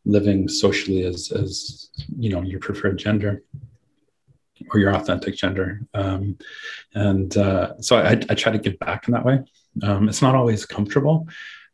living 0.05 0.47
socially 0.47 1.03
as 1.03 1.31
as 1.31 1.89
you 2.17 2.29
know 2.29 2.41
your 2.41 2.59
preferred 2.59 2.97
gender 2.97 3.43
or 4.71 4.79
your 4.79 4.93
authentic 4.93 5.35
gender. 5.35 5.81
Um, 5.93 6.37
and 6.93 7.35
uh, 7.37 7.79
so 7.81 7.97
I, 7.97 8.11
I, 8.29 8.35
try 8.35 8.51
to 8.51 8.57
give 8.57 8.79
back 8.79 9.07
in 9.07 9.13
that 9.13 9.25
way. 9.25 9.39
Um, 9.83 10.09
it's 10.09 10.21
not 10.21 10.35
always 10.35 10.65
comfortable, 10.65 11.27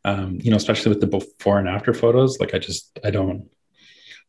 um, 0.04 0.38
you 0.40 0.50
know, 0.50 0.56
especially 0.56 0.90
with 0.90 1.00
the 1.00 1.06
before 1.06 1.58
and 1.58 1.68
after 1.68 1.94
photos. 1.94 2.38
Like 2.38 2.54
I 2.54 2.58
just, 2.58 2.98
I 3.04 3.10
don't 3.10 3.48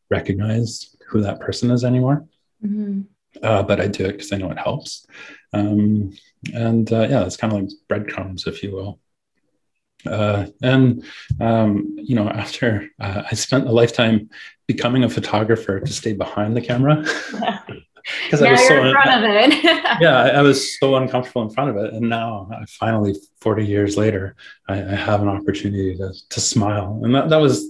recognize 0.10 0.96
who 1.08 1.22
that 1.22 1.40
person 1.40 1.72
is 1.72 1.84
anymore. 1.84 2.26
Mm-hmm. 2.64 3.02
Uh, 3.44 3.64
but 3.64 3.82
I 3.82 3.88
do 3.88 4.06
it 4.06 4.14
because 4.14 4.32
I 4.32 4.38
know 4.38 4.52
it 4.52 4.58
helps. 4.58 5.06
Um, 5.54 6.14
and 6.54 6.92
uh, 6.92 7.08
yeah, 7.10 7.26
it's 7.26 7.38
kind 7.38 7.54
of 7.54 7.62
like 7.62 7.70
breadcrumbs, 7.88 8.48
if 8.48 8.64
you 8.64 8.72
will. 8.72 9.00
Uh, 10.06 10.48
and 10.62 11.04
um, 11.42 11.96
you 11.98 12.16
know, 12.16 12.30
after 12.30 12.90
uh, 13.00 13.24
I 13.30 13.36
spent 13.36 13.68
a 13.68 13.72
lifetime 13.72 14.30
becoming 14.68 15.04
a 15.04 15.10
photographer 15.10 15.80
to 15.80 15.94
stay 15.94 16.14
behind 16.14 16.56
the 16.56 16.62
camera, 16.62 17.06
because 18.26 18.42
I 18.42 18.52
was 18.52 18.68
so 18.68 18.84
in 18.84 18.92
front 18.92 19.24
of 19.24 19.30
it. 19.30 19.64
yeah, 20.02 20.32
I, 20.34 20.42
was 20.42 20.78
so 20.80 20.96
uncomfortable 20.96 21.42
in 21.44 21.50
front 21.50 21.72
of 21.72 21.78
it, 21.78 21.94
and 21.94 22.10
now 22.10 22.50
I 22.52 22.66
finally, 22.66 23.16
forty 23.42 23.66
years 23.66 23.98
later, 23.98 24.36
I, 24.68 24.82
I 24.82 24.96
have 24.96 25.22
an 25.22 25.28
opportunity 25.28 25.96
to 25.98 26.14
to 26.30 26.40
smile, 26.40 27.02
and 27.04 27.14
that 27.16 27.30
that 27.30 27.38
was 27.38 27.68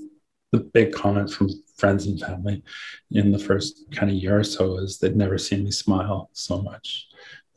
the 0.52 0.60
big 0.60 0.94
comment 0.94 1.32
from 1.32 1.50
friends 1.78 2.06
and 2.06 2.20
family 2.20 2.64
in 3.12 3.32
the 3.32 3.40
first 3.40 3.86
kind 3.92 4.10
of 4.12 4.18
year 4.18 4.40
or 4.40 4.44
so 4.44 4.78
is 4.78 4.98
they'd 4.98 5.16
never 5.16 5.38
seen 5.38 5.64
me 5.64 5.72
smile 5.72 6.30
so 6.34 6.62
much, 6.62 7.08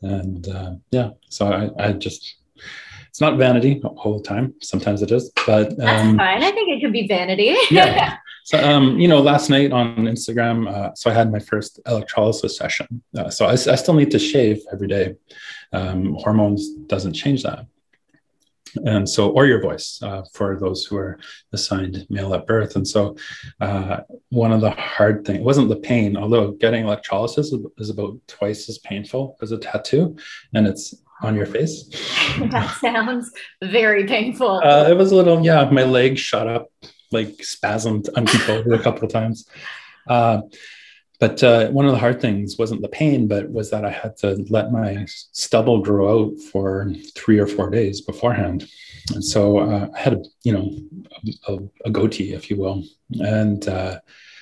and 0.01 0.47
uh, 0.47 0.73
yeah, 0.91 1.11
so 1.29 1.51
I 1.51 1.87
I 1.89 1.93
just 1.93 2.37
it's 3.09 3.21
not 3.21 3.37
vanity 3.37 3.81
all 3.83 4.17
the 4.17 4.23
time. 4.23 4.53
Sometimes 4.61 5.01
it 5.01 5.11
is, 5.11 5.31
but 5.45 5.71
um, 5.71 5.77
that's 5.77 6.17
fine. 6.17 6.43
I 6.43 6.51
think 6.51 6.69
it 6.69 6.81
could 6.81 6.93
be 6.93 7.07
vanity. 7.07 7.55
yeah. 7.71 8.17
So, 8.43 8.57
um, 8.63 8.99
you 8.99 9.07
know, 9.07 9.21
last 9.21 9.49
night 9.49 9.71
on 9.71 9.95
Instagram, 9.95 10.67
uh, 10.67 10.93
so 10.95 11.09
I 11.09 11.13
had 11.13 11.31
my 11.31 11.39
first 11.39 11.79
electrolysis 11.85 12.57
session. 12.57 13.01
Uh, 13.17 13.29
so 13.29 13.45
I, 13.45 13.51
I, 13.51 13.75
still 13.75 13.93
need 13.93 14.11
to 14.11 14.19
shave 14.19 14.61
every 14.71 14.87
day. 14.87 15.15
Um, 15.71 16.15
hormones 16.15 16.69
doesn't 16.87 17.13
change 17.13 17.43
that. 17.43 17.65
And 18.85 19.09
so, 19.09 19.29
or 19.31 19.45
your 19.45 19.61
voice 19.61 19.99
uh, 20.01 20.23
for 20.33 20.57
those 20.59 20.85
who 20.85 20.97
are 20.97 21.19
assigned 21.53 22.05
male 22.09 22.33
at 22.33 22.45
birth. 22.45 22.75
And 22.75 22.87
so, 22.87 23.15
uh, 23.59 24.01
one 24.29 24.51
of 24.51 24.61
the 24.61 24.71
hard 24.71 25.25
things 25.25 25.43
wasn't 25.43 25.69
the 25.69 25.75
pain, 25.75 26.17
although 26.17 26.51
getting 26.51 26.83
electrolysis 26.83 27.53
is 27.77 27.89
about 27.89 28.19
twice 28.27 28.69
as 28.69 28.77
painful 28.79 29.37
as 29.41 29.51
a 29.51 29.57
tattoo, 29.57 30.15
and 30.53 30.67
it's 30.67 30.93
on 31.21 31.35
your 31.35 31.45
face. 31.45 31.87
that 32.51 32.77
sounds 32.79 33.31
very 33.61 34.05
painful. 34.05 34.61
Uh, 34.63 34.87
it 34.89 34.95
was 34.95 35.11
a 35.11 35.15
little, 35.15 35.43
yeah. 35.43 35.69
My 35.69 35.83
leg 35.83 36.17
shot 36.17 36.47
up 36.47 36.69
like 37.11 37.37
spasmed 37.37 38.09
uncontrollably 38.15 38.75
a 38.77 38.81
couple 38.81 39.03
of 39.03 39.11
times. 39.11 39.47
Uh, 40.07 40.41
but 41.19 41.43
uh, 41.43 41.67
one 41.69 41.85
of 41.85 41.91
the 41.91 41.97
hard 41.97 42.21
things 42.21 42.57
wasn't 42.57 42.81
the 42.81 42.87
pain, 42.87 43.27
but 43.27 43.51
was 43.51 43.69
that 43.71 43.83
I 43.83 43.91
had 43.91 44.15
to 44.17 44.45
let 44.49 44.71
my 44.71 45.05
stubble 45.07 45.81
grow 45.81 46.27
out 46.27 46.39
for 46.39 46.93
three 47.13 47.39
or 47.39 47.47
four 47.47 47.69
days 47.69 47.99
beforehand. 47.99 48.69
And 49.13 49.23
so 49.23 49.59
uh, 49.59 49.89
I 49.93 49.99
had 49.99 50.13
a, 50.13 50.23
you 50.43 50.53
know, 50.53 50.71
a, 51.47 51.57
a 51.85 51.91
goatee, 51.91 52.33
if 52.33 52.49
you 52.49 52.55
will. 52.55 52.83
And 53.19 53.67
uh, 53.67 53.99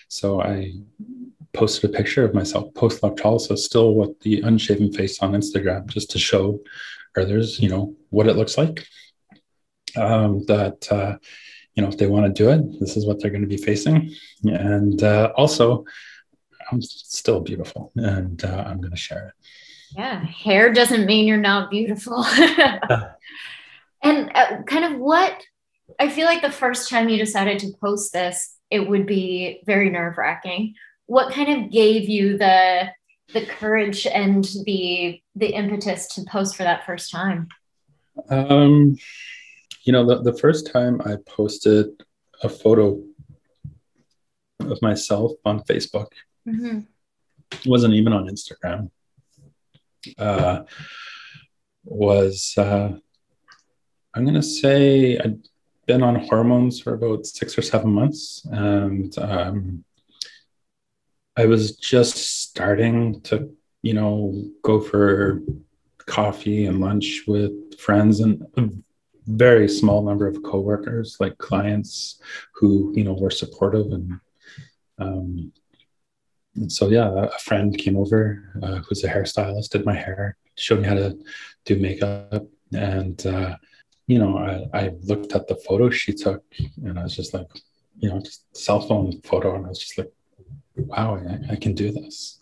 so 0.08 0.42
I 0.42 0.74
posted 1.54 1.90
a 1.90 1.98
picture 1.98 2.24
of 2.24 2.36
myself 2.36 2.72
post 2.76 3.02
electrolysis, 3.02 3.66
still 3.66 3.96
with 3.96 4.20
the 4.20 4.42
unshaven 4.42 4.94
face 4.94 5.20
on 5.24 5.32
Instagram, 5.32 5.88
just 5.88 6.12
to 6.12 6.20
show 6.20 6.60
others, 7.18 7.60
you 7.60 7.70
know, 7.70 7.96
what 8.12 8.28
it 8.28 8.36
looks 8.36 8.56
like. 8.56 8.86
Um, 9.96 10.46
that 10.46 10.92
uh, 10.92 11.18
you 11.78 11.84
know, 11.84 11.90
if 11.90 11.98
they 11.98 12.08
want 12.08 12.26
to 12.26 12.44
do 12.44 12.50
it, 12.50 12.80
this 12.80 12.98
is 12.98 13.06
what 13.06 13.22
they're 13.22 13.30
going 13.30 13.44
to 13.44 13.48
be 13.48 13.56
facing. 13.56 14.12
And 14.44 15.02
uh, 15.04 15.32
also, 15.38 15.86
I'm 16.72 16.82
still 16.82 17.40
beautiful 17.40 17.92
and 17.96 18.44
uh, 18.44 18.64
I'm 18.68 18.82
going 18.82 18.92
to 18.92 18.98
share 18.98 19.28
it. 19.28 19.34
Yeah, 19.96 20.26
hair 20.26 20.74
doesn't 20.74 21.06
mean 21.06 21.28
you're 21.28 21.38
not 21.38 21.70
beautiful. 21.70 22.26
and 24.04 24.32
uh, 24.36 24.64
kind 24.66 24.86
of 24.86 25.00
what 25.00 25.42
I 26.00 26.10
feel 26.10 26.26
like 26.26 26.42
the 26.42 26.52
first 26.52 26.90
time 26.90 27.10
you 27.10 27.18
decided 27.18 27.60
to 27.60 27.72
post 27.80 28.12
this, 28.12 28.56
it 28.72 28.90
would 28.90 29.06
be 29.06 29.62
very 29.66 29.90
nerve 29.90 30.18
wracking. 30.18 30.74
What 31.06 31.32
kind 31.32 31.64
of 31.64 31.72
gave 31.72 32.10
you 32.10 32.38
the 32.38 32.90
the 33.34 33.46
courage 33.46 34.08
and 34.08 34.44
the 34.66 35.22
the 35.36 35.48
impetus 35.48 36.08
to 36.16 36.26
post 36.30 36.56
for 36.56 36.64
that 36.64 36.86
first 36.86 37.12
time? 37.12 37.48
Um, 38.30 38.98
you 39.88 39.94
know, 39.94 40.06
the, 40.06 40.22
the 40.22 40.38
first 40.38 40.70
time 40.70 41.02
I 41.06 41.16
posted 41.26 41.88
a 42.44 42.50
photo 42.50 43.02
of 44.60 44.82
myself 44.82 45.32
on 45.46 45.62
Facebook, 45.62 46.12
mm-hmm. 46.46 46.80
wasn't 47.66 47.94
even 47.94 48.12
on 48.12 48.28
Instagram, 48.28 48.92
uh, 50.18 50.64
was, 51.86 52.54
uh, 52.58 52.98
I'm 54.14 54.24
going 54.24 54.36
to 54.36 54.44
say 54.44 55.18
I'd 55.18 55.40
been 55.86 56.04
on 56.04 56.16
hormones 56.16 56.82
for 56.82 56.94
about 56.94 57.26
six 57.26 57.58
or 57.58 57.62
seven 57.62 57.92
months. 57.92 58.46
And 58.52 59.18
um, 59.18 59.86
I 61.38 61.46
was 61.46 61.78
just 61.78 62.42
starting 62.42 63.22
to, 63.22 63.56
you 63.84 63.94
know, 63.94 64.50
go 64.64 64.82
for 64.82 65.42
coffee 66.06 66.66
and 66.66 66.82
lunch 66.82 67.24
with 67.26 67.80
friends 67.80 68.20
and 68.20 68.46
very 69.28 69.68
small 69.68 70.02
number 70.04 70.28
of 70.28 70.42
coworkers, 70.44 71.18
like 71.20 71.38
clients 71.38 72.22
who 72.54 72.94
you 72.96 73.04
know 73.04 73.14
were 73.14 73.32
supportive 73.32 73.92
and 73.92 74.20
um, 75.00 75.52
and 76.56 76.72
so 76.72 76.90
yeah, 76.90 77.26
a 77.26 77.40
friend 77.40 77.78
came 77.78 77.96
over 77.96 78.52
uh, 78.64 78.78
who's 78.78 79.04
a 79.04 79.10
hairstylist, 79.10 79.70
did 79.70 79.86
my 79.86 79.94
hair, 79.94 80.38
showed 80.56 80.82
me 80.82 80.88
how 80.88 80.96
to 80.96 81.18
do 81.66 81.78
makeup, 81.78 82.46
and 82.74 83.26
uh, 83.26 83.56
you 84.08 84.18
know 84.18 84.38
I, 84.38 84.78
I 84.78 84.92
looked 85.04 85.34
at 85.34 85.48
the 85.48 85.56
photo 85.56 85.90
she 85.90 86.14
took, 86.14 86.44
and 86.84 86.98
I 86.98 87.04
was 87.04 87.16
just 87.16 87.34
like, 87.34 87.48
you 88.00 88.10
know, 88.10 88.20
just 88.20 88.46
cell 88.58 88.82
phone 88.82 89.22
photo, 89.22 89.56
and 89.56 89.66
I 89.66 89.70
was 89.70 89.80
just 89.80 89.98
like, 89.98 90.12
wow, 90.76 91.16
I, 91.18 91.54
I 91.54 91.56
can 91.58 91.74
do 91.74 91.92
this, 91.92 92.42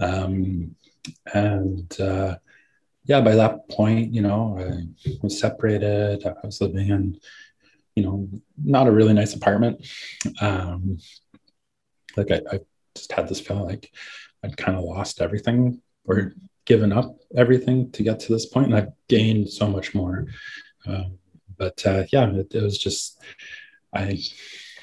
um, 0.00 0.74
and 1.32 2.00
uh, 2.00 2.36
yeah, 3.04 3.20
by 3.20 3.34
that 3.34 3.68
point, 3.68 4.14
you 4.14 4.22
know, 4.22 4.58
I 4.58 4.86
was 5.22 5.38
separated. 5.38 6.24
I 6.26 6.46
was 6.46 6.60
living 6.60 6.88
in, 6.88 7.18
you 7.96 8.04
know, 8.04 8.28
not 8.62 8.86
a 8.86 8.92
really 8.92 9.12
nice 9.12 9.34
apartment. 9.34 9.86
Um, 10.40 10.98
like 12.16 12.30
I, 12.30 12.40
I 12.50 12.60
just 12.94 13.12
had 13.12 13.28
this 13.28 13.40
feeling 13.40 13.64
like 13.64 13.90
I'd 14.44 14.56
kind 14.56 14.78
of 14.78 14.84
lost 14.84 15.20
everything 15.20 15.80
or 16.04 16.34
given 16.64 16.92
up 16.92 17.16
everything 17.36 17.90
to 17.92 18.02
get 18.02 18.20
to 18.20 18.32
this 18.32 18.46
point, 18.46 18.66
and 18.66 18.76
I've 18.76 18.92
gained 19.08 19.50
so 19.50 19.66
much 19.68 19.94
more. 19.94 20.26
Um, 20.86 21.18
but 21.56 21.84
uh, 21.86 22.04
yeah, 22.12 22.30
it, 22.30 22.54
it, 22.54 22.62
was 22.62 22.78
just 22.78 23.20
I 23.92 24.18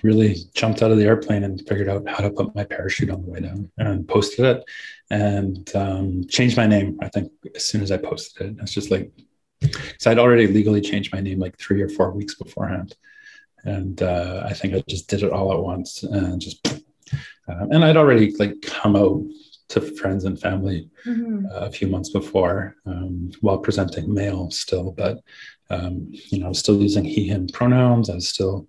really 0.03 0.35
jumped 0.53 0.81
out 0.81 0.91
of 0.91 0.97
the 0.97 1.05
airplane 1.05 1.43
and 1.43 1.61
figured 1.67 1.89
out 1.89 2.07
how 2.07 2.17
to 2.17 2.29
put 2.29 2.55
my 2.55 2.63
parachute 2.63 3.09
on 3.09 3.21
the 3.21 3.29
way 3.29 3.39
down 3.39 3.71
and 3.77 4.07
posted 4.07 4.45
it 4.45 4.63
and 5.09 5.75
um, 5.75 6.27
changed 6.27 6.57
my 6.57 6.67
name. 6.67 6.97
I 7.01 7.09
think 7.09 7.31
as 7.55 7.65
soon 7.65 7.81
as 7.81 7.91
I 7.91 7.97
posted 7.97 8.51
it, 8.51 8.57
it's 8.61 8.73
just 8.73 8.91
like, 8.91 9.11
so 9.97 10.09
I'd 10.09 10.19
already 10.19 10.47
legally 10.47 10.81
changed 10.81 11.13
my 11.13 11.19
name 11.19 11.39
like 11.39 11.57
three 11.57 11.81
or 11.81 11.89
four 11.89 12.11
weeks 12.11 12.35
beforehand. 12.35 12.95
And 13.65 14.01
uh, 14.01 14.43
I 14.45 14.53
think 14.53 14.73
I 14.73 14.83
just 14.87 15.09
did 15.09 15.23
it 15.23 15.31
all 15.31 15.51
at 15.51 15.59
once 15.59 16.03
and 16.03 16.39
just, 16.39 16.65
uh, 16.67 17.65
and 17.71 17.83
I'd 17.83 17.97
already 17.97 18.35
like 18.37 18.61
come 18.61 18.95
out 18.95 19.21
to 19.69 19.81
friends 19.81 20.25
and 20.25 20.39
family 20.39 20.89
mm-hmm. 21.05 21.45
uh, 21.45 21.65
a 21.65 21.71
few 21.71 21.87
months 21.87 22.09
before 22.09 22.75
um, 22.85 23.31
while 23.41 23.57
presenting 23.57 24.13
male 24.13 24.49
still, 24.49 24.91
but 24.91 25.19
um, 25.69 26.07
you 26.11 26.39
know, 26.39 26.47
I 26.47 26.49
was 26.49 26.59
still 26.59 26.81
using 26.81 27.05
he, 27.05 27.27
him 27.27 27.47
pronouns. 27.47 28.09
I 28.09 28.15
was 28.15 28.27
still 28.27 28.67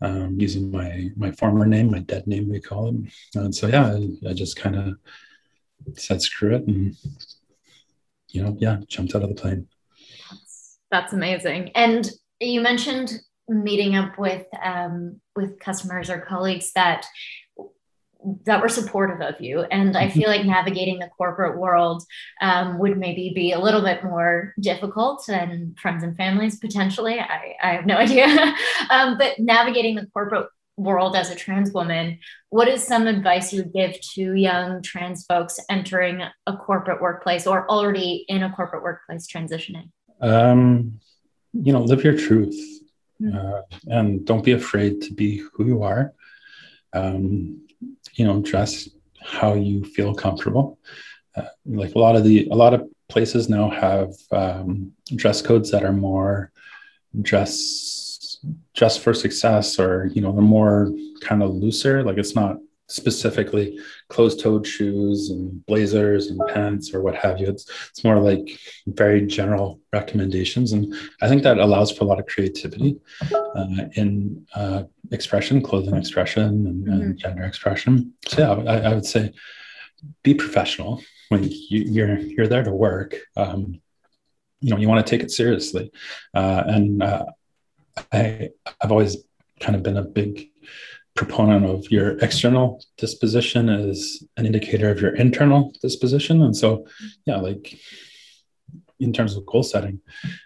um, 0.00 0.36
using 0.38 0.70
my 0.70 1.10
my 1.16 1.30
former 1.32 1.66
name, 1.66 1.90
my 1.90 2.00
dead 2.00 2.26
name, 2.26 2.48
we 2.48 2.60
call 2.60 2.88
it. 2.88 2.96
And 3.34 3.54
so, 3.54 3.66
yeah, 3.66 3.86
I, 3.86 4.30
I 4.30 4.32
just 4.32 4.56
kind 4.56 4.76
of 4.76 5.98
said 5.98 6.22
screw 6.22 6.54
it, 6.54 6.66
and 6.66 6.96
you 8.28 8.42
know, 8.42 8.56
yeah, 8.58 8.78
jumped 8.86 9.14
out 9.14 9.22
of 9.22 9.28
the 9.28 9.34
plane. 9.34 9.68
That's, 10.90 11.12
amazing. 11.12 11.70
And 11.74 12.10
you 12.40 12.62
mentioned 12.62 13.20
meeting 13.46 13.94
up 13.96 14.18
with 14.18 14.46
um, 14.62 15.20
with 15.36 15.58
customers 15.60 16.08
or 16.08 16.20
colleagues 16.20 16.72
that 16.72 17.06
that 18.44 18.60
were 18.60 18.68
supportive 18.68 19.20
of 19.20 19.40
you. 19.40 19.60
And 19.60 19.96
I 19.96 20.08
feel 20.10 20.28
like 20.28 20.44
navigating 20.44 20.98
the 20.98 21.08
corporate 21.16 21.58
world 21.58 22.02
um, 22.40 22.78
would 22.78 22.98
maybe 22.98 23.32
be 23.34 23.52
a 23.52 23.60
little 23.60 23.82
bit 23.82 24.02
more 24.02 24.54
difficult 24.60 25.24
than 25.26 25.74
friends 25.80 26.02
and 26.02 26.16
families 26.16 26.58
potentially. 26.58 27.20
I, 27.20 27.54
I 27.62 27.72
have 27.74 27.86
no 27.86 27.96
idea. 27.98 28.26
um, 28.90 29.18
but 29.18 29.38
navigating 29.38 29.94
the 29.94 30.06
corporate 30.06 30.48
world 30.76 31.16
as 31.16 31.30
a 31.30 31.34
trans 31.34 31.72
woman, 31.72 32.18
what 32.50 32.68
is 32.68 32.82
some 32.82 33.06
advice 33.06 33.52
you 33.52 33.62
would 33.62 33.72
give 33.72 34.00
to 34.14 34.34
young 34.34 34.82
trans 34.82 35.24
folks 35.26 35.60
entering 35.70 36.22
a 36.46 36.56
corporate 36.56 37.00
workplace 37.00 37.46
or 37.46 37.68
already 37.70 38.24
in 38.28 38.42
a 38.42 38.52
corporate 38.52 38.82
workplace 38.82 39.26
transitioning? 39.26 39.90
Um, 40.20 41.00
you 41.52 41.72
know, 41.72 41.82
live 41.82 42.02
your 42.02 42.16
truth 42.16 42.56
mm-hmm. 43.20 43.36
uh, 43.36 43.62
and 43.86 44.24
don't 44.24 44.44
be 44.44 44.52
afraid 44.52 45.02
to 45.02 45.14
be 45.14 45.42
who 45.54 45.66
you 45.66 45.82
are. 45.82 46.12
Um, 46.92 47.67
you 48.18 48.24
know 48.26 48.40
dress 48.42 48.88
how 49.22 49.54
you 49.54 49.84
feel 49.84 50.14
comfortable. 50.14 50.78
Uh, 51.36 51.46
like 51.64 51.94
a 51.94 51.98
lot 51.98 52.16
of 52.16 52.24
the 52.24 52.48
a 52.50 52.54
lot 52.54 52.74
of 52.74 52.82
places 53.08 53.48
now 53.48 53.70
have 53.70 54.12
um, 54.32 54.92
dress 55.16 55.40
codes 55.40 55.70
that 55.70 55.84
are 55.84 55.92
more 55.92 56.52
dress 57.22 58.38
dress 58.74 58.96
for 58.98 59.14
success 59.14 59.78
or 59.78 60.10
you 60.14 60.20
know 60.20 60.32
they're 60.32 60.42
more 60.42 60.92
kind 61.20 61.42
of 61.42 61.54
looser. 61.54 62.02
Like 62.02 62.18
it's 62.18 62.34
not 62.34 62.58
specifically 62.88 63.78
closed-toed 64.08 64.66
shoes 64.66 65.30
and 65.30 65.64
blazers 65.66 66.28
and 66.28 66.40
pants 66.48 66.94
or 66.94 67.02
what 67.02 67.14
have 67.14 67.38
you. 67.38 67.46
It's 67.46 67.70
it's 67.90 68.02
more 68.02 68.18
like 68.18 68.58
very 68.86 69.26
general 69.26 69.80
recommendations, 69.92 70.72
and 70.72 70.94
I 71.22 71.28
think 71.28 71.42
that 71.42 71.58
allows 71.58 71.92
for 71.92 72.04
a 72.04 72.06
lot 72.06 72.18
of 72.18 72.26
creativity 72.26 72.98
uh, 73.32 73.84
in 73.94 74.46
uh, 74.54 74.84
expression, 75.12 75.62
clothing 75.62 75.96
expression, 75.96 76.42
and, 76.42 76.86
mm-hmm. 76.86 76.92
and, 76.92 77.18
gender 77.18 77.44
expression. 77.44 78.14
So 78.26 78.40
yeah, 78.40 78.72
I, 78.72 78.90
I, 78.90 78.94
would 78.94 79.06
say 79.06 79.32
be 80.22 80.34
professional 80.34 81.02
when 81.28 81.44
you, 81.44 81.82
you're, 81.84 82.18
you're 82.18 82.46
there 82.46 82.62
to 82.62 82.72
work. 82.72 83.16
Um, 83.36 83.80
you 84.60 84.70
know, 84.70 84.78
you 84.78 84.88
want 84.88 85.04
to 85.04 85.10
take 85.10 85.22
it 85.22 85.30
seriously, 85.30 85.92
uh, 86.34 86.64
and 86.66 87.02
uh, 87.02 87.26
I 88.12 88.50
I've 88.80 88.90
always 88.90 89.16
kind 89.60 89.76
of 89.76 89.82
been 89.82 89.96
a 89.96 90.02
big 90.02 90.50
proponent 91.18 91.66
of 91.66 91.90
your 91.90 92.16
external 92.18 92.80
disposition 92.96 93.68
as 93.68 94.22
an 94.36 94.46
indicator 94.46 94.88
of 94.88 95.00
your 95.00 95.16
internal 95.16 95.74
disposition. 95.82 96.42
And 96.42 96.56
so, 96.56 96.86
yeah, 97.26 97.38
like 97.38 97.76
in 99.00 99.12
terms 99.12 99.36
of 99.36 99.44
goal 99.44 99.64
setting, 99.64 100.00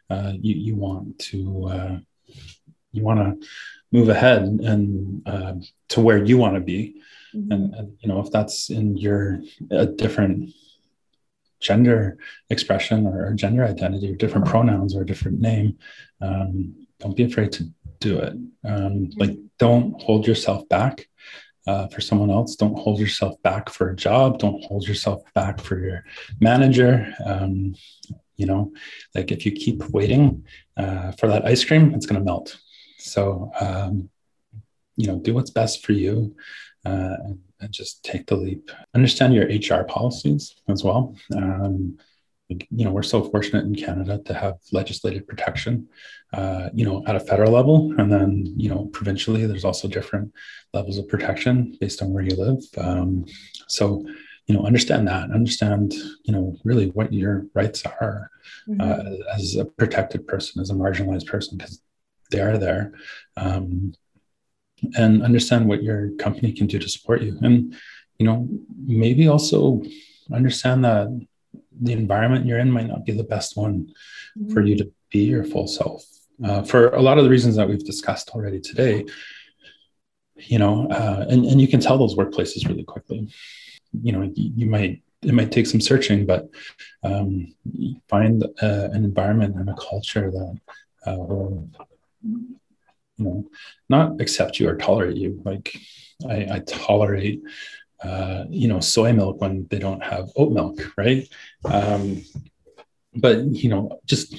uh, 0.09 0.33
you 0.41 0.55
you 0.55 0.75
want 0.75 1.18
to 1.31 1.39
uh, 1.75 1.97
you 2.91 3.03
want 3.05 3.20
to 3.20 3.47
move 3.97 4.09
ahead 4.09 4.43
and 4.70 5.23
uh, 5.27 5.55
to 5.91 6.01
where 6.01 6.25
you 6.25 6.39
want 6.39 6.55
to 6.55 6.61
be, 6.75 7.03
mm-hmm. 7.35 7.53
and, 7.53 7.75
and, 7.75 7.89
you 8.01 8.09
know 8.09 8.20
if 8.20 8.31
that's 8.31 8.70
in 8.70 8.97
your 8.97 9.43
a 9.70 9.85
different 9.85 10.55
gender 11.61 12.16
expression 12.49 13.07
or 13.07 13.35
gender 13.35 13.64
identity 13.75 14.11
or 14.11 14.16
different 14.16 14.47
pronouns 14.47 14.97
or 14.97 15.03
a 15.03 15.11
different 15.12 15.39
name, 15.39 15.77
um, 16.23 16.75
don't 16.99 17.16
be 17.16 17.25
afraid 17.25 17.53
to 17.53 17.62
do 18.03 18.18
it. 18.18 18.34
Um, 18.64 19.11
like, 19.16 19.36
don't 19.59 20.00
hold 20.03 20.26
yourself 20.26 20.68
back 20.68 21.09
uh, 21.66 21.86
for 21.88 22.00
someone 22.00 22.30
else. 22.30 22.57
Don't 22.57 22.78
hold 22.78 22.98
yourself 22.98 23.40
back 23.42 23.70
for 23.70 23.90
a 23.90 23.96
job. 23.96 24.38
Don't 24.38 24.62
hold 24.64 24.86
yourself 24.86 25.22
back 25.34 25.61
for 25.61 25.78
your 25.78 26.05
manager. 26.40 27.12
Um, 27.24 27.74
you 28.36 28.46
know, 28.46 28.72
like 29.14 29.30
if 29.30 29.46
you 29.46 29.53
keep 29.53 29.88
waiting 29.90 30.44
uh, 30.76 31.12
for 31.12 31.28
that 31.28 31.44
ice 31.44 31.64
cream, 31.64 31.94
it's 31.94 32.07
going 32.07 32.20
to 32.20 32.24
melt. 32.24 32.59
So, 32.98 33.50
um, 33.61 34.11
you 34.96 35.07
know, 35.07 35.18
do 35.18 35.34
what's 35.34 35.50
best 35.50 35.84
for 35.84 35.92
you 35.92 36.34
uh, 36.84 37.16
and, 37.24 37.38
and, 37.61 37.72
just 37.72 38.05
take 38.05 38.26
the 38.26 38.36
leap. 38.36 38.70
Understand 38.94 39.34
your 39.34 39.46
HR 39.46 39.84
policies 39.84 40.55
as 40.68 40.82
well. 40.82 41.14
Um, 41.36 41.98
you 42.70 42.84
know, 42.84 42.92
we're 42.92 43.03
so 43.03 43.22
fortunate 43.22 43.64
in 43.64 43.74
Canada 43.74 44.20
to 44.26 44.34
have 44.34 44.55
legislative 44.72 45.26
protection, 45.26 45.88
uh, 46.32 46.70
you 46.72 46.84
know, 46.84 47.05
at 47.07 47.16
a 47.16 47.20
federal 47.20 47.53
level. 47.53 47.94
And 47.98 48.11
then, 48.11 48.53
you 48.57 48.68
know, 48.68 48.86
provincially, 48.86 49.46
there's 49.46 49.64
also 49.64 49.88
different 49.88 50.32
levels 50.72 50.98
of 50.98 51.09
protection 51.09 51.76
based 51.80 52.03
on 52.03 52.12
where 52.12 52.22
you 52.22 52.36
live. 52.36 52.62
Um, 52.78 53.26
so, 53.68 54.05
you 54.46 54.55
know, 54.55 54.64
understand 54.64 55.07
that, 55.09 55.30
understand, 55.30 55.94
you 56.24 56.32
know, 56.32 56.57
really 56.64 56.90
what 56.90 57.12
your 57.12 57.46
rights 57.55 57.84
are 57.84 58.30
mm-hmm. 58.68 58.80
uh, 58.80 59.34
as 59.36 59.57
a 59.57 59.64
protected 59.64 60.26
person, 60.26 60.61
as 60.61 60.70
a 60.70 60.74
marginalized 60.74 61.26
person, 61.26 61.59
because 61.59 61.80
they 62.30 62.40
are 62.40 62.59
there. 62.59 62.92
Um, 63.36 63.94
and 64.96 65.22
understand 65.22 65.68
what 65.68 65.82
your 65.82 66.11
company 66.16 66.53
can 66.53 66.66
do 66.66 66.78
to 66.78 66.88
support 66.88 67.22
you. 67.22 67.38
And, 67.40 67.74
you 68.18 68.26
know, 68.26 68.48
maybe 68.84 69.28
also 69.28 69.82
understand 70.32 70.84
that 70.84 71.09
the 71.81 71.93
environment 71.93 72.47
you're 72.47 72.59
in 72.59 72.70
might 72.70 72.89
not 72.89 73.05
be 73.05 73.12
the 73.12 73.25
best 73.25 73.57
one 73.57 73.93
mm-hmm. 74.39 74.53
for 74.53 74.62
you 74.62 74.77
to 74.77 74.91
be 75.11 75.20
your 75.20 75.45
full 75.45 75.66
self. 75.66 76.05
Uh, 76.45 76.62
for 76.62 76.89
a 76.89 77.03
lot 77.03 77.18
of 77.18 77.25
the 77.25 77.31
reasons 77.31 77.57
that 77.57 77.68
we've 77.68 77.85
discussed 77.85 78.31
already 78.31 78.61
today 78.61 79.05
you 80.47 80.59
know 80.59 80.89
uh, 80.91 81.27
and, 81.29 81.45
and 81.45 81.61
you 81.61 81.68
can 81.68 81.81
tell 81.81 81.99
those 81.99 82.14
workplaces 82.14 82.68
really 82.68 82.85
quickly. 82.85 83.29
You 83.93 84.12
know 84.12 84.23
you, 84.23 84.53
you 84.57 84.66
might 84.66 85.03
it 85.23 85.35
might 85.35 85.53
take 85.53 85.66
some 85.66 85.81
searching 85.81 86.27
but 86.27 86.49
um, 87.05 87.55
find 88.09 88.45
uh, 88.45 88.89
an 88.93 89.05
environment 89.05 89.57
and 89.57 89.68
a 89.68 89.75
culture 89.75 90.31
that 90.31 90.59
uh, 91.07 91.16
will 91.16 91.68
you 92.25 93.25
know 93.25 93.51
not 93.89 94.20
accept 94.20 94.59
you 94.59 94.68
or 94.68 94.77
tolerate 94.77 95.16
you. 95.16 95.41
Like 95.45 95.77
I, 96.29 96.47
I 96.51 96.62
tolerate 96.66 97.43
uh, 98.03 98.44
you 98.48 98.68
know, 98.68 98.80
soy 98.80 99.12
milk 99.12 99.40
when 99.40 99.66
they 99.70 99.78
don't 99.78 100.03
have 100.03 100.30
oat 100.36 100.53
milk, 100.53 100.80
right? 100.96 101.28
Um, 101.64 102.22
but 103.14 103.44
you 103.44 103.68
know, 103.68 104.00
just 104.07 104.34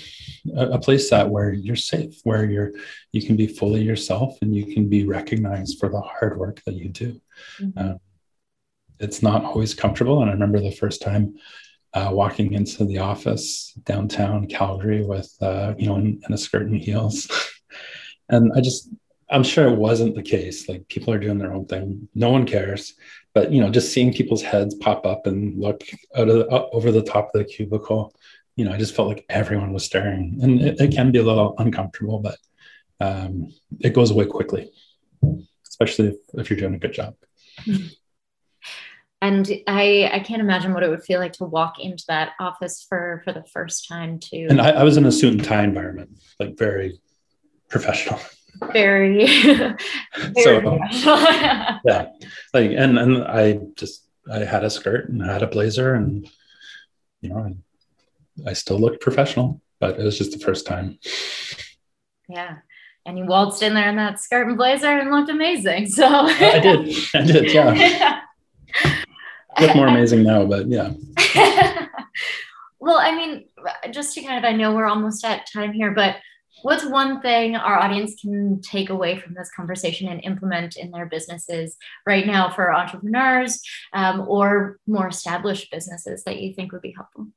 a, 0.56 0.72
a, 0.72 0.80
place 0.80 1.10
that 1.10 1.30
where 1.30 1.54
you're 1.54 1.76
safe, 1.76 2.20
where 2.24 2.44
you're 2.44 2.72
you 3.12 3.26
can 3.26 3.36
be 3.36 3.48
fully 3.48 3.82
yourself 3.82 4.38
and 4.42 4.56
you 4.56 4.74
can 4.74 4.90
be 4.90 5.06
recognized 5.06 5.80
for 5.80 5.90
the 5.90 6.02
hard 6.02 6.38
work 6.38 6.62
that 6.66 6.76
you 6.76 6.90
do. 6.90 7.22
Mm-hmm. 7.60 7.78
Uh, 7.78 7.94
it's 9.00 9.22
not 9.22 9.44
always 9.46 9.74
comfortable, 9.74 10.22
and 10.22 10.30
I 10.30 10.34
remember 10.34 10.60
the 10.60 10.72
first 10.72 11.02
time 11.02 11.36
uh, 11.94 12.10
walking 12.12 12.54
into 12.54 12.86
the 12.86 13.00
office 13.00 13.74
downtown 13.84 14.48
Calgary 14.48 15.06
with 15.06 15.32
uh, 15.42 15.74
you 15.78 15.88
know 15.88 15.98
in, 15.98 16.22
in 16.28 16.34
a 16.34 16.38
skirt 16.38 16.68
and 16.68 16.82
heels, 16.82 17.28
and 18.30 18.52
I 18.56 18.62
just 18.62 18.90
I'm 19.34 19.44
sure 19.44 19.68
it 19.68 19.78
wasn't 19.78 20.16
the 20.16 20.24
case. 20.24 20.70
Like 20.70 20.88
people 20.88 21.14
are 21.14 21.20
doing 21.20 21.40
their 21.40 21.54
own 21.54 21.66
thing. 21.66 22.08
No 22.14 22.30
one 22.30 22.46
cares 22.46 22.94
but 23.34 23.52
you 23.52 23.60
know 23.60 23.70
just 23.70 23.92
seeing 23.92 24.14
people's 24.14 24.42
heads 24.42 24.76
pop 24.76 25.06
up 25.06 25.28
and 25.28 25.60
look 25.60 25.84
out 26.16 26.30
of 26.30 26.36
the, 26.36 26.48
uh, 26.48 26.68
over 26.72 26.92
the 26.92 27.04
top 27.04 27.32
of 27.34 27.40
the 27.40 27.46
cubicle 27.46 28.14
you 28.56 28.66
know 28.66 28.72
i 28.72 28.78
just 28.78 28.96
felt 28.96 29.08
like 29.08 29.26
everyone 29.30 29.74
was 29.74 29.86
staring 29.86 30.40
and 30.42 30.62
it, 30.62 30.80
it 30.80 30.92
can 30.94 31.12
be 31.12 31.20
a 31.20 31.24
little 31.24 31.56
uncomfortable 31.58 32.20
but 32.20 32.38
um, 33.00 33.52
it 33.82 33.94
goes 33.94 34.12
away 34.12 34.26
quickly 34.26 34.72
especially 35.68 36.10
if, 36.10 36.16
if 36.36 36.50
you're 36.50 36.60
doing 36.60 36.76
a 36.76 36.80
good 36.80 36.94
job 36.94 37.16
and 39.22 39.52
i 39.68 40.10
i 40.14 40.20
can't 40.20 40.42
imagine 40.42 40.74
what 40.74 40.84
it 40.84 40.90
would 40.90 41.04
feel 41.04 41.20
like 41.20 41.34
to 41.34 41.44
walk 41.44 41.80
into 41.80 42.04
that 42.08 42.32
office 42.40 42.86
for 42.88 43.22
for 43.26 43.34
the 43.34 43.44
first 43.52 43.88
time 43.88 44.20
too 44.20 44.48
and 44.50 44.62
i, 44.62 44.70
I 44.70 44.84
was 44.84 44.98
in 44.98 45.06
a 45.06 45.12
suit 45.12 45.34
and 45.34 45.44
tie 45.44 45.64
environment 45.64 46.18
like 46.40 46.58
very 46.58 47.00
professional 47.70 48.20
very, 48.72 49.26
very 49.46 49.76
so 50.42 50.80
yeah 51.86 52.10
like 52.54 52.72
and 52.72 52.98
and 53.00 53.24
i 53.24 53.60
just 53.76 54.06
i 54.32 54.40
had 54.40 54.64
a 54.64 54.70
skirt 54.70 55.10
and 55.10 55.24
I 55.24 55.34
had 55.34 55.44
a 55.44 55.48
blazer 55.48 55.96
and 55.96 56.30
you 57.22 57.30
know 57.30 57.56
I, 58.46 58.50
I 58.50 58.54
still 58.54 58.80
looked 58.80 59.02
professional 59.02 59.62
but 59.80 60.00
it 60.00 60.04
was 60.04 60.18
just 60.18 60.32
the 60.32 60.40
first 60.40 60.66
time 60.66 61.00
yeah 62.30 62.58
and 63.06 63.18
you 63.18 63.26
waltzed 63.26 63.64
in 63.64 63.74
there 63.74 63.90
in 63.90 63.98
that 63.98 64.20
skirt 64.20 64.48
and 64.48 64.58
blazer 64.58 64.88
and 64.88 65.12
looked 65.12 65.30
amazing. 65.30 65.88
So 65.88 66.08
I 66.08 66.60
did. 66.60 66.96
I 67.14 67.22
did. 67.22 67.54
Yeah. 67.54 68.22
Look 69.60 69.76
more 69.76 69.88
amazing 69.88 70.24
now, 70.24 70.46
but 70.46 70.68
yeah. 70.68 70.94
well, 72.80 72.98
I 72.98 73.16
mean, 73.16 73.46
just 73.92 74.16
to 74.16 74.24
kind 74.24 74.44
of, 74.44 74.50
I 74.50 74.56
know 74.56 74.74
we're 74.74 74.88
almost 74.88 75.24
at 75.24 75.48
time 75.52 75.74
here, 75.74 75.92
but 75.92 76.16
what's 76.64 76.86
one 76.86 77.22
thing 77.22 77.56
our 77.56 77.78
audience 77.78 78.16
can 78.20 78.62
take 78.62 78.90
away 78.90 79.20
from 79.20 79.34
this 79.34 79.52
conversation 79.56 80.08
and 80.08 80.24
implement 80.24 80.78
in 80.78 80.92
their 80.92 81.06
businesses 81.06 81.78
right 82.06 82.26
now 82.26 82.50
for 82.50 82.74
entrepreneurs 82.74 83.62
um, 83.94 84.26
or 84.28 84.80
more 84.88 85.08
established 85.08 85.72
businesses 85.72 86.24
that 86.24 86.40
you 86.40 86.54
think 86.54 86.72
would 86.72 86.82
be 86.82 86.94
helpful? 86.96 87.28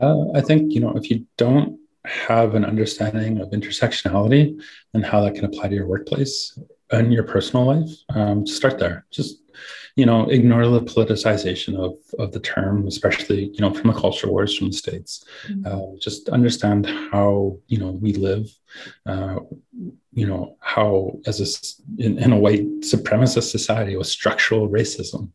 Uh, 0.00 0.30
I 0.34 0.40
think, 0.40 0.72
you 0.72 0.80
know, 0.80 0.96
if 0.96 1.10
you 1.10 1.26
don't 1.36 1.78
have 2.04 2.54
an 2.54 2.64
understanding 2.64 3.40
of 3.40 3.50
intersectionality 3.50 4.58
and 4.94 5.04
how 5.04 5.20
that 5.22 5.34
can 5.34 5.44
apply 5.44 5.68
to 5.68 5.74
your 5.74 5.86
workplace 5.86 6.58
and 6.90 7.12
your 7.12 7.24
personal 7.24 7.66
life, 7.66 7.90
um, 8.14 8.46
start 8.46 8.78
there. 8.78 9.06
Just 9.10 9.39
you 9.96 10.06
know, 10.06 10.28
ignore 10.30 10.66
the 10.66 10.80
politicization 10.80 11.76
of 11.76 11.94
of 12.18 12.32
the 12.32 12.40
term, 12.40 12.86
especially 12.86 13.50
you 13.54 13.60
know 13.60 13.72
from 13.72 13.90
the 13.90 14.00
culture 14.00 14.28
wars 14.28 14.56
from 14.56 14.68
the 14.68 14.72
states. 14.72 15.24
Mm-hmm. 15.48 15.66
Uh, 15.66 15.98
just 15.98 16.28
understand 16.28 16.86
how 16.86 17.58
you 17.66 17.78
know 17.78 17.90
we 17.90 18.12
live. 18.12 18.46
Uh, 19.06 19.40
you 20.12 20.26
know 20.26 20.56
how 20.60 21.18
as 21.26 21.40
a 21.40 22.02
in, 22.02 22.18
in, 22.18 22.32
a 22.32 22.38
white 22.38 22.66
supremacist 22.80 23.50
society 23.50 23.96
with 23.96 24.06
structural 24.06 24.68
racism, 24.68 25.30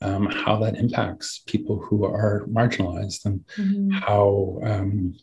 um, 0.00 0.26
how 0.26 0.58
that 0.58 0.76
impacts 0.76 1.42
people 1.46 1.78
who 1.78 2.04
are 2.04 2.46
marginalized 2.48 3.24
and 3.24 3.40
mm-hmm. 3.56 3.90
how 3.90 4.58
um, 4.64 5.14